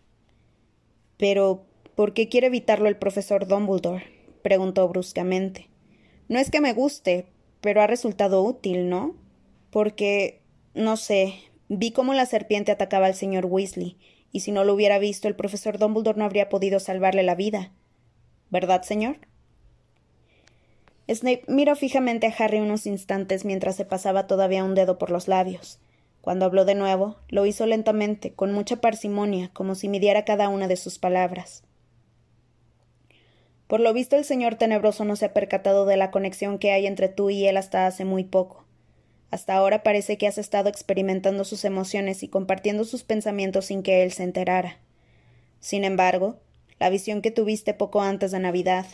Pero, 1.19 1.67
¿por 1.95 2.15
qué 2.15 2.31
quiere 2.31 2.47
evitarlo 2.47 2.89
el 2.89 2.97
profesor 2.97 3.47
Dumbledore? 3.47 4.07
preguntó 4.41 4.89
bruscamente. 4.89 5.70
No 6.31 6.39
es 6.39 6.49
que 6.49 6.61
me 6.61 6.75
guste, 6.75 7.27
pero 7.61 7.83
ha 7.83 7.89
resultado 7.89 8.45
útil, 8.45 8.89
¿no? 8.89 9.17
Porque, 9.71 10.41
no 10.75 10.97
sé, 10.97 11.35
vi 11.69 11.91
cómo 11.91 12.15
la 12.15 12.25
serpiente 12.25 12.71
atacaba 12.71 13.07
al 13.07 13.17
señor 13.17 13.47
Weasley, 13.47 13.99
y 14.31 14.39
si 14.39 14.53
no 14.53 14.63
lo 14.63 14.75
hubiera 14.75 15.01
visto, 15.01 15.27
el 15.27 15.35
profesor 15.35 15.77
Dumbledore 15.77 16.17
no 16.17 16.25
habría 16.25 16.49
podido 16.49 16.79
salvarle 16.79 17.25
la 17.25 17.35
vida. 17.35 17.73
¿Verdad, 18.49 18.83
señor? 18.83 19.19
Snape 21.13 21.43
miró 21.49 21.75
fijamente 21.75 22.29
a 22.29 22.35
Harry 22.39 22.61
unos 22.61 22.87
instantes 22.87 23.45
mientras 23.45 23.75
se 23.75 23.85
pasaba 23.85 24.29
todavía 24.29 24.63
un 24.63 24.77
dedo 24.77 24.99
por 24.99 25.11
los 25.11 25.27
labios. 25.27 25.81
Cuando 26.21 26.45
habló 26.45 26.65
de 26.65 26.77
nuevo, 26.77 27.17
lo 27.29 27.45
hizo 27.45 27.67
lentamente, 27.67 28.35
con 28.35 28.53
mucha 28.53 28.77
parsimonia, 28.77 29.51
como 29.53 29.75
si 29.75 29.89
midiera 29.89 30.25
cada 30.25 30.49
una 30.49 30.69
de 30.69 30.77
sus 30.77 31.01
palabras. 31.01 31.65
Por 33.71 33.79
lo 33.79 33.93
visto 33.93 34.17
el 34.17 34.25
señor 34.25 34.57
tenebroso 34.57 35.05
no 35.05 35.15
se 35.15 35.27
ha 35.27 35.33
percatado 35.33 35.87
de 35.87 35.97
la 35.97 36.11
conexión 36.11 36.59
que 36.59 36.73
hay 36.73 36.89
entre 36.89 37.09
tú 37.09 37.31
y 37.31 37.47
él 37.47 37.57
hasta 37.57 37.87
hace 37.87 38.05
muy 38.05 38.25
poco. 38.25 38.65
Hasta 39.31 39.55
ahora 39.55 39.85
parece 39.85 40.19
que 40.19 40.27
has 40.27 40.39
estado 40.39 40.69
experimentando 40.69 41.45
sus 41.45 41.65
emociones 41.65 42.25
y 42.25 42.29
compartiendo 42.29 42.83
sus 42.83 43.05
pensamientos 43.05 43.67
sin 43.67 43.85
que 43.85 44.03
él 44.03 44.11
se 44.11 44.25
enterara. 44.25 44.79
Sin 45.61 45.85
embargo, 45.85 46.41
la 46.81 46.91
visión 46.91 47.23
que 47.23 47.31
tuviste 47.31 47.73
poco 47.73 48.03
antes 48.03 48.33
de 48.33 48.41
Navidad, 48.41 48.87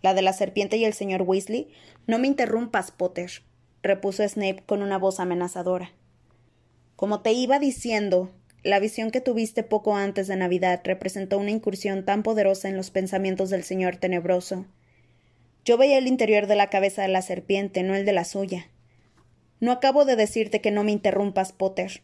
la 0.00 0.14
de 0.14 0.22
la 0.22 0.32
serpiente 0.32 0.78
y 0.78 0.86
el 0.86 0.94
señor 0.94 1.20
Weasley. 1.20 1.68
No 2.06 2.18
me 2.18 2.26
interrumpas, 2.26 2.92
Potter, 2.92 3.30
repuso 3.82 4.26
Snape 4.26 4.62
con 4.64 4.80
una 4.80 4.96
voz 4.96 5.20
amenazadora. 5.20 5.92
Como 6.96 7.20
te 7.20 7.32
iba 7.32 7.58
diciendo, 7.58 8.30
la 8.64 8.80
visión 8.80 9.10
que 9.10 9.20
tuviste 9.20 9.62
poco 9.62 9.94
antes 9.94 10.26
de 10.26 10.36
Navidad 10.36 10.80
representó 10.84 11.38
una 11.38 11.50
incursión 11.50 12.06
tan 12.06 12.22
poderosa 12.22 12.70
en 12.70 12.76
los 12.76 12.90
pensamientos 12.90 13.50
del 13.50 13.62
señor 13.62 13.96
tenebroso. 13.96 14.64
Yo 15.66 15.76
veía 15.76 15.98
el 15.98 16.06
interior 16.06 16.46
de 16.46 16.56
la 16.56 16.70
cabeza 16.70 17.02
de 17.02 17.08
la 17.08 17.20
serpiente, 17.20 17.82
no 17.82 17.94
el 17.94 18.06
de 18.06 18.12
la 18.12 18.24
suya. 18.24 18.70
No 19.60 19.70
acabo 19.70 20.06
de 20.06 20.16
decirte 20.16 20.62
que 20.62 20.70
no 20.70 20.82
me 20.82 20.92
interrumpas, 20.92 21.52
Potter. 21.52 22.02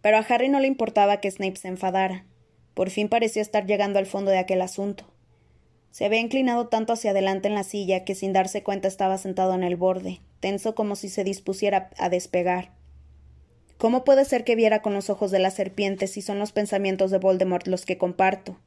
Pero 0.00 0.16
a 0.16 0.20
Harry 0.20 0.48
no 0.48 0.58
le 0.58 0.68
importaba 0.68 1.20
que 1.20 1.30
Snape 1.30 1.56
se 1.56 1.68
enfadara. 1.68 2.24
Por 2.72 2.88
fin 2.88 3.10
pareció 3.10 3.42
estar 3.42 3.66
llegando 3.66 3.98
al 3.98 4.06
fondo 4.06 4.30
de 4.30 4.38
aquel 4.38 4.62
asunto. 4.62 5.04
Se 5.90 6.06
había 6.06 6.20
inclinado 6.20 6.68
tanto 6.68 6.94
hacia 6.94 7.10
adelante 7.10 7.48
en 7.48 7.54
la 7.54 7.64
silla 7.64 8.04
que 8.04 8.14
sin 8.14 8.32
darse 8.32 8.62
cuenta 8.62 8.88
estaba 8.88 9.18
sentado 9.18 9.54
en 9.54 9.64
el 9.64 9.76
borde, 9.76 10.20
tenso 10.40 10.74
como 10.74 10.96
si 10.96 11.10
se 11.10 11.24
dispusiera 11.24 11.90
a 11.98 12.08
despegar. 12.08 12.79
¿Cómo 13.80 14.04
puede 14.04 14.26
ser 14.26 14.44
que 14.44 14.56
viera 14.56 14.82
con 14.82 14.92
los 14.92 15.08
ojos 15.08 15.30
de 15.30 15.38
la 15.38 15.50
serpiente 15.50 16.06
si 16.06 16.20
son 16.20 16.38
los 16.38 16.52
pensamientos 16.52 17.10
de 17.10 17.16
Voldemort 17.16 17.66
los 17.66 17.86
que 17.86 17.96
comparto? 17.96 18.60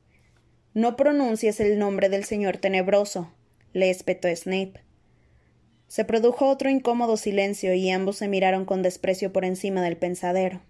No 0.74 0.96
pronuncies 0.96 1.60
el 1.60 1.78
nombre 1.78 2.10
del 2.10 2.24
señor 2.24 2.58
tenebroso, 2.58 3.32
le 3.74 3.92
espetó 3.92 4.28
Snape. 4.36 4.82
Se 5.88 6.04
produjo 6.04 6.50
otro 6.50 6.72
incómodo 6.72 7.16
silencio 7.16 7.76
y 7.76 7.92
ambos 7.92 8.18
se 8.18 8.28
miraron 8.28 8.66
con 8.66 8.82
desprecio 8.82 9.32
por 9.32 9.46
encima 9.46 9.84
del 9.84 9.98
pensadero. 9.98 10.62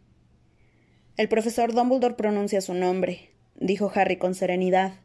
El 1.16 1.30
profesor 1.30 1.74
Dumbledore 1.74 2.16
pronuncia 2.16 2.60
su 2.60 2.74
nombre, 2.74 3.30
dijo 3.56 3.94
Harry 3.96 4.18
con 4.18 4.36
serenidad. 4.36 4.96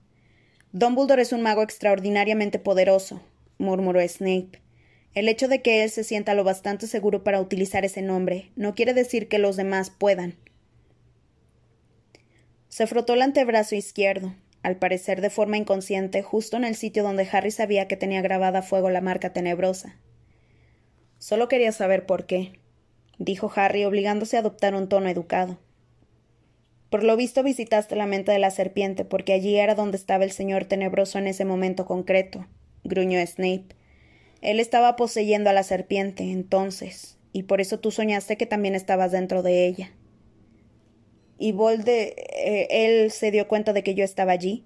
Dumbledore 0.72 1.22
es 1.22 1.32
un 1.32 1.42
mago 1.42 1.62
extraordinariamente 1.62 2.58
poderoso, 2.58 3.22
murmuró 3.56 4.00
Snape. 4.00 4.60
El 5.14 5.28
hecho 5.28 5.48
de 5.48 5.62
que 5.62 5.82
él 5.82 5.90
se 5.90 6.04
sienta 6.04 6.34
lo 6.34 6.44
bastante 6.44 6.86
seguro 6.86 7.24
para 7.24 7.40
utilizar 7.40 7.84
ese 7.84 8.02
nombre 8.02 8.50
no 8.56 8.74
quiere 8.74 8.94
decir 8.94 9.28
que 9.28 9.38
los 9.38 9.56
demás 9.56 9.90
puedan. 9.90 10.36
Se 12.68 12.86
frotó 12.86 13.14
el 13.14 13.22
antebrazo 13.22 13.74
izquierdo, 13.74 14.34
al 14.62 14.76
parecer 14.76 15.20
de 15.20 15.30
forma 15.30 15.56
inconsciente, 15.56 16.22
justo 16.22 16.56
en 16.56 16.64
el 16.64 16.74
sitio 16.74 17.02
donde 17.02 17.28
Harry 17.32 17.50
sabía 17.50 17.88
que 17.88 17.96
tenía 17.96 18.22
grabada 18.22 18.60
a 18.60 18.62
fuego 18.62 18.90
la 18.90 19.00
marca 19.00 19.32
tenebrosa. 19.32 19.96
Solo 21.18 21.48
quería 21.48 21.72
saber 21.72 22.06
por 22.06 22.26
qué, 22.26 22.52
dijo 23.18 23.50
Harry, 23.56 23.84
obligándose 23.84 24.36
a 24.36 24.40
adoptar 24.40 24.74
un 24.74 24.88
tono 24.88 25.08
educado. 25.08 25.58
Por 26.90 27.02
lo 27.02 27.16
visto 27.16 27.42
visitaste 27.42 27.96
la 27.96 28.06
mente 28.06 28.32
de 28.32 28.38
la 28.38 28.50
serpiente, 28.50 29.04
porque 29.04 29.32
allí 29.32 29.56
era 29.56 29.74
donde 29.74 29.96
estaba 29.96 30.24
el 30.24 30.30
señor 30.30 30.64
tenebroso 30.64 31.18
en 31.18 31.26
ese 31.26 31.44
momento 31.44 31.84
concreto, 31.86 32.46
gruñó 32.84 33.24
Snape. 33.26 33.77
Él 34.40 34.60
estaba 34.60 34.96
poseyendo 34.96 35.50
a 35.50 35.52
la 35.52 35.62
serpiente, 35.62 36.24
entonces, 36.30 37.18
y 37.32 37.44
por 37.44 37.60
eso 37.60 37.80
tú 37.80 37.90
soñaste 37.90 38.36
que 38.36 38.46
también 38.46 38.74
estabas 38.74 39.12
dentro 39.12 39.42
de 39.42 39.66
ella. 39.66 39.92
Y 41.38 41.52
Volde. 41.52 42.14
eh, 42.36 42.68
él 42.70 43.10
se 43.10 43.30
dio 43.30 43.48
cuenta 43.48 43.72
de 43.72 43.82
que 43.82 43.94
yo 43.94 44.04
estaba 44.04 44.32
allí. 44.32 44.64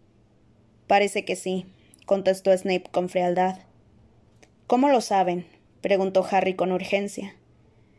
Parece 0.87 1.25
que 1.25 1.37
sí, 1.37 1.66
contestó 2.07 2.57
Snape 2.57 2.85
con 2.91 3.09
frialdad. 3.09 3.59
¿Cómo 4.66 4.89
lo 4.89 5.01
saben? 5.01 5.47
preguntó 5.81 6.27
Harry 6.31 6.55
con 6.55 6.73
urgencia. 6.73 7.35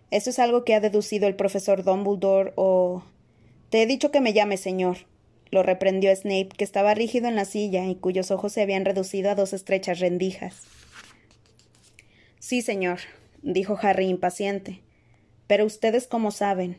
¿Eso 0.10 0.30
es 0.30 0.40
algo 0.40 0.64
que 0.64 0.76
ha 0.76 0.80
deducido 0.80 1.28
el 1.28 1.36
profesor 1.36 1.84
Dumbledore 1.84 2.54
o. 2.56 3.04
Te 3.70 3.82
he 3.82 3.88
dicho 3.88 4.12
que 4.12 4.22
me 4.22 4.34
llame 4.34 4.58
señor, 4.58 4.98
lo 5.50 5.64
reprendió 5.64 6.16
Snape, 6.16 6.50
que 6.56 6.64
estaba 6.64 6.94
rígido 6.94 7.28
en 7.28 7.36
la 7.36 7.46
silla 7.46 7.86
y 7.86 7.96
cuyos 7.96 8.30
ojos 8.30 8.54
se 8.54 8.62
habían 8.62 8.86
reducido 8.86 9.32
a 9.32 9.36
dos 9.36 9.54
estrechas 9.54 10.00
rendijas. 10.00 10.68
Sí, 12.44 12.62
señor, 12.62 13.00
dijo 13.42 13.80
Harry 13.82 14.08
impaciente. 14.08 14.82
Pero 15.48 15.64
ustedes 15.64 16.08
cómo 16.08 16.30
saben. 16.30 16.78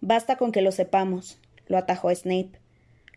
Basta 0.00 0.36
con 0.36 0.52
que 0.52 0.62
lo 0.62 0.72
sepamos, 0.72 1.38
lo 1.66 1.76
atajó 1.76 2.08
Snape. 2.14 2.52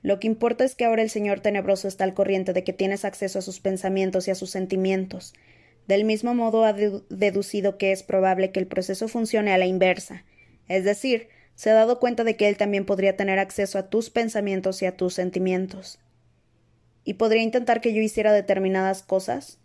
Lo 0.02 0.20
que 0.20 0.28
importa 0.28 0.66
es 0.66 0.76
que 0.76 0.84
ahora 0.84 1.04
el 1.04 1.10
señor 1.10 1.40
tenebroso 1.40 1.88
está 1.88 2.04
al 2.04 2.14
corriente 2.14 2.52
de 2.52 2.66
que 2.66 2.74
tienes 2.74 3.06
acceso 3.06 3.40
a 3.40 3.42
sus 3.42 3.62
pensamientos 3.62 4.28
y 4.28 4.32
a 4.32 4.36
sus 4.36 4.50
sentimientos. 4.50 5.36
Del 5.88 6.04
mismo 6.04 6.34
modo 6.34 6.66
ha 6.66 6.74
deducido 6.74 7.78
que 7.78 7.94
es 7.94 8.04
probable 8.04 8.52
que 8.52 8.60
el 8.60 8.68
proceso 8.68 9.08
funcione 9.08 9.54
a 9.54 9.58
la 9.58 9.66
inversa. 9.66 10.26
Es 10.68 10.84
decir, 10.84 11.30
se 11.56 11.70
ha 11.70 11.76
dado 11.76 12.02
cuenta 12.02 12.26
de 12.26 12.36
que 12.36 12.50
él 12.50 12.58
también 12.58 12.86
podría 12.86 13.16
tener 13.16 13.40
acceso 13.40 13.80
a 13.80 13.90
tus 13.90 14.10
pensamientos 14.10 14.82
y 14.82 14.86
a 14.86 14.98
tus 14.98 15.14
sentimientos. 15.14 16.02
¿Y 17.06 17.14
podría 17.14 17.42
intentar 17.42 17.80
que 17.80 17.94
yo 17.94 18.02
hiciera 18.02 18.34
determinadas 18.34 19.02
cosas? 19.02 19.60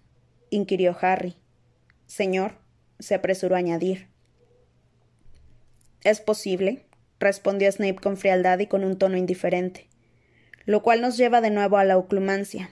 inquirió 0.48 0.96
Harry. 1.00 1.34
Señor, 2.08 2.54
se 2.98 3.14
apresuró 3.14 3.54
a 3.54 3.58
añadir. 3.58 4.08
Es 6.02 6.20
posible, 6.20 6.86
respondió 7.20 7.70
Snape 7.70 7.96
con 7.96 8.16
frialdad 8.16 8.58
y 8.58 8.66
con 8.66 8.82
un 8.82 8.98
tono 8.98 9.18
indiferente, 9.18 9.88
lo 10.64 10.82
cual 10.82 11.02
nos 11.02 11.18
lleva 11.18 11.40
de 11.42 11.50
nuevo 11.50 11.76
a 11.76 11.84
la 11.84 11.98
oclumancia. 11.98 12.70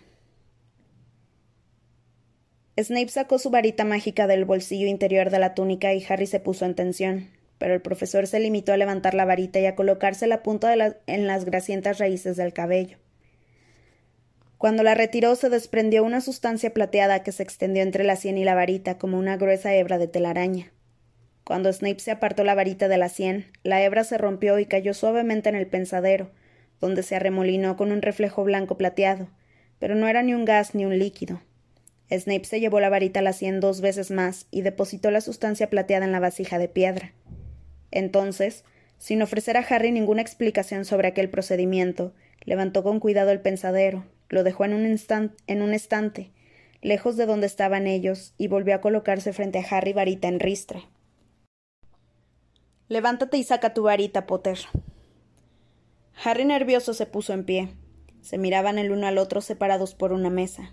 Snape 2.79 3.09
sacó 3.09 3.39
su 3.39 3.51
varita 3.51 3.85
mágica 3.85 4.27
del 4.27 4.47
bolsillo 4.47 4.87
interior 4.87 5.31
de 5.31 5.39
la 5.39 5.55
túnica 5.55 5.93
y 5.93 6.05
Harry 6.09 6.27
se 6.27 6.41
puso 6.41 6.65
en 6.65 6.75
tensión, 6.75 7.31
pero 7.59 7.75
el 7.75 7.83
profesor 7.83 8.27
se 8.27 8.41
limitó 8.41 8.73
a 8.73 8.79
levantar 8.79 9.13
la 9.13 9.27
varita 9.27 9.61
y 9.61 9.67
a 9.67 9.75
colocarse 9.75 10.27
la 10.27 10.43
punta 10.43 10.75
en 11.07 11.27
las 11.27 11.45
grasientas 11.45 11.99
raíces 11.99 12.37
del 12.37 12.55
cabello. 12.55 12.97
Cuando 14.59 14.83
la 14.83 14.95
retiró 14.95 15.35
se 15.35 15.51
desprendió 15.51 16.03
una 16.03 16.23
sustancia 16.23 16.73
plateada 16.73 17.23
que 17.23 17.33
se 17.33 17.43
extendió 17.43 17.83
entre 17.83 18.05
la 18.05 18.17
sien 18.17 18.39
y 18.39 18.45
la 18.45 18.55
varita 18.55 18.97
como 18.97 19.19
una 19.19 19.37
gruesa 19.37 19.75
hebra 19.75 19.99
de 19.99 20.09
telaraña. 20.09 20.73
Cuando 21.45 21.73
Snape 21.73 22.01
se 22.01 22.11
apartó 22.11 22.43
la 22.43 22.55
varita 22.55 22.89
de 22.89 22.97
la 22.97 23.09
sien, 23.09 23.47
la 23.63 23.83
hebra 23.83 24.03
se 24.03 24.17
rompió 24.17 24.59
y 24.59 24.67
cayó 24.67 24.95
suavemente 24.95 25.49
en 25.51 25.57
el 25.57 25.67
pensadero, 25.67 26.31
donde 26.81 27.03
se 27.03 27.17
arremolinó 27.17 27.77
con 27.77 27.93
un 27.93 28.01
reflejo 28.01 28.45
blanco 28.45 28.79
plateado, 28.79 29.29
pero 29.79 29.95
no 29.95 30.09
era 30.09 30.23
ni 30.23 30.33
un 30.33 30.47
gas 30.47 30.75
ni 30.75 30.87
un 30.87 30.99
líquido. 30.99 31.43
Snape 32.11 32.45
se 32.45 32.59
llevó 32.59 32.81
la 32.81 32.89
varita 32.89 33.21
a 33.21 33.23
la 33.23 33.33
sien 33.33 33.61
dos 33.61 33.81
veces 33.83 34.11
más 34.11 34.47
y 34.51 34.63
depositó 34.63 35.11
la 35.11 35.21
sustancia 35.21 35.69
plateada 35.69 36.07
en 36.07 36.13
la 36.13 36.21
vasija 36.21 36.59
de 36.59 36.69
piedra. 36.69 37.13
Entonces, 37.91 38.65
sin 38.99 39.21
ofrecer 39.21 39.57
a 39.57 39.61
Harry 39.61 39.93
ninguna 39.93 40.23
explicación 40.23 40.85
sobre 40.85 41.09
aquel 41.09 41.29
procedimiento, 41.29 42.15
levantó 42.45 42.83
con 42.83 43.01
cuidado 43.01 43.31
el 43.31 43.41
pensadero, 43.41 44.05
lo 44.29 44.45
dejó 44.45 44.65
en 44.65 44.75
un, 44.75 44.99
en 45.47 45.63
un 45.63 45.75
estante, 45.75 46.33
lejos 46.83 47.17
de 47.17 47.27
donde 47.27 47.47
estaban 47.47 47.87
ellos, 47.87 48.35
y 48.39 48.49
volvió 48.49 48.75
a 48.75 48.81
colocarse 48.81 49.33
frente 49.33 49.59
a 49.59 49.77
Harry 49.77 49.93
varita 49.93 50.29
en 50.29 50.41
ristre. 50.41 50.85
Levántate 52.89 53.37
y 53.37 53.43
saca 53.43 53.75
tu 53.75 53.83
varita, 53.83 54.27
Potter. 54.27 54.59
Harry 56.25 56.45
nervioso 56.45 56.95
se 56.95 57.07
puso 57.07 57.33
en 57.33 57.45
pie. 57.45 57.69
Se 58.21 58.39
miraban 58.39 58.79
el 58.79 58.91
uno 58.91 59.07
al 59.07 59.19
otro 59.19 59.41
separados 59.41 59.95
por 59.95 60.13
una 60.13 60.31
mesa. 60.31 60.73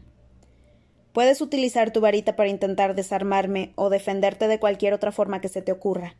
Puedes 1.11 1.41
utilizar 1.41 1.91
tu 1.91 2.01
varita 2.01 2.35
para 2.35 2.49
intentar 2.49 2.95
desarmarme 2.95 3.73
o 3.75 3.89
defenderte 3.89 4.47
de 4.47 4.59
cualquier 4.59 4.93
otra 4.93 5.11
forma 5.11 5.41
que 5.41 5.49
se 5.49 5.61
te 5.61 5.71
ocurra, 5.71 6.15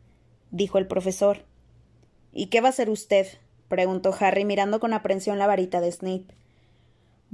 dijo 0.50 0.78
el 0.78 0.86
profesor. 0.86 1.44
¿Y 2.32 2.46
qué 2.46 2.60
va 2.60 2.68
a 2.68 2.70
hacer 2.70 2.90
usted? 2.90 3.26
preguntó 3.68 4.14
Harry 4.20 4.44
mirando 4.44 4.78
con 4.78 4.92
aprensión 4.92 5.38
la 5.38 5.48
varita 5.48 5.80
de 5.80 5.90
Snape. 5.90 6.26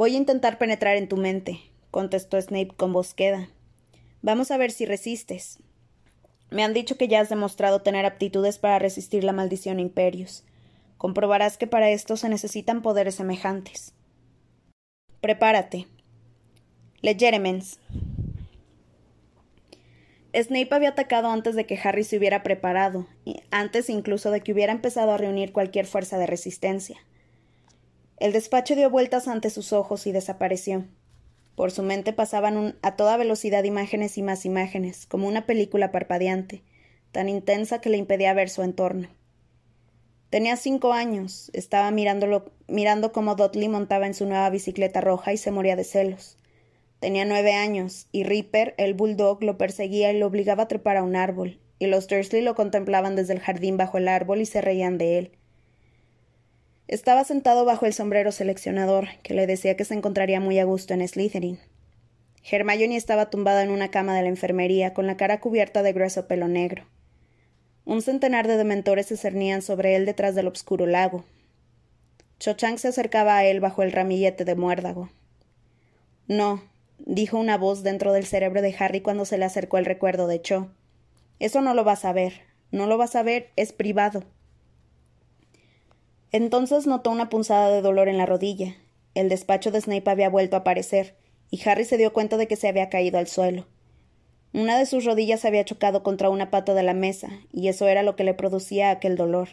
Voy 0.01 0.15
a 0.15 0.17
intentar 0.17 0.57
penetrar 0.57 0.97
en 0.97 1.11
tu 1.11 1.19
mente, 1.19 1.61
contestó 1.91 2.41
Snape 2.41 2.71
con 2.75 2.91
voz 2.91 3.13
queda. 3.13 3.51
Vamos 4.23 4.51
a 4.51 4.57
ver 4.57 4.71
si 4.71 4.87
resistes. 4.87 5.59
Me 6.49 6.65
han 6.65 6.73
dicho 6.73 6.97
que 6.97 7.07
ya 7.07 7.21
has 7.21 7.29
demostrado 7.29 7.83
tener 7.83 8.07
aptitudes 8.07 8.57
para 8.57 8.79
resistir 8.79 9.25
la 9.25 9.35
maldición 9.35 9.79
Imperius. 9.79 10.43
Comprobarás 10.97 11.59
que 11.59 11.67
para 11.67 11.91
esto 11.91 12.17
se 12.17 12.31
necesitan 12.31 12.81
poderes 12.81 13.17
semejantes. 13.17 13.93
Prepárate. 15.21 15.87
Legeremens. 17.03 17.79
Snape 20.35 20.75
había 20.75 20.89
atacado 20.89 21.29
antes 21.29 21.55
de 21.55 21.67
que 21.67 21.79
Harry 21.85 22.05
se 22.05 22.17
hubiera 22.17 22.43
preparado, 22.43 23.07
antes 23.51 23.91
incluso 23.91 24.31
de 24.31 24.41
que 24.41 24.53
hubiera 24.55 24.73
empezado 24.73 25.13
a 25.13 25.19
reunir 25.19 25.53
cualquier 25.53 25.85
fuerza 25.85 26.17
de 26.17 26.27
resistencia. 26.27 26.97
El 28.21 28.33
despacho 28.33 28.77
dio 28.77 28.91
vueltas 28.91 29.29
ante 29.29 29.49
sus 29.49 29.73
ojos 29.73 30.07
y 30.07 30.13
desapareció. 30.13 30.85
Por 31.55 31.71
su 31.71 31.83
mente 31.83 32.13
pasaban 32.13 32.77
a 32.83 32.95
toda 32.95 33.17
velocidad 33.17 33.65
imágenes 33.65 34.19
y 34.19 34.23
más 34.23 34.45
imágenes, 34.45 35.07
como 35.07 35.27
una 35.27 35.47
película 35.47 35.91
parpadeante, 35.91 36.63
tan 37.13 37.31
intensa 37.31 37.81
que 37.81 37.89
le 37.89 37.97
impedía 37.97 38.35
ver 38.35 38.51
su 38.51 38.63
entorno. 38.63 39.09
Tenía 40.29 40.59
cinco 40.59 40.93
años, 40.93 41.51
estaba 41.55 41.91
mirándolo, 41.91 42.53
mirando 42.69 43.11
cómo 43.11 43.37
Dudley 43.37 43.71
montaba 43.71 44.07
en 44.07 44.13
su 44.13 44.27
nueva 44.27 44.51
bicicleta 44.51 45.01
roja 45.01 45.33
y 45.33 45.39
se 45.39 45.51
moría 45.51 45.75
de 45.75 45.85
celos. 45.85 46.37
Tenía 46.99 47.25
nueve 47.25 47.55
años, 47.55 48.07
y 48.13 48.25
Ripper, 48.25 48.75
el 48.77 48.93
bulldog, 48.93 49.43
lo 49.43 49.57
perseguía 49.57 50.13
y 50.13 50.19
lo 50.19 50.27
obligaba 50.27 50.65
a 50.65 50.69
trepar 50.69 50.99
a 50.99 51.03
un 51.03 51.17
árbol, 51.17 51.59
y 51.79 51.87
los 51.87 52.07
Dursley 52.07 52.43
lo 52.43 52.55
contemplaban 52.55 53.17
desde 53.17 53.33
el 53.33 53.41
jardín 53.41 53.79
bajo 53.79 53.97
el 53.97 54.09
árbol 54.09 54.43
y 54.43 54.47
se 54.47 54.61
reían 54.61 54.99
de 54.99 55.17
él. 55.17 55.33
Estaba 56.91 57.23
sentado 57.23 57.65
bajo 57.65 57.87
el 57.87 57.93
sombrero 57.93 58.33
seleccionador, 58.33 59.07
que 59.23 59.33
le 59.33 59.47
decía 59.47 59.77
que 59.77 59.85
se 59.85 59.95
encontraría 59.95 60.41
muy 60.41 60.59
a 60.59 60.65
gusto 60.65 60.93
en 60.93 61.07
Slytherin. 61.07 61.61
Hermione 62.43 62.97
estaba 62.97 63.31
tumbada 63.31 63.63
en 63.63 63.71
una 63.71 63.93
cama 63.93 64.17
de 64.17 64.23
la 64.23 64.29
enfermería, 64.29 64.93
con 64.93 65.07
la 65.07 65.17
cara 65.17 65.39
cubierta 65.39 65.85
de 65.85 65.93
grueso 65.93 66.27
pelo 66.27 66.49
negro. 66.49 66.89
Un 67.85 68.03
centenar 68.03 68.49
de 68.49 68.57
dementores 68.57 69.07
se 69.07 69.17
cernían 69.17 69.63
sobre 69.63 69.95
él 69.95 70.05
detrás 70.05 70.35
del 70.35 70.49
obscuro 70.49 70.85
lago. 70.85 71.25
Cho 72.41 72.55
Chang 72.55 72.77
se 72.79 72.89
acercaba 72.89 73.37
a 73.37 73.45
él 73.45 73.61
bajo 73.61 73.85
el 73.85 73.93
ramillete 73.93 74.45
de 74.45 74.57
muérdago. 74.57 75.11
No, 76.27 76.61
dijo 76.99 77.39
una 77.39 77.57
voz 77.57 77.85
dentro 77.85 78.13
del 78.13 78.27
cerebro 78.27 78.63
de 78.63 78.75
Harry 78.77 79.01
cuando 79.01 79.25
se 79.27 79.39
le 79.39 79.45
acercó 79.45 79.79
el 79.79 79.85
recuerdo 79.85 80.27
de 80.27 80.43
Cho. 80.43 80.73
Eso 81.39 81.61
no 81.61 81.73
lo 81.73 81.85
vas 81.85 82.05
a 82.05 82.13
ver. 82.13 82.41
No 82.73 82.89
lo 82.89 82.99
vas 82.99 83.15
a 83.15 83.23
ver, 83.23 83.51
es 83.55 83.73
privado. 83.73 84.25
Entonces 86.33 86.87
notó 86.87 87.11
una 87.11 87.29
punzada 87.29 87.71
de 87.71 87.83
dolor 87.83 88.09
en 88.09 88.19
la 88.19 88.27
rodilla. 88.27 88.77
El 89.15 89.29
despacho 89.29 89.71
de 89.71 89.81
Snape 89.81 90.09
había 90.11 90.29
vuelto 90.29 90.57
a 90.57 90.61
aparecer, 90.61 91.17
y 91.51 91.61
Harry 91.69 91.85
se 91.85 91.97
dio 91.97 92.13
cuenta 92.13 92.37
de 92.37 92.47
que 92.47 92.57
se 92.57 92.69
había 92.69 92.89
caído 92.89 93.19
al 93.19 93.27
suelo. 93.27 93.67
Una 94.53 94.79
de 94.79 94.87
sus 94.87 95.05
rodillas 95.05 95.45
había 95.45 95.65
chocado 95.65 96.03
contra 96.03 96.29
una 96.29 96.51
pata 96.51 96.75
de 96.75 96.83
la 96.83 96.95
mesa, 96.95 97.31
y 97.53 97.69
eso 97.69 97.89
era 97.89 98.03
lo 98.03 98.17
que 98.17 98.25
le 98.25 98.35
producía 98.35 98.91
aquel 98.91 99.17
dolor. 99.17 99.51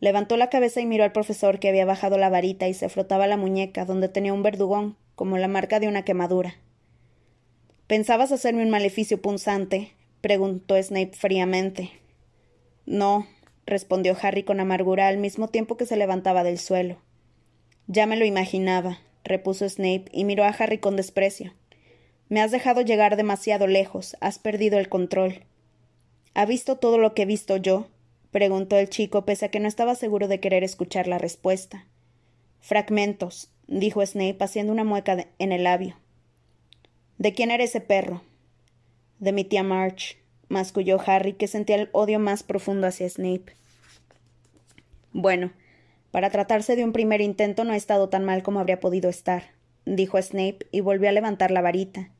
Levantó 0.00 0.36
la 0.36 0.50
cabeza 0.50 0.80
y 0.80 0.86
miró 0.86 1.04
al 1.04 1.12
profesor 1.12 1.58
que 1.58 1.68
había 1.68 1.84
bajado 1.84 2.18
la 2.18 2.28
varita 2.28 2.68
y 2.68 2.74
se 2.74 2.88
frotaba 2.88 3.26
la 3.26 3.36
muñeca, 3.36 3.84
donde 3.84 4.08
tenía 4.08 4.32
un 4.32 4.42
verdugón, 4.42 4.96
como 5.16 5.38
la 5.38 5.48
marca 5.48 5.80
de 5.80 5.88
una 5.88 6.04
quemadura. 6.04 6.54
¿Pensabas 7.88 8.30
hacerme 8.30 8.62
un 8.62 8.70
maleficio 8.70 9.20
punzante? 9.20 9.92
preguntó 10.20 10.80
Snape 10.80 11.12
fríamente. 11.14 11.90
No, 12.86 13.26
respondió 13.68 14.16
Harry 14.20 14.42
con 14.42 14.60
amargura 14.60 15.08
al 15.08 15.18
mismo 15.18 15.48
tiempo 15.48 15.76
que 15.76 15.86
se 15.86 15.96
levantaba 15.96 16.42
del 16.42 16.58
suelo. 16.58 16.98
Ya 17.86 18.06
me 18.06 18.16
lo 18.16 18.24
imaginaba, 18.24 18.98
repuso 19.24 19.68
Snape 19.68 20.06
y 20.12 20.24
miró 20.24 20.44
a 20.44 20.48
Harry 20.48 20.78
con 20.78 20.96
desprecio. 20.96 21.54
Me 22.28 22.40
has 22.42 22.50
dejado 22.50 22.82
llegar 22.82 23.16
demasiado 23.16 23.66
lejos, 23.66 24.16
has 24.20 24.38
perdido 24.38 24.78
el 24.78 24.88
control. 24.88 25.44
¿Ha 26.34 26.44
visto 26.44 26.76
todo 26.76 26.98
lo 26.98 27.14
que 27.14 27.22
he 27.22 27.26
visto 27.26 27.56
yo? 27.56 27.88
preguntó 28.30 28.76
el 28.76 28.90
chico, 28.90 29.24
pese 29.24 29.46
a 29.46 29.50
que 29.50 29.60
no 29.60 29.68
estaba 29.68 29.94
seguro 29.94 30.28
de 30.28 30.40
querer 30.40 30.62
escuchar 30.62 31.08
la 31.08 31.16
respuesta. 31.16 31.86
Fragmentos, 32.60 33.50
dijo 33.66 34.04
Snape, 34.04 34.36
haciendo 34.40 34.72
una 34.72 34.84
mueca 34.84 35.28
en 35.38 35.52
el 35.52 35.64
labio. 35.64 35.96
¿De 37.16 37.32
quién 37.32 37.50
era 37.50 37.64
ese 37.64 37.80
perro? 37.80 38.22
De 39.18 39.32
mi 39.32 39.44
tía 39.44 39.62
March, 39.62 40.17
masculló 40.48 40.98
Harry, 41.06 41.34
que 41.34 41.46
sentía 41.46 41.76
el 41.76 41.88
odio 41.92 42.18
más 42.18 42.42
profundo 42.42 42.86
hacia 42.86 43.08
Snape. 43.08 43.54
Bueno, 45.12 45.52
para 46.10 46.30
tratarse 46.30 46.76
de 46.76 46.84
un 46.84 46.92
primer 46.92 47.20
intento 47.20 47.64
no 47.64 47.72
ha 47.72 47.76
estado 47.76 48.08
tan 48.08 48.24
mal 48.24 48.42
como 48.42 48.60
habría 48.60 48.80
podido 48.80 49.10
estar, 49.10 49.44
dijo 49.84 50.20
Snape 50.20 50.66
y 50.70 50.80
volvió 50.80 51.08
a 51.08 51.12
levantar 51.12 51.50
la 51.50 51.60
varita. 51.60 52.10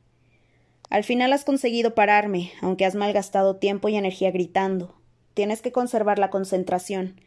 Al 0.89 1.03
final 1.03 1.33
has 1.33 1.45
conseguido 1.45 1.93
pararme, 1.93 2.51
aunque 2.61 2.85
has 2.85 2.95
malgastado 2.95 3.57
tiempo 3.57 3.89
y 3.89 3.95
energía 3.95 4.31
gritando. 4.31 4.95
Tienes 5.35 5.61
que 5.61 5.71
conservar 5.71 6.19
la 6.19 6.29
concentración. 6.29 7.21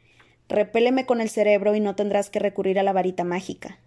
repéleme 0.48 1.06
con 1.06 1.20
el 1.20 1.30
cerebro 1.30 1.74
y 1.74 1.80
no 1.80 1.94
tendrás 1.94 2.28
que 2.28 2.40
recurrir 2.40 2.78
a 2.78 2.82
la 2.82 2.92
varita 2.92 3.24
mágica. 3.24 3.78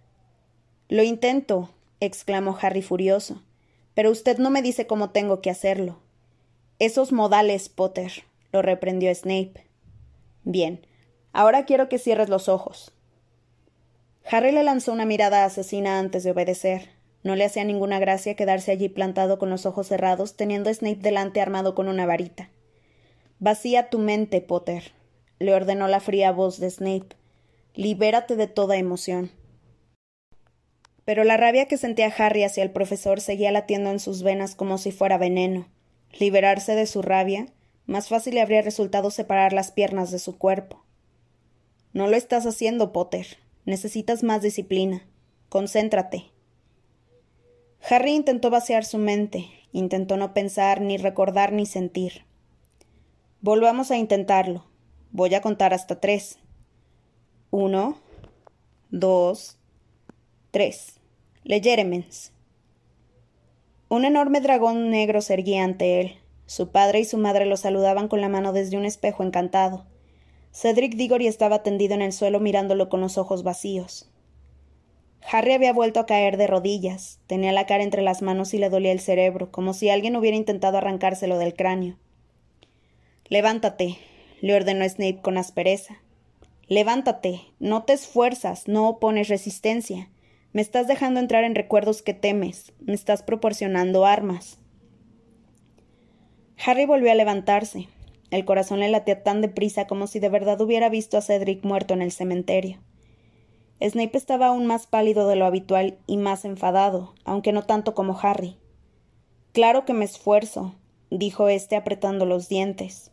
Lo 0.88 1.04
intento, 1.04 1.70
exclamó 2.00 2.58
Harry 2.60 2.82
furioso, 2.82 3.44
pero 3.94 4.10
usted 4.10 4.38
no 4.40 4.50
me 4.50 4.62
dice 4.62 4.88
cómo 4.88 5.12
tengo 5.12 5.42
que 5.42 5.50
hacerlo. 5.50 6.00
Esos 6.78 7.14
modales, 7.14 7.70
Potter, 7.70 8.12
lo 8.52 8.62
reprendió 8.62 9.14
Snape. 9.16 9.66
Bien, 10.44 10.86
ahora 11.32 11.64
quiero 11.64 11.88
que 11.88 12.00
cierres 12.00 12.28
los 12.28 12.50
ojos. 12.50 12.92
Harry 14.30 14.52
le 14.52 14.62
lanzó 14.62 14.92
una 14.92 15.06
mirada 15.06 15.46
asesina 15.46 16.00
antes 16.00 16.26
de 16.26 16.32
obedecer. 16.32 16.90
No 17.24 17.38
le 17.38 17.46
hacía 17.46 17.64
ninguna 17.64 18.00
gracia 18.00 18.36
quedarse 18.36 18.72
allí 18.72 18.90
plantado 18.90 19.40
con 19.40 19.50
los 19.50 19.66
ojos 19.66 19.88
cerrados, 19.88 20.36
teniendo 20.36 20.70
a 20.70 20.74
Snape 20.74 20.98
delante 20.98 21.40
armado 21.40 21.76
con 21.76 21.88
una 21.88 22.06
varita. 22.06 22.50
Vacía 23.40 23.90
tu 23.90 23.98
mente, 24.00 24.42
Potter, 24.42 24.92
le 25.40 25.54
ordenó 25.54 25.88
la 25.88 26.02
fría 26.02 26.34
voz 26.34 26.60
de 26.60 26.72
Snape. 26.72 27.16
Libérate 27.74 28.36
de 28.36 28.48
toda 28.48 28.76
emoción. 28.76 29.32
Pero 31.06 31.24
la 31.24 31.38
rabia 31.38 31.68
que 31.68 31.78
sentía 31.78 32.14
Harry 32.18 32.44
hacia 32.44 32.64
el 32.64 32.72
profesor 32.72 33.22
seguía 33.22 33.52
latiendo 33.52 33.92
en 33.92 34.02
sus 34.02 34.24
venas 34.24 34.56
como 34.56 34.78
si 34.78 34.92
fuera 34.92 35.18
veneno. 35.18 35.70
Liberarse 36.20 36.76
de 36.76 36.86
su 36.86 37.02
rabia, 37.02 37.48
más 37.86 38.08
fácil 38.08 38.36
le 38.36 38.42
habría 38.42 38.62
resultado 38.62 39.12
separar 39.12 39.54
las 39.54 39.72
piernas 39.72 40.12
de 40.12 40.20
su 40.20 40.38
cuerpo. 40.38 40.84
No 41.94 42.08
lo 42.08 42.16
estás 42.16 42.46
haciendo, 42.46 42.92
Potter. 42.92 43.38
Necesitas 43.66 44.24
más 44.24 44.42
disciplina. 44.42 45.06
Concéntrate. 45.50 46.32
Harry 47.90 48.12
intentó 48.12 48.50
vaciar 48.50 48.84
su 48.84 48.98
mente, 48.98 49.46
intentó 49.72 50.18
no 50.18 50.34
pensar, 50.34 50.82
ni 50.82 50.98
recordar, 50.98 51.52
ni 51.52 51.66
sentir. 51.66 52.26
Volvamos 53.42 53.92
a 53.92 53.98
intentarlo. 53.98 54.66
Voy 55.12 55.36
a 55.36 55.42
contar 55.42 55.74
hasta 55.74 56.00
tres. 56.00 56.40
Uno, 57.52 57.98
dos, 58.90 59.58
tres. 60.52 61.00
Leyeremens. 61.44 62.32
Un 63.96 64.04
enorme 64.04 64.42
dragón 64.42 64.90
negro 64.90 65.22
se 65.22 65.36
erguía 65.36 65.64
ante 65.64 66.02
él. 66.02 66.18
Su 66.48 66.70
padre 66.70 67.00
y 67.00 67.06
su 67.06 67.18
madre 67.18 67.46
lo 67.46 67.56
saludaban 67.56 68.10
con 68.10 68.20
la 68.20 68.28
mano 68.28 68.52
desde 68.52 68.76
un 68.76 68.84
espejo 68.84 69.24
encantado. 69.24 69.86
Cedric 70.52 70.96
Diggory 70.96 71.28
estaba 71.28 71.64
tendido 71.64 71.94
en 71.94 72.02
el 72.02 72.12
suelo 72.12 72.42
mirándolo 72.42 72.90
con 72.90 73.00
los 73.00 73.18
ojos 73.18 73.44
vacíos. 73.44 74.12
Harry 75.32 75.54
había 75.54 75.72
vuelto 75.72 76.02
a 76.02 76.06
caer 76.06 76.36
de 76.36 76.46
rodillas, 76.46 77.22
tenía 77.26 77.54
la 77.54 77.66
cara 77.68 77.86
entre 77.86 78.02
las 78.02 78.22
manos 78.22 78.54
y 78.54 78.58
le 78.58 78.70
dolía 78.70 78.92
el 78.92 79.00
cerebro, 79.00 79.50
como 79.50 79.74
si 79.74 79.88
alguien 79.88 80.18
hubiera 80.18 80.36
intentado 80.36 80.78
arrancárselo 80.78 81.38
del 81.38 81.54
cráneo. 81.54 81.96
Levántate, 83.30 83.98
le 84.42 84.58
ordenó 84.58 84.84
Snape 84.84 85.22
con 85.22 85.38
aspereza. 85.38 86.02
Levántate, 86.68 87.44
no 87.60 87.84
te 87.84 87.94
esfuerzas, 87.94 88.68
no 88.68 88.90
opones 88.90 89.30
resistencia. 89.30 90.10
Me 90.56 90.62
estás 90.62 90.88
dejando 90.88 91.20
entrar 91.20 91.44
en 91.44 91.54
recuerdos 91.54 92.02
que 92.02 92.14
temes, 92.14 92.72
me 92.80 92.94
estás 92.94 93.24
proporcionando 93.24 94.06
armas. 94.06 94.58
Harry 96.66 96.86
volvió 96.86 97.12
a 97.12 97.16
levantarse. 97.16 97.90
El 98.32 98.46
corazón 98.46 98.80
le 98.80 98.88
latía 98.88 99.22
tan 99.22 99.42
deprisa 99.42 99.86
como 99.86 100.08
si 100.08 100.20
de 100.20 100.30
verdad 100.30 100.62
hubiera 100.62 100.88
visto 100.88 101.18
a 101.18 101.22
Cedric 101.22 101.66
muerto 101.66 101.94
en 101.94 102.02
el 102.02 102.14
cementerio. 102.14 102.80
Snape 103.82 104.18
estaba 104.18 104.48
aún 104.48 104.66
más 104.66 104.88
pálido 104.88 105.28
de 105.28 105.36
lo 105.36 105.46
habitual 105.46 105.98
y 106.08 106.16
más 106.16 106.46
enfadado, 106.46 107.16
aunque 107.26 107.52
no 107.52 107.64
tanto 107.64 107.94
como 107.94 108.18
Harry. 108.18 108.56
Claro 109.52 109.84
que 109.84 109.94
me 109.94 110.06
esfuerzo, 110.06 110.74
dijo 111.10 111.50
éste 111.50 111.76
apretando 111.76 112.26
los 112.26 112.48
dientes. 112.48 113.12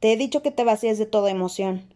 Te 0.00 0.10
he 0.10 0.16
dicho 0.16 0.40
que 0.40 0.52
te 0.52 0.64
vacíes 0.64 0.96
de 0.96 1.04
toda 1.04 1.30
emoción. 1.30 1.92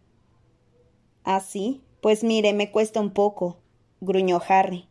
¿Ah, 1.23 1.39
sí? 1.39 1.81
Pues 1.99 2.23
mire, 2.23 2.53
me 2.53 2.69
cuesta 2.69 3.01
un 3.01 3.09
poco, 3.09 3.60
gruñó 4.01 4.41
Harry. 4.47 4.87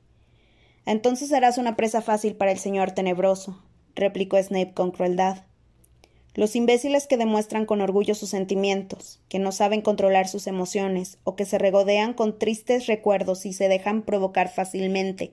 Entonces 0.86 1.28
serás 1.28 1.58
una 1.58 1.76
presa 1.76 2.00
fácil 2.00 2.36
para 2.36 2.52
el 2.52 2.58
señor 2.58 2.92
tenebroso, 2.92 3.62
replicó 3.94 4.42
Snape 4.42 4.72
con 4.72 4.92
crueldad. 4.92 5.44
Los 6.34 6.54
imbéciles 6.54 7.08
que 7.08 7.16
demuestran 7.16 7.66
con 7.66 7.80
orgullo 7.80 8.14
sus 8.14 8.30
sentimientos, 8.30 9.20
que 9.28 9.40
no 9.40 9.50
saben 9.50 9.82
controlar 9.82 10.28
sus 10.28 10.46
emociones, 10.46 11.18
o 11.24 11.34
que 11.34 11.44
se 11.44 11.58
regodean 11.58 12.14
con 12.14 12.38
tristes 12.38 12.86
recuerdos 12.86 13.46
y 13.46 13.52
se 13.52 13.68
dejan 13.68 14.02
provocar 14.02 14.48
fácilmente. 14.48 15.32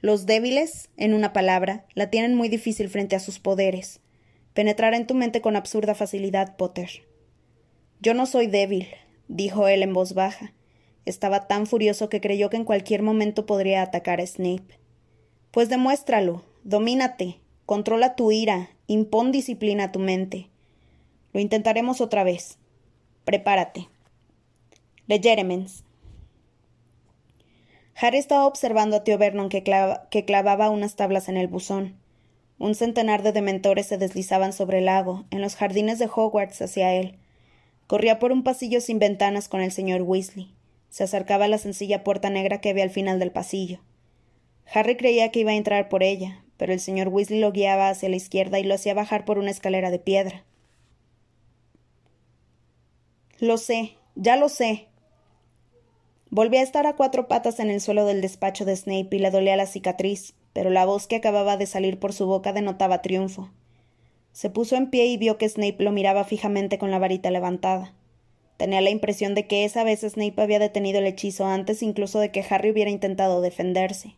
Los 0.00 0.26
débiles, 0.26 0.90
en 0.96 1.12
una 1.12 1.32
palabra, 1.32 1.84
la 1.94 2.08
tienen 2.08 2.36
muy 2.36 2.48
difícil 2.48 2.88
frente 2.88 3.16
a 3.16 3.20
sus 3.20 3.40
poderes. 3.40 4.00
Penetrará 4.54 4.96
en 4.96 5.08
tu 5.08 5.14
mente 5.14 5.40
con 5.40 5.56
absurda 5.56 5.96
facilidad, 5.96 6.56
Potter. 6.56 7.04
Yo 8.00 8.14
no 8.14 8.26
soy 8.26 8.46
débil, 8.46 8.86
dijo 9.26 9.66
él 9.66 9.82
en 9.82 9.92
voz 9.92 10.14
baja. 10.14 10.52
Estaba 11.08 11.46
tan 11.46 11.66
furioso 11.66 12.10
que 12.10 12.20
creyó 12.20 12.50
que 12.50 12.58
en 12.58 12.64
cualquier 12.64 13.02
momento 13.02 13.46
podría 13.46 13.80
atacar 13.80 14.20
a 14.20 14.26
Snape. 14.26 14.78
Pues 15.50 15.70
demuéstralo, 15.70 16.44
domínate, 16.64 17.40
controla 17.64 18.14
tu 18.14 18.30
ira, 18.30 18.68
Impón 18.86 19.32
disciplina 19.32 19.84
a 19.84 19.92
tu 19.92 20.00
mente. 20.00 20.50
Lo 21.32 21.40
intentaremos 21.40 22.02
otra 22.02 22.24
vez. 22.24 22.58
Prepárate. 23.24 23.88
Jeremens. 25.08 25.82
Harry 27.94 28.18
estaba 28.18 28.46
observando 28.46 28.96
a 28.96 29.02
tío 29.02 29.16
Vernon 29.16 29.48
que, 29.48 29.64
que 30.10 30.24
clavaba 30.26 30.68
unas 30.68 30.94
tablas 30.94 31.30
en 31.30 31.38
el 31.38 31.48
buzón. 31.48 31.96
Un 32.58 32.74
centenar 32.74 33.22
de 33.22 33.32
dementores 33.32 33.86
se 33.86 33.96
deslizaban 33.96 34.52
sobre 34.52 34.80
el 34.80 34.84
lago, 34.84 35.24
en 35.30 35.40
los 35.40 35.56
jardines 35.56 35.98
de 35.98 36.10
Hogwarts 36.14 36.60
hacia 36.60 36.92
él. 36.92 37.16
Corría 37.86 38.18
por 38.18 38.30
un 38.30 38.42
pasillo 38.42 38.82
sin 38.82 38.98
ventanas 38.98 39.48
con 39.48 39.62
el 39.62 39.72
señor 39.72 40.02
Weasley. 40.02 40.57
Se 40.88 41.04
acercaba 41.04 41.46
a 41.46 41.48
la 41.48 41.58
sencilla 41.58 42.04
puerta 42.04 42.30
negra 42.30 42.60
que 42.60 42.70
había 42.70 42.84
al 42.84 42.90
final 42.90 43.18
del 43.18 43.30
pasillo. 43.30 43.80
Harry 44.72 44.96
creía 44.96 45.30
que 45.30 45.40
iba 45.40 45.52
a 45.52 45.56
entrar 45.56 45.88
por 45.88 46.02
ella, 46.02 46.44
pero 46.56 46.72
el 46.72 46.80
señor 46.80 47.08
Weasley 47.08 47.40
lo 47.40 47.52
guiaba 47.52 47.88
hacia 47.88 48.08
la 48.08 48.16
izquierda 48.16 48.58
y 48.58 48.64
lo 48.64 48.74
hacía 48.74 48.94
bajar 48.94 49.24
por 49.24 49.38
una 49.38 49.50
escalera 49.50 49.90
de 49.90 49.98
piedra. 49.98 50.44
Lo 53.38 53.56
sé, 53.56 53.96
ya 54.16 54.36
lo 54.36 54.48
sé. 54.48 54.88
Volví 56.30 56.58
a 56.58 56.62
estar 56.62 56.86
a 56.86 56.96
cuatro 56.96 57.28
patas 57.28 57.60
en 57.60 57.70
el 57.70 57.80
suelo 57.80 58.04
del 58.04 58.20
despacho 58.20 58.64
de 58.64 58.76
Snape 58.76 59.16
y 59.16 59.18
le 59.18 59.30
dolía 59.30 59.56
la 59.56 59.66
cicatriz, 59.66 60.34
pero 60.52 60.70
la 60.70 60.84
voz 60.84 61.06
que 61.06 61.16
acababa 61.16 61.56
de 61.56 61.66
salir 61.66 61.98
por 61.98 62.12
su 62.12 62.26
boca 62.26 62.52
denotaba 62.52 63.00
triunfo. 63.00 63.50
Se 64.32 64.50
puso 64.50 64.76
en 64.76 64.90
pie 64.90 65.06
y 65.06 65.16
vio 65.16 65.38
que 65.38 65.48
Snape 65.48 65.82
lo 65.82 65.92
miraba 65.92 66.24
fijamente 66.24 66.78
con 66.78 66.90
la 66.90 66.98
varita 66.98 67.30
levantada. 67.30 67.94
Tenía 68.58 68.80
la 68.80 68.90
impresión 68.90 69.36
de 69.36 69.46
que 69.46 69.64
esa 69.64 69.84
vez 69.84 70.00
Snape 70.00 70.42
había 70.42 70.58
detenido 70.58 70.98
el 70.98 71.06
hechizo 71.06 71.46
antes 71.46 71.80
incluso 71.82 72.18
de 72.18 72.32
que 72.32 72.44
Harry 72.50 72.72
hubiera 72.72 72.90
intentado 72.90 73.40
defenderse. 73.40 74.16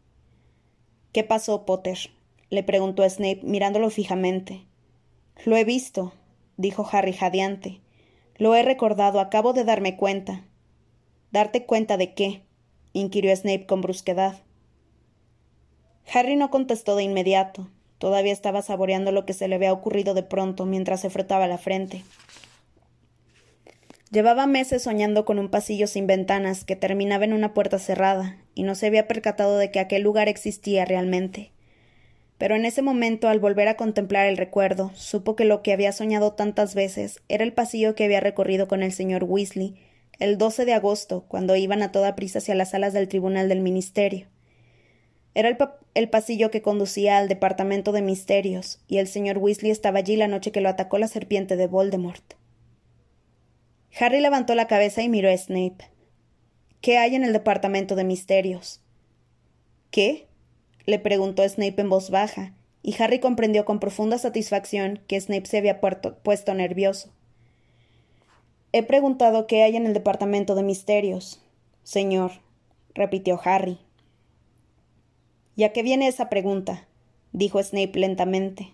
¿Qué 1.12 1.22
pasó, 1.22 1.66
Potter? 1.66 1.99
le 2.49 2.62
preguntó 2.62 3.09
Snape 3.09 3.43
mirándolo 3.45 3.91
fijamente. 3.91 4.64
Lo 5.45 5.57
he 5.57 5.64
visto, 5.64 6.14
dijo 6.57 6.88
Harry 6.91 7.12
jadeante. 7.12 7.80
Lo 8.36 8.55
he 8.55 8.62
recordado, 8.62 9.20
acabo 9.20 9.53
de 9.53 9.64
darme 9.64 9.97
cuenta. 9.99 10.47
¿Darte 11.30 11.66
cuenta 11.66 11.99
de 11.99 12.14
qué? 12.14 12.43
inquirió 12.95 13.36
Snape 13.36 13.66
con 13.66 13.82
brusquedad. 13.82 14.41
Harry 16.12 16.34
no 16.36 16.51
contestó 16.51 16.97
de 16.97 17.03
inmediato. 17.03 17.68
Todavía 17.99 18.32
estaba 18.32 18.62
saboreando 18.62 19.12
lo 19.12 19.26
que 19.26 19.34
se 19.34 19.49
le 19.49 19.57
había 19.57 19.74
ocurrido 19.74 20.14
de 20.14 20.22
pronto 20.22 20.64
mientras 20.64 21.03
se 21.03 21.11
frotaba 21.11 21.47
la 21.47 21.59
frente. 21.59 22.03
Llevaba 24.11 24.46
meses 24.46 24.82
soñando 24.82 25.24
con 25.24 25.38
un 25.38 25.50
pasillo 25.50 25.86
sin 25.86 26.06
ventanas 26.06 26.64
que 26.64 26.76
terminaba 26.76 27.24
en 27.24 27.32
una 27.32 27.54
puerta 27.54 27.78
cerrada, 27.78 28.38
y 28.54 28.64
no 28.64 28.74
se 28.74 28.86
había 28.86 29.06
percatado 29.06 29.56
de 29.56 29.70
que 29.70 29.80
aquel 29.80 30.02
lugar 30.02 30.28
existía 30.28 30.84
realmente 30.84 31.52
pero 32.40 32.56
en 32.56 32.64
ese 32.64 32.80
momento, 32.80 33.28
al 33.28 33.38
volver 33.38 33.68
a 33.68 33.76
contemplar 33.76 34.26
el 34.26 34.38
recuerdo, 34.38 34.92
supo 34.94 35.36
que 35.36 35.44
lo 35.44 35.61
que 35.61 35.74
había 35.74 35.92
soñado 35.92 36.32
tantas 36.32 36.74
veces 36.74 37.20
era 37.28 37.44
el 37.44 37.52
pasillo 37.52 37.94
que 37.94 38.04
había 38.04 38.20
recorrido 38.20 38.66
con 38.66 38.82
el 38.82 38.92
señor 38.92 39.24
Weasley 39.24 39.74
el 40.18 40.38
12 40.38 40.64
de 40.64 40.72
agosto, 40.72 41.26
cuando 41.28 41.54
iban 41.54 41.82
a 41.82 41.92
toda 41.92 42.16
prisa 42.16 42.38
hacia 42.38 42.54
las 42.54 42.70
salas 42.70 42.94
del 42.94 43.08
Tribunal 43.08 43.50
del 43.50 43.61
Ministerio. 43.61 44.26
Era 45.34 45.50
el, 45.50 45.58
el, 45.92 46.08
pasillo 46.08 46.50
que 46.50 46.62
conducía 46.62 47.18
al 47.18 47.28
Departamento 47.28 47.92
de 47.92 48.00
Misterios, 48.00 48.80
y 48.88 48.96
el 48.96 49.06
señor 49.06 49.36
Weasley 49.36 49.70
estaba 49.70 49.98
allí 49.98 50.16
la 50.16 50.26
noche 50.26 50.50
que 50.50 50.62
lo 50.62 50.70
atacó 50.70 50.96
la 50.96 51.08
serpiente 51.08 51.56
de 51.56 51.66
Voldemort. 51.66 52.39
Harry 53.99 54.20
levantó 54.20 54.55
la 54.55 54.66
cabeza 54.66 55.03
y 55.03 55.09
miró 55.09 55.30
a 55.30 55.36
Snape. 55.36 55.91
¿Qué 56.80 56.99
hay 56.99 57.14
en 57.14 57.24
el 57.24 57.32
Departamento 57.32 57.97
de 57.97 58.05
Misterios? 58.05 58.80
¿Qué? 59.91 60.28
le 60.86 60.99
preguntó 60.99 61.47
Snape 61.47 61.80
en 61.80 61.88
voz 61.88 62.11
baja, 62.11 62.55
y 62.82 63.01
Harry 63.01 63.20
comprendió 63.20 63.64
con 63.64 63.80
profunda 63.80 64.18
satisfacción 64.18 65.01
que 65.07 65.20
Snape 65.20 65.47
se 65.47 65.59
había 65.59 65.80
puesto 65.80 66.55
nervioso. 66.55 67.12
He 68.72 68.82
preguntado 68.84 69.47
qué 69.47 69.64
hay 69.64 69.76
en 69.76 69.86
el 69.86 69.95
departamento 69.95 70.55
de 70.55 70.62
misterios. 70.62 71.43
Señor, 71.82 72.32
repitió 72.95 73.41
Harry. 73.45 73.78
¿Y 75.57 75.64
a 75.64 75.72
qué 75.72 75.82
viene 75.82 76.07
esa 76.07 76.28
pregunta? 76.28 76.86
dijo 77.32 77.62
Snape 77.62 77.99
lentamente. 77.99 78.72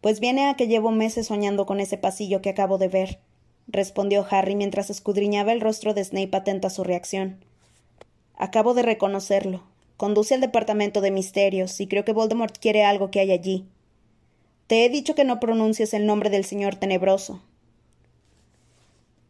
Pues 0.00 0.20
viene 0.20 0.48
a 0.48 0.54
que 0.54 0.66
llevo 0.66 0.90
meses 0.90 1.28
soñando 1.28 1.66
con 1.66 1.80
ese 1.80 1.98
pasillo 1.98 2.42
que 2.42 2.50
acabo 2.50 2.78
de 2.78 2.88
ver. 2.88 3.20
Respondió 3.68 4.26
Harry 4.30 4.54
mientras 4.54 4.90
escudriñaba 4.90 5.52
el 5.52 5.60
rostro 5.60 5.94
de 5.94 6.04
Snape 6.04 6.36
atento 6.36 6.66
a 6.66 6.70
su 6.70 6.84
reacción. 6.84 7.44
Acabo 8.36 8.74
de 8.74 8.82
reconocerlo. 8.82 9.62
Conduce 9.96 10.34
al 10.34 10.40
departamento 10.40 11.00
de 11.00 11.10
misterios 11.10 11.80
y 11.80 11.86
creo 11.86 12.04
que 12.04 12.12
Voldemort 12.12 12.58
quiere 12.58 12.84
algo 12.84 13.10
que 13.10 13.20
hay 13.20 13.32
allí. 13.32 13.64
Te 14.66 14.84
he 14.84 14.90
dicho 14.90 15.14
que 15.14 15.24
no 15.24 15.40
pronuncies 15.40 15.94
el 15.94 16.06
nombre 16.06 16.28
del 16.28 16.44
señor 16.44 16.76
tenebroso. 16.76 17.40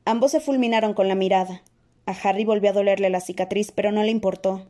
Ambos 0.05 0.32
se 0.32 0.41
fulminaron 0.41 0.95
con 0.95 1.09
la 1.09 1.14
mirada. 1.14 1.62
A 2.07 2.12
Harry 2.12 2.45
volvió 2.45 2.70
a 2.70 2.72
dolerle 2.72 3.11
la 3.11 3.20
cicatriz, 3.20 3.70
pero 3.72 3.93
no 3.93 4.03
le 4.03 4.11
importó. 4.11 4.66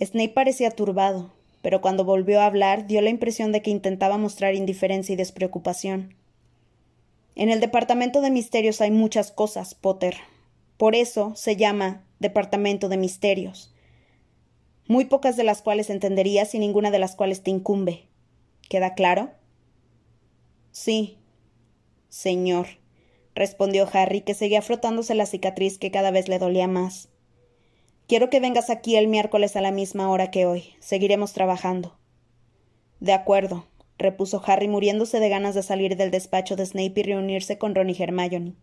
Snape 0.00 0.30
parecía 0.30 0.70
turbado, 0.70 1.32
pero 1.62 1.80
cuando 1.80 2.04
volvió 2.04 2.40
a 2.40 2.46
hablar 2.46 2.86
dio 2.86 3.00
la 3.00 3.10
impresión 3.10 3.52
de 3.52 3.62
que 3.62 3.70
intentaba 3.70 4.18
mostrar 4.18 4.54
indiferencia 4.54 5.12
y 5.12 5.16
despreocupación. 5.16 6.14
En 7.36 7.50
el 7.50 7.60
Departamento 7.60 8.20
de 8.20 8.30
Misterios 8.30 8.80
hay 8.80 8.90
muchas 8.90 9.32
cosas, 9.32 9.74
Potter. 9.74 10.16
Por 10.76 10.94
eso 10.94 11.32
se 11.34 11.56
llama 11.56 12.04
Departamento 12.20 12.88
de 12.88 12.96
Misterios. 12.96 13.74
Muy 14.86 15.06
pocas 15.06 15.36
de 15.36 15.44
las 15.44 15.60
cuales 15.60 15.90
entenderías 15.90 16.54
y 16.54 16.58
ninguna 16.58 16.90
de 16.90 16.98
las 16.98 17.16
cuales 17.16 17.42
te 17.42 17.50
incumbe. 17.50 18.08
¿Queda 18.68 18.94
claro? 18.94 19.30
Sí. 20.70 21.18
Señor, 22.08 22.66
respondió 23.34 23.88
Harry, 23.92 24.20
que 24.20 24.34
seguía 24.34 24.62
frotándose 24.62 25.14
la 25.14 25.26
cicatriz 25.26 25.78
que 25.78 25.90
cada 25.90 26.12
vez 26.12 26.28
le 26.28 26.38
dolía 26.38 26.68
más. 26.68 27.08
Quiero 28.06 28.30
que 28.30 28.38
vengas 28.38 28.70
aquí 28.70 28.96
el 28.96 29.08
miércoles 29.08 29.56
a 29.56 29.60
la 29.60 29.72
misma 29.72 30.08
hora 30.10 30.30
que 30.30 30.46
hoy. 30.46 30.74
Seguiremos 30.78 31.32
trabajando. 31.32 31.96
De 33.00 33.12
acuerdo, 33.12 33.66
repuso 33.98 34.42
Harry 34.46 34.68
muriéndose 34.68 35.20
de 35.20 35.28
ganas 35.28 35.54
de 35.54 35.62
salir 35.62 35.96
del 35.96 36.10
despacho 36.10 36.56
de 36.56 36.66
Snape 36.66 37.00
y 37.00 37.02
reunirse 37.02 37.58
con 37.58 37.74
Ron 37.74 37.90
y 37.90 37.96
Hermione. 37.98 38.54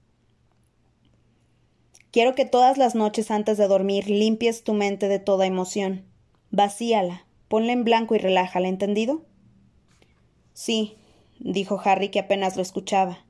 Quiero 2.12 2.36
que 2.36 2.46
todas 2.46 2.78
las 2.78 2.94
noches 2.94 3.32
antes 3.32 3.58
de 3.58 3.68
dormir 3.68 4.10
limpies 4.10 4.64
tu 4.64 4.74
mente 4.74 5.08
de 5.08 5.20
toda 5.20 5.46
emoción. 5.46 6.04
Vacíala, 6.50 7.26
ponla 7.48 7.72
en 7.72 7.86
blanco 7.86 8.16
y 8.16 8.18
relájala, 8.18 8.68
¿entendido? 8.68 9.22
Sí, 10.54 10.98
dijo 11.40 11.80
Harry 11.84 12.10
que 12.10 12.20
apenas 12.20 12.58
lo 12.58 12.62
escuchaba. 12.62 13.26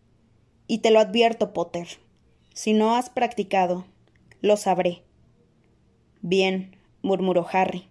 Y 0.66 0.80
te 0.80 0.89
lo 0.89 0.99
advierto, 0.99 1.54
Potter. 1.54 1.88
Si 2.56 2.74
no 2.74 2.95
has 2.95 3.12
practicado, 3.12 3.86
lo 4.41 4.58
sabré. 4.58 5.04
Bien, 6.22 6.76
murmuró 7.04 7.45
Harry. 7.52 7.91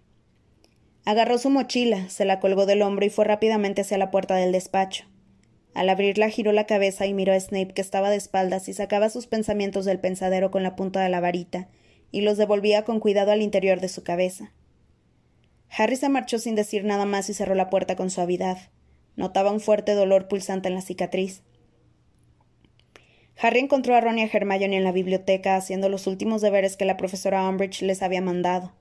Agarró 1.03 1.37
su 1.39 1.49
mochila, 1.49 2.09
se 2.09 2.25
la 2.25 2.39
colgó 2.39 2.65
del 2.65 2.83
hombro 2.83 3.05
y 3.05 3.09
fue 3.09 3.25
rápidamente 3.25 3.81
hacia 3.81 3.97
la 3.97 4.11
puerta 4.11 4.35
del 4.35 4.51
despacho. 4.51 5.05
Al 5.73 5.89
abrirla 5.89 6.29
giró 6.29 6.51
la 6.51 6.65
cabeza 6.65 7.05
y 7.05 7.13
miró 7.13 7.33
a 7.33 7.39
Snape 7.39 7.73
que 7.73 7.81
estaba 7.81 8.09
de 8.09 8.17
espaldas 8.17 8.67
y 8.67 8.73
sacaba 8.73 9.09
sus 9.09 9.25
pensamientos 9.25 9.85
del 9.85 9.99
pensadero 9.99 10.51
con 10.51 10.63
la 10.63 10.75
punta 10.75 11.01
de 11.01 11.09
la 11.09 11.21
varita 11.21 11.69
y 12.11 12.21
los 12.21 12.37
devolvía 12.37 12.83
con 12.83 12.99
cuidado 12.99 13.31
al 13.31 13.41
interior 13.41 13.79
de 13.79 13.87
su 13.87 14.03
cabeza. 14.03 14.51
Harry 15.69 15.95
se 15.95 16.09
marchó 16.09 16.37
sin 16.37 16.55
decir 16.55 16.83
nada 16.83 17.05
más 17.05 17.29
y 17.29 17.33
cerró 17.33 17.55
la 17.55 17.69
puerta 17.69 17.95
con 17.95 18.09
suavidad. 18.09 18.57
Notaba 19.15 19.51
un 19.51 19.61
fuerte 19.61 19.93
dolor 19.93 20.27
pulsante 20.27 20.67
en 20.67 20.75
la 20.75 20.81
cicatriz. 20.81 21.41
Harry 23.41 23.59
encontró 23.59 23.95
a 23.95 24.01
Ron 24.01 24.19
y 24.19 24.23
a 24.23 24.29
Hermione 24.31 24.77
en 24.77 24.83
la 24.83 24.91
biblioteca 24.91 25.55
haciendo 25.55 25.89
los 25.89 26.05
últimos 26.05 26.41
deberes 26.41 26.75
que 26.75 26.85
la 26.85 26.97
profesora 26.97 27.47
Umbridge 27.47 27.81
les 27.81 28.03
había 28.03 28.21
mandado. 28.21 28.73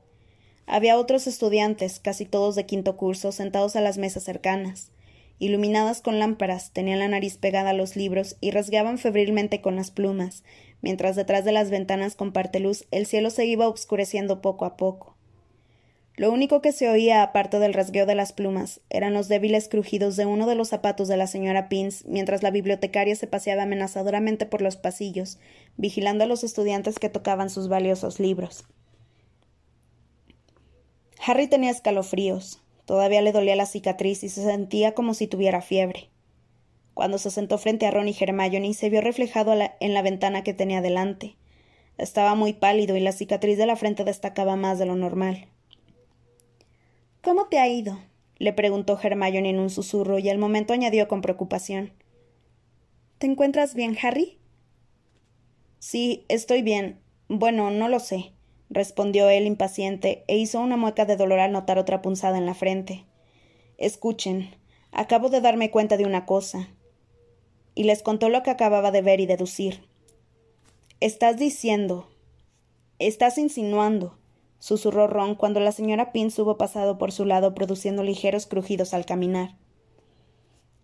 Había 0.72 0.98
otros 0.98 1.26
estudiantes, 1.26 1.98
casi 1.98 2.26
todos 2.26 2.54
de 2.54 2.64
quinto 2.64 2.96
curso, 2.96 3.32
sentados 3.32 3.74
a 3.74 3.80
las 3.80 3.98
mesas 3.98 4.22
cercanas. 4.22 4.92
Iluminadas 5.40 6.00
con 6.00 6.20
lámparas, 6.20 6.70
tenían 6.70 7.00
la 7.00 7.08
nariz 7.08 7.38
pegada 7.38 7.70
a 7.70 7.72
los 7.74 7.96
libros 7.96 8.36
y 8.40 8.52
rasgaban 8.52 8.96
febrilmente 8.96 9.60
con 9.60 9.74
las 9.74 9.90
plumas, 9.90 10.44
mientras 10.80 11.16
detrás 11.16 11.44
de 11.44 11.50
las 11.50 11.70
ventanas 11.70 12.14
con 12.14 12.32
luz 12.60 12.86
el 12.92 13.06
cielo 13.06 13.30
se 13.30 13.46
iba 13.46 13.66
obscureciendo 13.66 14.40
poco 14.40 14.64
a 14.64 14.76
poco. 14.76 15.16
Lo 16.14 16.30
único 16.30 16.62
que 16.62 16.70
se 16.70 16.88
oía, 16.88 17.24
aparte 17.24 17.58
del 17.58 17.74
rasgueo 17.74 18.06
de 18.06 18.14
las 18.14 18.32
plumas, 18.32 18.80
eran 18.90 19.12
los 19.12 19.26
débiles 19.26 19.68
crujidos 19.68 20.14
de 20.14 20.26
uno 20.26 20.46
de 20.46 20.54
los 20.54 20.68
zapatos 20.68 21.08
de 21.08 21.16
la 21.16 21.26
señora 21.26 21.68
Pins 21.68 22.04
mientras 22.06 22.44
la 22.44 22.52
bibliotecaria 22.52 23.16
se 23.16 23.26
paseaba 23.26 23.64
amenazadoramente 23.64 24.46
por 24.46 24.62
los 24.62 24.76
pasillos, 24.76 25.40
vigilando 25.76 26.22
a 26.22 26.28
los 26.28 26.44
estudiantes 26.44 27.00
que 27.00 27.08
tocaban 27.08 27.50
sus 27.50 27.66
valiosos 27.66 28.20
libros. 28.20 28.66
Harry 31.26 31.48
tenía 31.48 31.70
escalofríos. 31.70 32.62
Todavía 32.86 33.20
le 33.20 33.32
dolía 33.32 33.54
la 33.54 33.66
cicatriz 33.66 34.24
y 34.24 34.28
se 34.28 34.42
sentía 34.42 34.94
como 34.94 35.14
si 35.14 35.26
tuviera 35.26 35.60
fiebre. 35.60 36.08
Cuando 36.94 37.18
se 37.18 37.30
sentó 37.30 37.58
frente 37.58 37.86
a 37.86 37.90
Ron 37.90 38.08
y 38.08 38.16
Hermione 38.18 38.72
se 38.74 38.90
vio 38.90 39.00
reflejado 39.00 39.54
en 39.80 39.94
la 39.94 40.02
ventana 40.02 40.42
que 40.42 40.54
tenía 40.54 40.80
delante. 40.80 41.36
Estaba 41.98 42.34
muy 42.34 42.54
pálido 42.54 42.96
y 42.96 43.00
la 43.00 43.12
cicatriz 43.12 43.58
de 43.58 43.66
la 43.66 43.76
frente 43.76 44.04
destacaba 44.04 44.56
más 44.56 44.78
de 44.78 44.86
lo 44.86 44.96
normal. 44.96 45.46
¿Cómo 47.22 47.46
te 47.46 47.58
ha 47.58 47.68
ido? 47.68 47.98
le 48.38 48.54
preguntó 48.54 48.98
Hermione 49.00 49.50
en 49.50 49.58
un 49.58 49.68
susurro 49.68 50.18
y 50.18 50.30
al 50.30 50.38
momento 50.38 50.72
añadió 50.72 51.06
con 51.08 51.20
preocupación. 51.20 51.92
¿Te 53.18 53.26
encuentras 53.26 53.74
bien, 53.74 53.96
Harry? 54.02 54.38
Sí, 55.78 56.24
estoy 56.28 56.62
bien. 56.62 56.98
Bueno, 57.28 57.70
no 57.70 57.88
lo 57.88 58.00
sé 58.00 58.32
respondió 58.70 59.28
él 59.28 59.46
impaciente, 59.46 60.24
e 60.28 60.38
hizo 60.38 60.60
una 60.60 60.76
mueca 60.76 61.04
de 61.04 61.16
dolor 61.16 61.40
al 61.40 61.52
notar 61.52 61.78
otra 61.78 62.00
punzada 62.00 62.38
en 62.38 62.46
la 62.46 62.54
frente. 62.54 63.04
Escuchen, 63.76 64.54
acabo 64.92 65.28
de 65.28 65.40
darme 65.40 65.70
cuenta 65.70 65.96
de 65.96 66.06
una 66.06 66.24
cosa. 66.24 66.68
Y 67.74 67.84
les 67.84 68.02
contó 68.02 68.28
lo 68.28 68.42
que 68.42 68.50
acababa 68.50 68.90
de 68.90 69.02
ver 69.02 69.20
y 69.20 69.26
deducir. 69.26 69.82
Estás 71.00 71.36
diciendo. 71.36 72.08
Estás 72.98 73.38
insinuando, 73.38 74.18
susurró 74.58 75.06
Ron 75.06 75.34
cuando 75.34 75.58
la 75.58 75.72
señora 75.72 76.12
Pince 76.12 76.42
hubo 76.42 76.58
pasado 76.58 76.98
por 76.98 77.12
su 77.12 77.24
lado 77.24 77.54
produciendo 77.54 78.02
ligeros 78.02 78.46
crujidos 78.46 78.92
al 78.92 79.06
caminar. 79.06 79.56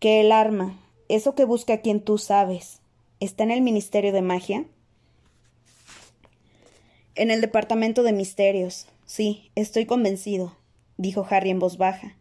Que 0.01 0.22
el 0.22 0.32
arma, 0.32 0.80
eso 1.09 1.34
que 1.34 1.45
busca 1.45 1.82
quien 1.82 2.01
tú 2.01 2.16
sabes, 2.16 2.80
está 3.20 3.45
en 3.45 3.51
el 3.51 3.61
Ministerio 3.61 4.12
de 4.12 4.22
Magia. 4.22 4.64
En 7.16 7.30
el 7.30 7.40
departamento 7.40 8.02
de 8.02 8.12
misterios. 8.12 8.86
Sí, 9.06 9.50
estoy 9.54 9.86
convencido, 9.86 10.58
dijo 10.98 11.26
Harry 11.30 11.48
en 11.48 11.58
voz 11.58 11.78
baja. 11.78 12.18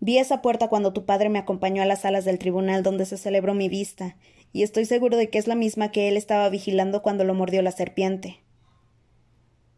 Vi 0.00 0.18
esa 0.18 0.42
puerta 0.42 0.66
cuando 0.66 0.92
tu 0.92 1.04
padre 1.04 1.28
me 1.28 1.38
acompañó 1.38 1.82
a 1.82 1.86
las 1.86 2.00
salas 2.00 2.24
del 2.24 2.40
tribunal 2.40 2.82
donde 2.82 3.06
se 3.06 3.16
celebró 3.16 3.54
mi 3.54 3.68
vista, 3.68 4.16
y 4.52 4.64
estoy 4.64 4.86
seguro 4.86 5.16
de 5.16 5.30
que 5.30 5.38
es 5.38 5.46
la 5.46 5.54
misma 5.54 5.92
que 5.92 6.08
él 6.08 6.16
estaba 6.16 6.48
vigilando 6.48 7.00
cuando 7.00 7.22
lo 7.22 7.32
mordió 7.34 7.62
la 7.62 7.70
serpiente. 7.70 8.40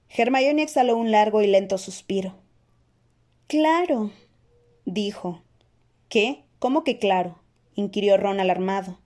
Hermione 0.08 0.62
exhaló 0.62 0.96
un 0.96 1.10
largo 1.10 1.42
y 1.42 1.46
lento 1.46 1.76
suspiro. 1.76 2.38
Claro, 3.46 4.10
dijo. 4.86 5.42
¿Qué? 6.08 6.44
¿Cómo 6.58 6.82
que 6.82 6.98
claro? 6.98 7.38
inquirió 7.74 8.16
Ron 8.16 8.40
alarmado. 8.40 9.00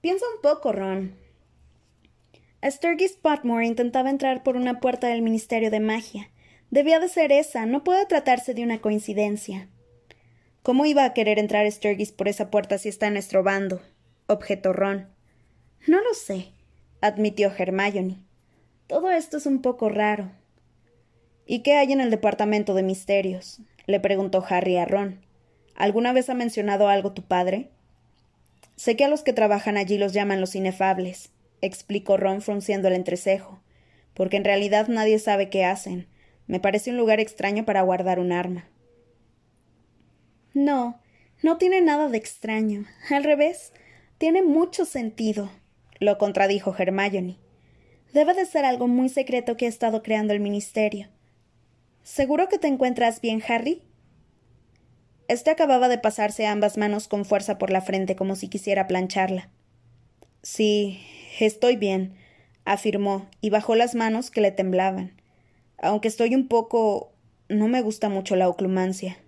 Piensa 0.00 0.24
un 0.36 0.40
poco, 0.40 0.70
Ron, 0.70 1.16
Sturgis 2.62 3.12
Potmore 3.12 3.66
intentaba 3.66 4.10
entrar 4.10 4.42
por 4.42 4.56
una 4.56 4.80
puerta 4.80 5.08
del 5.08 5.22
Ministerio 5.22 5.70
de 5.70 5.80
Magia. 5.80 6.30
Debía 6.70 7.00
de 7.00 7.08
ser 7.08 7.32
esa, 7.32 7.64
no 7.64 7.82
puede 7.84 8.04
tratarse 8.04 8.52
de 8.52 8.62
una 8.62 8.80
coincidencia. 8.82 9.68
¿Cómo 10.62 10.84
iba 10.84 11.04
a 11.04 11.14
querer 11.14 11.38
entrar 11.38 11.70
Sturgis 11.70 12.12
por 12.12 12.28
esa 12.28 12.50
puerta 12.50 12.76
si 12.76 12.90
está 12.90 13.06
en 13.06 13.14
nuestro 13.14 13.42
bando? 13.42 13.80
objetó 14.26 14.74
Ron. 14.74 15.08
No 15.86 16.02
lo 16.02 16.12
sé, 16.12 16.52
admitió 17.00 17.50
Hermione. 17.56 18.18
Todo 18.86 19.10
esto 19.10 19.38
es 19.38 19.46
un 19.46 19.62
poco 19.62 19.88
raro. 19.88 20.30
¿Y 21.46 21.60
qué 21.60 21.76
hay 21.76 21.92
en 21.92 22.00
el 22.02 22.10
departamento 22.10 22.74
de 22.74 22.82
misterios? 22.82 23.62
le 23.86 24.00
preguntó 24.00 24.44
Harry 24.46 24.76
a 24.76 24.84
Ron. 24.84 25.24
¿Alguna 25.76 26.12
vez 26.12 26.28
ha 26.28 26.34
mencionado 26.34 26.88
algo 26.88 27.12
tu 27.12 27.22
padre? 27.22 27.70
Sé 28.76 28.96
que 28.96 29.06
a 29.06 29.08
los 29.08 29.22
que 29.22 29.32
trabajan 29.32 29.78
allí 29.78 29.96
los 29.96 30.12
llaman 30.12 30.42
los 30.42 30.54
inefables 30.54 31.30
explicó 31.62 32.16
Ron 32.16 32.42
frunciendo 32.42 32.88
el 32.88 32.94
entrecejo, 32.94 33.60
porque 34.14 34.36
en 34.36 34.44
realidad 34.44 34.88
nadie 34.88 35.18
sabe 35.18 35.50
qué 35.50 35.64
hacen. 35.64 36.06
Me 36.46 36.60
parece 36.60 36.90
un 36.90 36.96
lugar 36.96 37.20
extraño 37.20 37.64
para 37.64 37.82
guardar 37.82 38.18
un 38.18 38.32
arma. 38.32 38.68
No, 40.52 41.00
no 41.42 41.58
tiene 41.58 41.80
nada 41.80 42.08
de 42.08 42.18
extraño. 42.18 42.86
Al 43.10 43.24
revés, 43.24 43.72
tiene 44.18 44.42
mucho 44.42 44.84
sentido, 44.84 45.50
lo 45.98 46.18
contradijo 46.18 46.74
Hermione. 46.76 47.36
Debe 48.12 48.34
de 48.34 48.44
ser 48.44 48.64
algo 48.64 48.88
muy 48.88 49.08
secreto 49.08 49.56
que 49.56 49.66
ha 49.66 49.68
estado 49.68 50.02
creando 50.02 50.32
el 50.32 50.40
ministerio. 50.40 51.08
¿Seguro 52.02 52.48
que 52.48 52.58
te 52.58 52.66
encuentras 52.66 53.20
bien, 53.20 53.42
Harry? 53.46 53.82
Este 55.28 55.50
acababa 55.50 55.88
de 55.88 55.98
pasarse 55.98 56.46
ambas 56.46 56.76
manos 56.76 57.06
con 57.06 57.24
fuerza 57.24 57.56
por 57.56 57.70
la 57.70 57.82
frente 57.82 58.16
como 58.16 58.34
si 58.34 58.48
quisiera 58.48 58.88
plancharla. 58.88 59.48
Sí, 60.42 61.00
Estoy 61.46 61.76
bien, 61.76 62.14
afirmó, 62.64 63.28
y 63.40 63.50
bajó 63.50 63.74
las 63.74 63.94
manos 63.94 64.30
que 64.30 64.40
le 64.40 64.52
temblaban. 64.52 65.12
Aunque 65.78 66.08
estoy 66.08 66.34
un 66.34 66.48
poco. 66.48 67.12
no 67.48 67.66
me 67.66 67.82
gusta 67.82 68.08
mucho 68.08 68.36
la 68.36 68.48
oclumancia. 68.48 69.18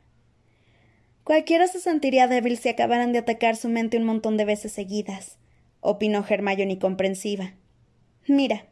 Cualquiera 1.24 1.66
se 1.68 1.80
sentiría 1.80 2.28
débil 2.28 2.58
si 2.58 2.68
acabaran 2.68 3.12
de 3.12 3.20
atacar 3.20 3.56
su 3.56 3.68
mente 3.68 3.96
un 3.96 4.04
montón 4.04 4.36
de 4.36 4.44
veces 4.44 4.72
seguidas, 4.72 5.38
opinó 5.80 6.24
Hermione 6.28 6.78
comprensiva. 6.78 7.54
Mira. 8.26 8.66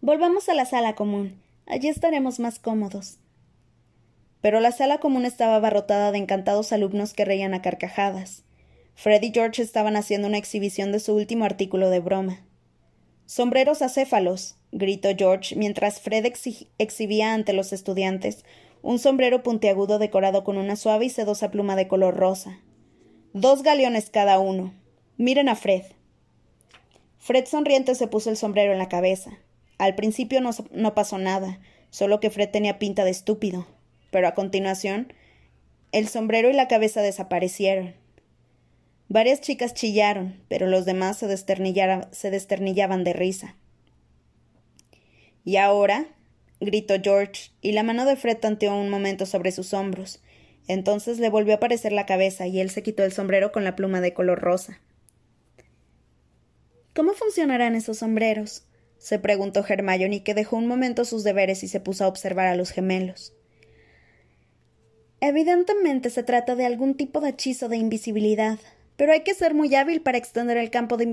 Volvamos 0.00 0.48
a 0.48 0.54
la 0.54 0.64
sala 0.64 0.94
común. 0.94 1.42
Allí 1.66 1.88
estaremos 1.88 2.38
más 2.38 2.58
cómodos. 2.58 3.18
Pero 4.40 4.60
la 4.60 4.70
sala 4.70 4.98
común 4.98 5.24
estaba 5.24 5.56
abarrotada 5.56 6.12
de 6.12 6.18
encantados 6.18 6.72
alumnos 6.72 7.12
que 7.12 7.24
reían 7.24 7.54
a 7.54 7.62
carcajadas. 7.62 8.44
Fred 9.00 9.22
y 9.22 9.30
George 9.32 9.62
estaban 9.62 9.94
haciendo 9.94 10.26
una 10.26 10.38
exhibición 10.38 10.90
de 10.90 10.98
su 10.98 11.14
último 11.14 11.44
artículo 11.44 11.88
de 11.88 12.00
broma. 12.00 12.44
Sombreros 13.26 13.80
acéfalos, 13.80 14.56
gritó 14.72 15.10
George 15.16 15.54
mientras 15.54 16.00
Fred 16.00 16.26
exhibía 16.78 17.32
ante 17.32 17.52
los 17.52 17.72
estudiantes 17.72 18.44
un 18.82 18.98
sombrero 18.98 19.44
puntiagudo 19.44 20.00
decorado 20.00 20.42
con 20.42 20.58
una 20.58 20.74
suave 20.74 21.04
y 21.04 21.10
sedosa 21.10 21.52
pluma 21.52 21.76
de 21.76 21.86
color 21.86 22.16
rosa. 22.16 22.58
Dos 23.34 23.62
galeones 23.62 24.10
cada 24.10 24.40
uno. 24.40 24.74
Miren 25.16 25.48
a 25.48 25.54
Fred. 25.54 25.84
Fred 27.18 27.46
sonriente 27.46 27.94
se 27.94 28.08
puso 28.08 28.30
el 28.30 28.36
sombrero 28.36 28.72
en 28.72 28.78
la 28.78 28.88
cabeza. 28.88 29.38
Al 29.78 29.94
principio 29.94 30.40
no, 30.40 30.50
no 30.72 30.96
pasó 30.96 31.18
nada, 31.18 31.60
solo 31.90 32.18
que 32.18 32.30
Fred 32.30 32.50
tenía 32.50 32.80
pinta 32.80 33.04
de 33.04 33.12
estúpido. 33.12 33.68
Pero 34.10 34.26
a 34.26 34.34
continuación, 34.34 35.12
el 35.92 36.08
sombrero 36.08 36.50
y 36.50 36.54
la 36.54 36.66
cabeza 36.66 37.00
desaparecieron. 37.00 37.94
Varias 39.08 39.40
chicas 39.40 39.72
chillaron, 39.72 40.38
pero 40.48 40.66
los 40.66 40.84
demás 40.84 41.16
se, 41.18 41.26
desternillaban 41.26 43.04
de 43.04 43.12
risa. 43.14 43.56
¿Y 45.44 45.56
ahora? 45.56 46.06
gritó 46.60 46.94
George, 47.02 47.52
y 47.62 47.72
la 47.72 47.82
mano 47.82 48.04
de 48.04 48.16
Fred 48.16 48.36
tanteó 48.36 48.76
un 48.76 48.90
momento 48.90 49.24
sobre 49.24 49.52
sus 49.52 49.72
hombros. 49.72 50.20
Entonces 50.66 51.18
le 51.18 51.30
volvió 51.30 51.54
a 51.54 51.56
aparecer 51.56 51.92
la 51.92 52.04
cabeza 52.04 52.46
y 52.46 52.60
él 52.60 52.68
se 52.68 52.82
quitó 52.82 53.02
el 53.02 53.12
sombrero 53.12 53.50
con 53.50 53.64
la 53.64 53.76
pluma 53.76 54.02
de 54.02 54.12
color 54.12 54.40
rosa. 54.40 54.80
¿Cómo 56.94 57.14
funcionarán 57.14 57.74
esos 57.74 57.98
sombreros? 57.98 58.64
se 58.98 59.18
preguntó 59.18 59.64
Hermione, 59.66 60.24
que 60.24 60.34
dejó 60.34 60.56
un 60.56 60.66
momento 60.66 61.04
sus 61.04 61.24
deberes 61.24 61.62
y 61.62 61.68
se 61.68 61.80
puso 61.80 62.04
a 62.04 62.08
observar 62.08 62.48
a 62.48 62.56
los 62.56 62.72
gemelos. 62.72 63.32
Evidentemente 65.20 66.10
se 66.10 66.24
trata 66.24 66.56
de 66.56 66.66
algún 66.66 66.96
tipo 66.96 67.20
de 67.20 67.30
hechizo 67.30 67.68
de 67.68 67.76
invisibilidad, 67.76 68.58
pero 68.98 69.12
hay 69.12 69.22
que 69.22 69.32
ser 69.32 69.54
muy 69.54 69.74
hábil 69.74 70.02
para 70.02 70.18
extender 70.18 70.58
el 70.58 70.68
campo 70.68 70.98
de 70.98 71.10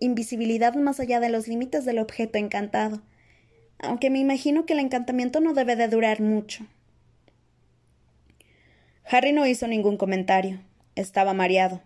invisibilidad 0.00 0.74
más 0.74 0.98
allá 0.98 1.20
de 1.20 1.28
los 1.28 1.46
límites 1.46 1.84
del 1.84 2.00
objeto 2.00 2.38
encantado 2.38 3.00
aunque 3.78 4.10
me 4.10 4.18
imagino 4.18 4.66
que 4.66 4.72
el 4.72 4.80
encantamiento 4.80 5.40
no 5.40 5.54
debe 5.54 5.76
de 5.76 5.88
durar 5.88 6.20
mucho. 6.20 6.66
Harry 9.04 9.32
no 9.32 9.46
hizo 9.46 9.66
ningún 9.66 9.96
comentario. 9.96 10.60
Estaba 10.96 11.32
mareado. 11.32 11.80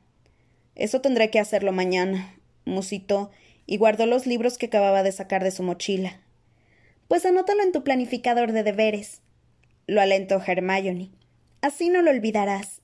Eso 0.74 1.00
tendré 1.00 1.30
que 1.30 1.38
hacerlo 1.38 1.70
mañana, 1.72 2.34
musitó, 2.64 3.30
y 3.66 3.76
guardó 3.76 4.06
los 4.06 4.26
libros 4.26 4.58
que 4.58 4.66
acababa 4.66 5.02
de 5.02 5.12
sacar 5.12 5.44
de 5.44 5.50
su 5.50 5.62
mochila. 5.62 6.20
Pues 7.08 7.26
anótalo 7.26 7.62
en 7.62 7.72
tu 7.72 7.84
planificador 7.84 8.52
de 8.52 8.62
deberes, 8.62 9.20
lo 9.86 10.00
alentó 10.00 10.42
Hermione. 10.44 11.10
Así 11.60 11.90
no 11.90 12.02
lo 12.02 12.10
olvidarás. 12.10 12.81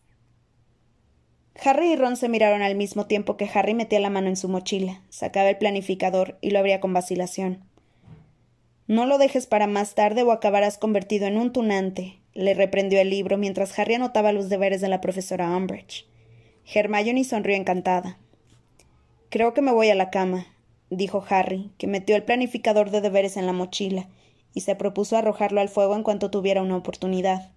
Harry 1.65 1.93
y 1.93 1.97
Ron 1.97 2.17
se 2.17 2.29
miraron 2.29 2.63
al 2.63 2.77
mismo 2.77 3.07
tiempo 3.07 3.37
que 3.37 3.51
Harry 3.53 3.75
metía 3.75 3.99
la 3.99 4.11
mano 4.11 4.29
en 4.29 4.37
su 4.37 4.49
mochila, 4.49 5.03
sacaba 5.09 5.51
el 5.51 5.59
planificador 5.59 6.39
y 6.41 6.51
lo 6.51 6.61
abría 6.61 6.81
con 6.81 6.93
vacilación. 6.93 7.65
No 8.87 9.07
lo 9.07 9.19
dejes 9.19 9.47
para 9.47 9.67
más 9.67 9.95
tarde 9.95 10.23
o 10.23 10.31
acabarás 10.31 10.79
convertido 10.79 11.27
en 11.27 11.37
un 11.37 11.53
tunante, 11.53 12.21
le 12.33 12.55
reprendió 12.55 13.01
el 13.01 13.11
libro 13.11 13.37
mientras 13.37 13.77
Harry 13.79 13.95
anotaba 13.95 14.33
los 14.33 14.49
deberes 14.49 14.81
de 14.81 14.89
la 14.89 15.01
profesora 15.01 15.57
Umbridge. 15.57 16.07
Hermione 16.73 17.25
sonrió 17.25 17.57
encantada. 17.57 18.19
Creo 19.29 19.53
que 19.53 19.61
me 19.61 19.73
voy 19.73 19.91
a 19.91 19.97
la 19.97 20.11
cama, 20.11 20.47
dijo 20.91 21.25
Harry, 21.29 21.73
que 21.77 21.89
metió 21.89 22.15
el 22.15 22.23
planificador 22.23 22.91
de 22.91 23.01
deberes 23.01 23.37
en 23.37 23.47
la 23.47 23.53
mochila 23.53 24.09
y 24.55 24.61
se 24.61 24.77
propuso 24.77 25.17
arrojarlo 25.17 25.61
al 25.61 25.69
fuego 25.69 25.97
en 25.97 26.05
cuanto 26.05 26.31
tuviera 26.31 26.63
una 26.63 26.77
oportunidad. 26.77 27.51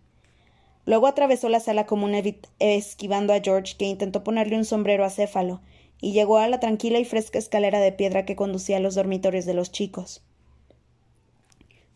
Luego 0.86 1.08
atravesó 1.08 1.50
la 1.50 1.60
sala 1.60 1.86
común 1.86 2.16
esquivando 2.60 3.34
a 3.34 3.40
George, 3.40 3.76
que 3.78 3.86
intentó 3.86 4.24
ponerle 4.24 4.58
un 4.58 4.66
sombrero 4.66 5.06
acéfalo, 5.06 5.62
y 6.00 6.14
llegó 6.14 6.38
a 6.38 6.48
la 6.48 6.60
tranquila 6.60 7.00
y 7.00 7.06
fresca 7.06 7.38
escalera 7.38 7.80
de 7.80 7.92
piedra 7.92 8.26
que 8.26 8.36
conducía 8.36 8.78
a 8.78 8.80
los 8.80 8.96
dormitorios 8.96 9.46
de 9.46 9.54
los 9.54 9.72
chicos. 9.72 10.24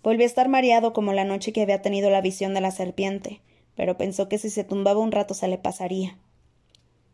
Volvió 0.04 0.24
a 0.24 0.28
estar 0.28 0.48
mareado 0.48 0.94
como 0.94 1.14
la 1.14 1.24
noche 1.24 1.52
que 1.52 1.64
había 1.64 1.82
tenido 1.82 2.12
la 2.12 2.22
visión 2.22 2.54
de 2.54 2.62
la 2.62 2.70
serpiente, 2.70 3.42
pero 3.76 3.98
pensó 3.98 4.30
que 4.30 4.38
si 4.38 4.52
se 4.52 4.64
tumbaba 4.64 5.00
un 5.00 5.12
rato 5.12 5.34
se 5.34 5.48
le 5.48 5.58
pasaría. 5.58 6.18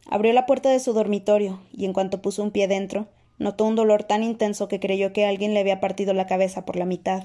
Abrió 0.10 0.34
la 0.34 0.46
puerta 0.46 0.70
de 0.70 0.80
su 0.80 0.92
dormitorio, 0.92 1.62
y 1.72 1.86
en 1.86 1.94
cuanto 1.94 2.22
puso 2.22 2.44
un 2.44 2.52
pie 2.52 2.68
dentro, 2.68 3.08
notó 3.40 3.64
un 3.64 3.76
dolor 3.76 4.04
tan 4.04 4.24
intenso 4.24 4.68
que 4.68 4.82
creyó 4.82 5.14
que 5.14 5.26
alguien 5.26 5.54
le 5.54 5.62
había 5.62 5.80
partido 5.80 6.14
la 6.14 6.28
cabeza 6.28 6.66
por 6.66 6.76
la 6.76 6.86
mitad. 6.86 7.24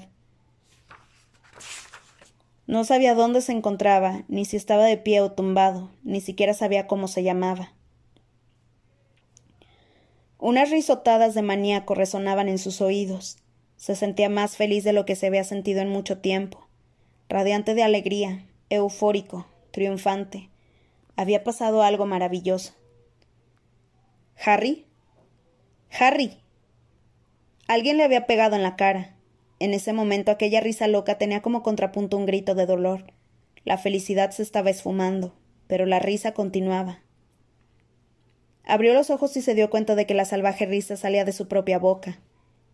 No 2.67 2.83
sabía 2.83 3.15
dónde 3.15 3.41
se 3.41 3.53
encontraba, 3.53 4.25
ni 4.27 4.43
si 4.43 4.57
estaba 4.57 4.83
de 4.83 4.97
pie 4.97 5.21
o 5.21 5.31
tumbado, 5.31 5.89
ni 6.03 6.19
siquiera 6.19 6.53
sabía 6.53 6.85
cómo 6.85 7.07
se 7.07 7.23
llamaba. 7.23 7.73
Unas 10.37 10.69
risotadas 10.69 11.33
de 11.33 11.41
maníaco 11.41 11.95
resonaban 11.95 12.49
en 12.49 12.59
sus 12.59 12.81
oídos, 12.81 13.37
se 13.77 13.95
sentía 13.95 14.27
más 14.27 14.57
feliz 14.57 14.83
de 14.83 14.91
lo 14.91 15.05
que 15.05 15.15
se 15.15 15.27
había 15.27 15.45
sentido 15.45 15.81
en 15.81 15.89
mucho 15.89 16.19
tiempo, 16.19 16.67
radiante 17.29 17.73
de 17.73 17.83
alegría, 17.83 18.45
eufórico, 18.69 19.47
triunfante. 19.71 20.49
Había 21.15 21.43
pasado 21.43 21.83
algo 21.83 22.05
maravilloso. 22.05 22.73
¿Harry? 24.43 24.85
Harry. 25.97 26.37
Alguien 27.67 27.97
le 27.97 28.03
había 28.03 28.27
pegado 28.27 28.55
en 28.55 28.63
la 28.63 28.75
cara. 28.75 29.16
En 29.59 29.73
ese 29.73 29.93
momento 29.93 30.31
aquella 30.31 30.61
risa 30.61 30.87
loca 30.87 31.17
tenía 31.17 31.41
como 31.41 31.63
contrapunto 31.63 32.17
un 32.17 32.25
grito 32.25 32.53
de 32.55 32.65
dolor. 32.65 33.05
La 33.65 33.77
felicidad 33.77 34.31
se 34.31 34.43
estaba 34.43 34.69
esfumando, 34.69 35.33
pero 35.67 35.85
la 35.85 35.99
risa 35.99 36.33
continuaba. 36.33 36.99
Abrió 38.63 38.93
los 38.93 39.09
ojos 39.09 39.35
y 39.37 39.41
se 39.41 39.55
dio 39.55 39.69
cuenta 39.69 39.95
de 39.95 40.05
que 40.05 40.13
la 40.13 40.25
salvaje 40.25 40.65
risa 40.65 40.97
salía 40.97 41.25
de 41.25 41.31
su 41.31 41.47
propia 41.47 41.79
boca. 41.79 42.19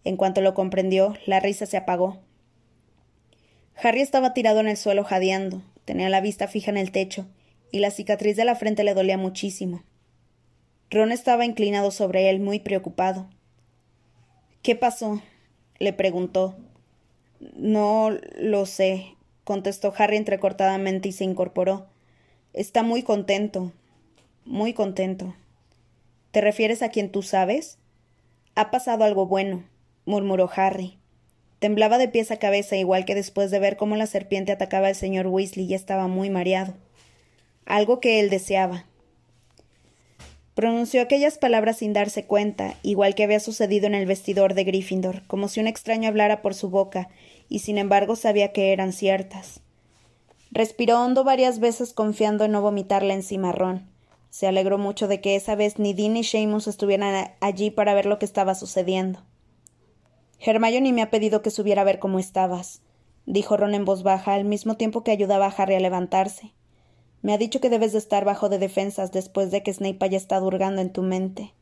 En 0.03 0.17
cuanto 0.17 0.41
lo 0.41 0.53
comprendió, 0.53 1.15
la 1.25 1.39
risa 1.39 1.65
se 1.65 1.77
apagó. 1.77 2.19
Harry 3.81 4.01
estaba 4.01 4.33
tirado 4.33 4.59
en 4.59 4.67
el 4.67 4.77
suelo 4.77 5.03
jadeando, 5.03 5.61
tenía 5.85 6.09
la 6.09 6.21
vista 6.21 6.47
fija 6.47 6.71
en 6.71 6.77
el 6.77 6.91
techo, 6.91 7.27
y 7.71 7.79
la 7.79 7.91
cicatriz 7.91 8.35
de 8.35 8.45
la 8.45 8.55
frente 8.55 8.83
le 8.83 8.93
dolía 8.93 9.17
muchísimo. 9.17 9.83
Ron 10.89 11.11
estaba 11.11 11.45
inclinado 11.45 11.89
sobre 11.91 12.29
él, 12.29 12.39
muy 12.39 12.59
preocupado. 12.59 13.29
¿Qué 14.61 14.75
pasó? 14.75 15.21
le 15.79 15.91
preguntó. 15.91 16.55
No 17.55 18.11
lo 18.37 18.65
sé, 18.65 19.15
contestó 19.43 19.93
Harry 19.97 20.17
entrecortadamente 20.17 21.09
y 21.09 21.11
se 21.11 21.23
incorporó. 21.23 21.87
Está 22.53 22.83
muy 22.83 23.03
contento. 23.03 23.71
Muy 24.45 24.73
contento. 24.73 25.35
¿Te 26.31 26.41
refieres 26.41 26.81
a 26.81 26.89
quien 26.89 27.11
tú 27.11 27.21
sabes? 27.21 27.77
Ha 28.55 28.71
pasado 28.71 29.03
algo 29.03 29.25
bueno 29.25 29.63
murmuró 30.05 30.49
Harry. 30.55 30.97
Temblaba 31.59 31.97
de 31.97 32.09
pies 32.09 32.31
a 32.31 32.37
cabeza, 32.37 32.75
igual 32.75 33.05
que 33.05 33.15
después 33.15 33.51
de 33.51 33.59
ver 33.59 33.77
cómo 33.77 33.95
la 33.95 34.05
serpiente 34.05 34.51
atacaba 34.51 34.87
al 34.87 34.95
señor 34.95 35.27
Weasley 35.27 35.65
y 35.65 35.73
estaba 35.73 36.07
muy 36.07 36.29
mareado. 36.29 36.73
Algo 37.65 37.99
que 37.99 38.19
él 38.19 38.29
deseaba. 38.29 38.85
Pronunció 40.55 41.01
aquellas 41.01 41.37
palabras 41.37 41.77
sin 41.77 41.93
darse 41.93 42.25
cuenta, 42.25 42.75
igual 42.83 43.15
que 43.15 43.23
había 43.23 43.39
sucedido 43.39 43.87
en 43.87 43.95
el 43.95 44.05
vestidor 44.05 44.53
de 44.53 44.65
Gryffindor, 44.65 45.25
como 45.25 45.47
si 45.47 45.59
un 45.61 45.67
extraño 45.67 46.09
hablara 46.09 46.41
por 46.41 46.53
su 46.53 46.69
boca, 46.69 47.09
y 47.53 47.59
sin 47.59 47.77
embargo 47.77 48.15
sabía 48.15 48.51
que 48.51 48.73
eran 48.73 48.93
ciertas. 48.93 49.59
Respiró 50.49 50.99
hondo 50.99 51.23
varias 51.23 51.59
veces 51.59 51.93
confiando 51.93 52.45
en 52.45 52.51
no 52.51 52.63
vomitarle 52.63 53.13
encima 53.13 53.49
a 53.49 53.51
Ron. 53.51 53.87
Se 54.31 54.47
alegró 54.47 54.79
mucho 54.79 55.07
de 55.07 55.21
que 55.21 55.35
esa 55.35 55.53
vez 55.53 55.77
ni 55.77 55.93
Dean 55.93 56.13
ni 56.13 56.23
Seamus 56.23 56.65
estuvieran 56.65 57.29
allí 57.41 57.69
para 57.69 57.93
ver 57.93 58.07
lo 58.07 58.17
que 58.17 58.25
estaba 58.25 58.55
sucediendo. 58.55 59.19
Hermione 60.39 60.93
me 60.93 61.03
ha 61.03 61.11
pedido 61.11 61.43
que 61.43 61.51
subiera 61.51 61.83
a 61.83 61.85
ver 61.85 61.99
cómo 61.99 62.17
estabas, 62.17 62.81
dijo 63.27 63.55
Ron 63.55 63.75
en 63.75 63.85
voz 63.85 64.01
baja 64.01 64.33
al 64.33 64.45
mismo 64.45 64.75
tiempo 64.75 65.03
que 65.03 65.11
ayudaba 65.11 65.45
a 65.45 65.49
Harry 65.55 65.75
a 65.75 65.79
levantarse. 65.79 66.55
Me 67.21 67.33
ha 67.33 67.37
dicho 67.37 67.61
que 67.61 67.69
debes 67.69 67.91
de 67.91 67.99
estar 67.99 68.25
bajo 68.25 68.49
de 68.49 68.57
defensas 68.57 69.11
después 69.11 69.51
de 69.51 69.61
que 69.61 69.71
Snape 69.71 70.03
haya 70.03 70.17
estado 70.17 70.47
hurgando 70.47 70.81
en 70.81 70.91
tu 70.91 71.03
mente. 71.03 71.53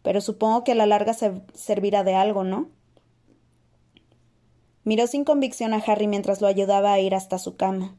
Pero 0.00 0.22
supongo 0.22 0.64
que 0.64 0.72
a 0.72 0.74
la 0.74 0.86
larga 0.86 1.12
se 1.12 1.42
servirá 1.52 2.02
de 2.02 2.14
algo, 2.14 2.44
¿no? 2.44 2.70
Miró 4.84 5.06
sin 5.06 5.24
convicción 5.24 5.72
a 5.72 5.78
Harry 5.78 6.06
mientras 6.06 6.42
lo 6.42 6.46
ayudaba 6.46 6.92
a 6.92 7.00
ir 7.00 7.14
hasta 7.14 7.38
su 7.38 7.56
cama. 7.56 7.96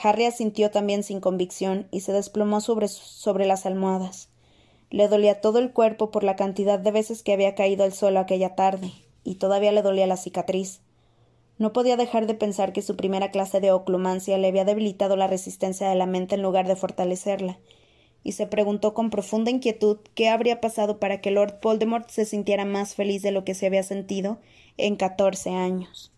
Harry 0.00 0.24
asintió 0.24 0.70
también 0.70 1.02
sin 1.02 1.20
convicción 1.20 1.88
y 1.90 2.00
se 2.00 2.12
desplomó 2.12 2.60
sobre, 2.60 2.86
sobre 2.86 3.44
las 3.44 3.66
almohadas. 3.66 4.28
Le 4.90 5.08
dolía 5.08 5.40
todo 5.40 5.58
el 5.58 5.72
cuerpo 5.72 6.12
por 6.12 6.22
la 6.22 6.36
cantidad 6.36 6.78
de 6.78 6.92
veces 6.92 7.24
que 7.24 7.32
había 7.32 7.56
caído 7.56 7.82
al 7.82 7.92
suelo 7.92 8.20
aquella 8.20 8.54
tarde, 8.54 8.92
y 9.24 9.34
todavía 9.34 9.72
le 9.72 9.82
dolía 9.82 10.06
la 10.06 10.16
cicatriz. 10.16 10.80
No 11.58 11.72
podía 11.72 11.96
dejar 11.96 12.26
de 12.26 12.34
pensar 12.34 12.72
que 12.72 12.82
su 12.82 12.96
primera 12.96 13.30
clase 13.30 13.60
de 13.60 13.72
oclumancia 13.72 14.38
le 14.38 14.48
había 14.48 14.64
debilitado 14.64 15.16
la 15.16 15.26
resistencia 15.26 15.88
de 15.88 15.96
la 15.96 16.06
mente 16.06 16.36
en 16.36 16.42
lugar 16.42 16.68
de 16.68 16.76
fortalecerla, 16.76 17.58
y 18.22 18.32
se 18.32 18.46
preguntó 18.46 18.94
con 18.94 19.10
profunda 19.10 19.50
inquietud 19.50 19.98
qué 20.14 20.28
habría 20.28 20.60
pasado 20.60 21.00
para 21.00 21.20
que 21.20 21.32
Lord 21.32 21.58
Voldemort 21.60 22.08
se 22.10 22.24
sintiera 22.24 22.64
más 22.64 22.94
feliz 22.94 23.22
de 23.22 23.32
lo 23.32 23.44
que 23.44 23.54
se 23.54 23.66
había 23.66 23.82
sentido 23.82 24.38
en 24.76 24.96
catorce 24.96 25.50
años. 25.50 26.11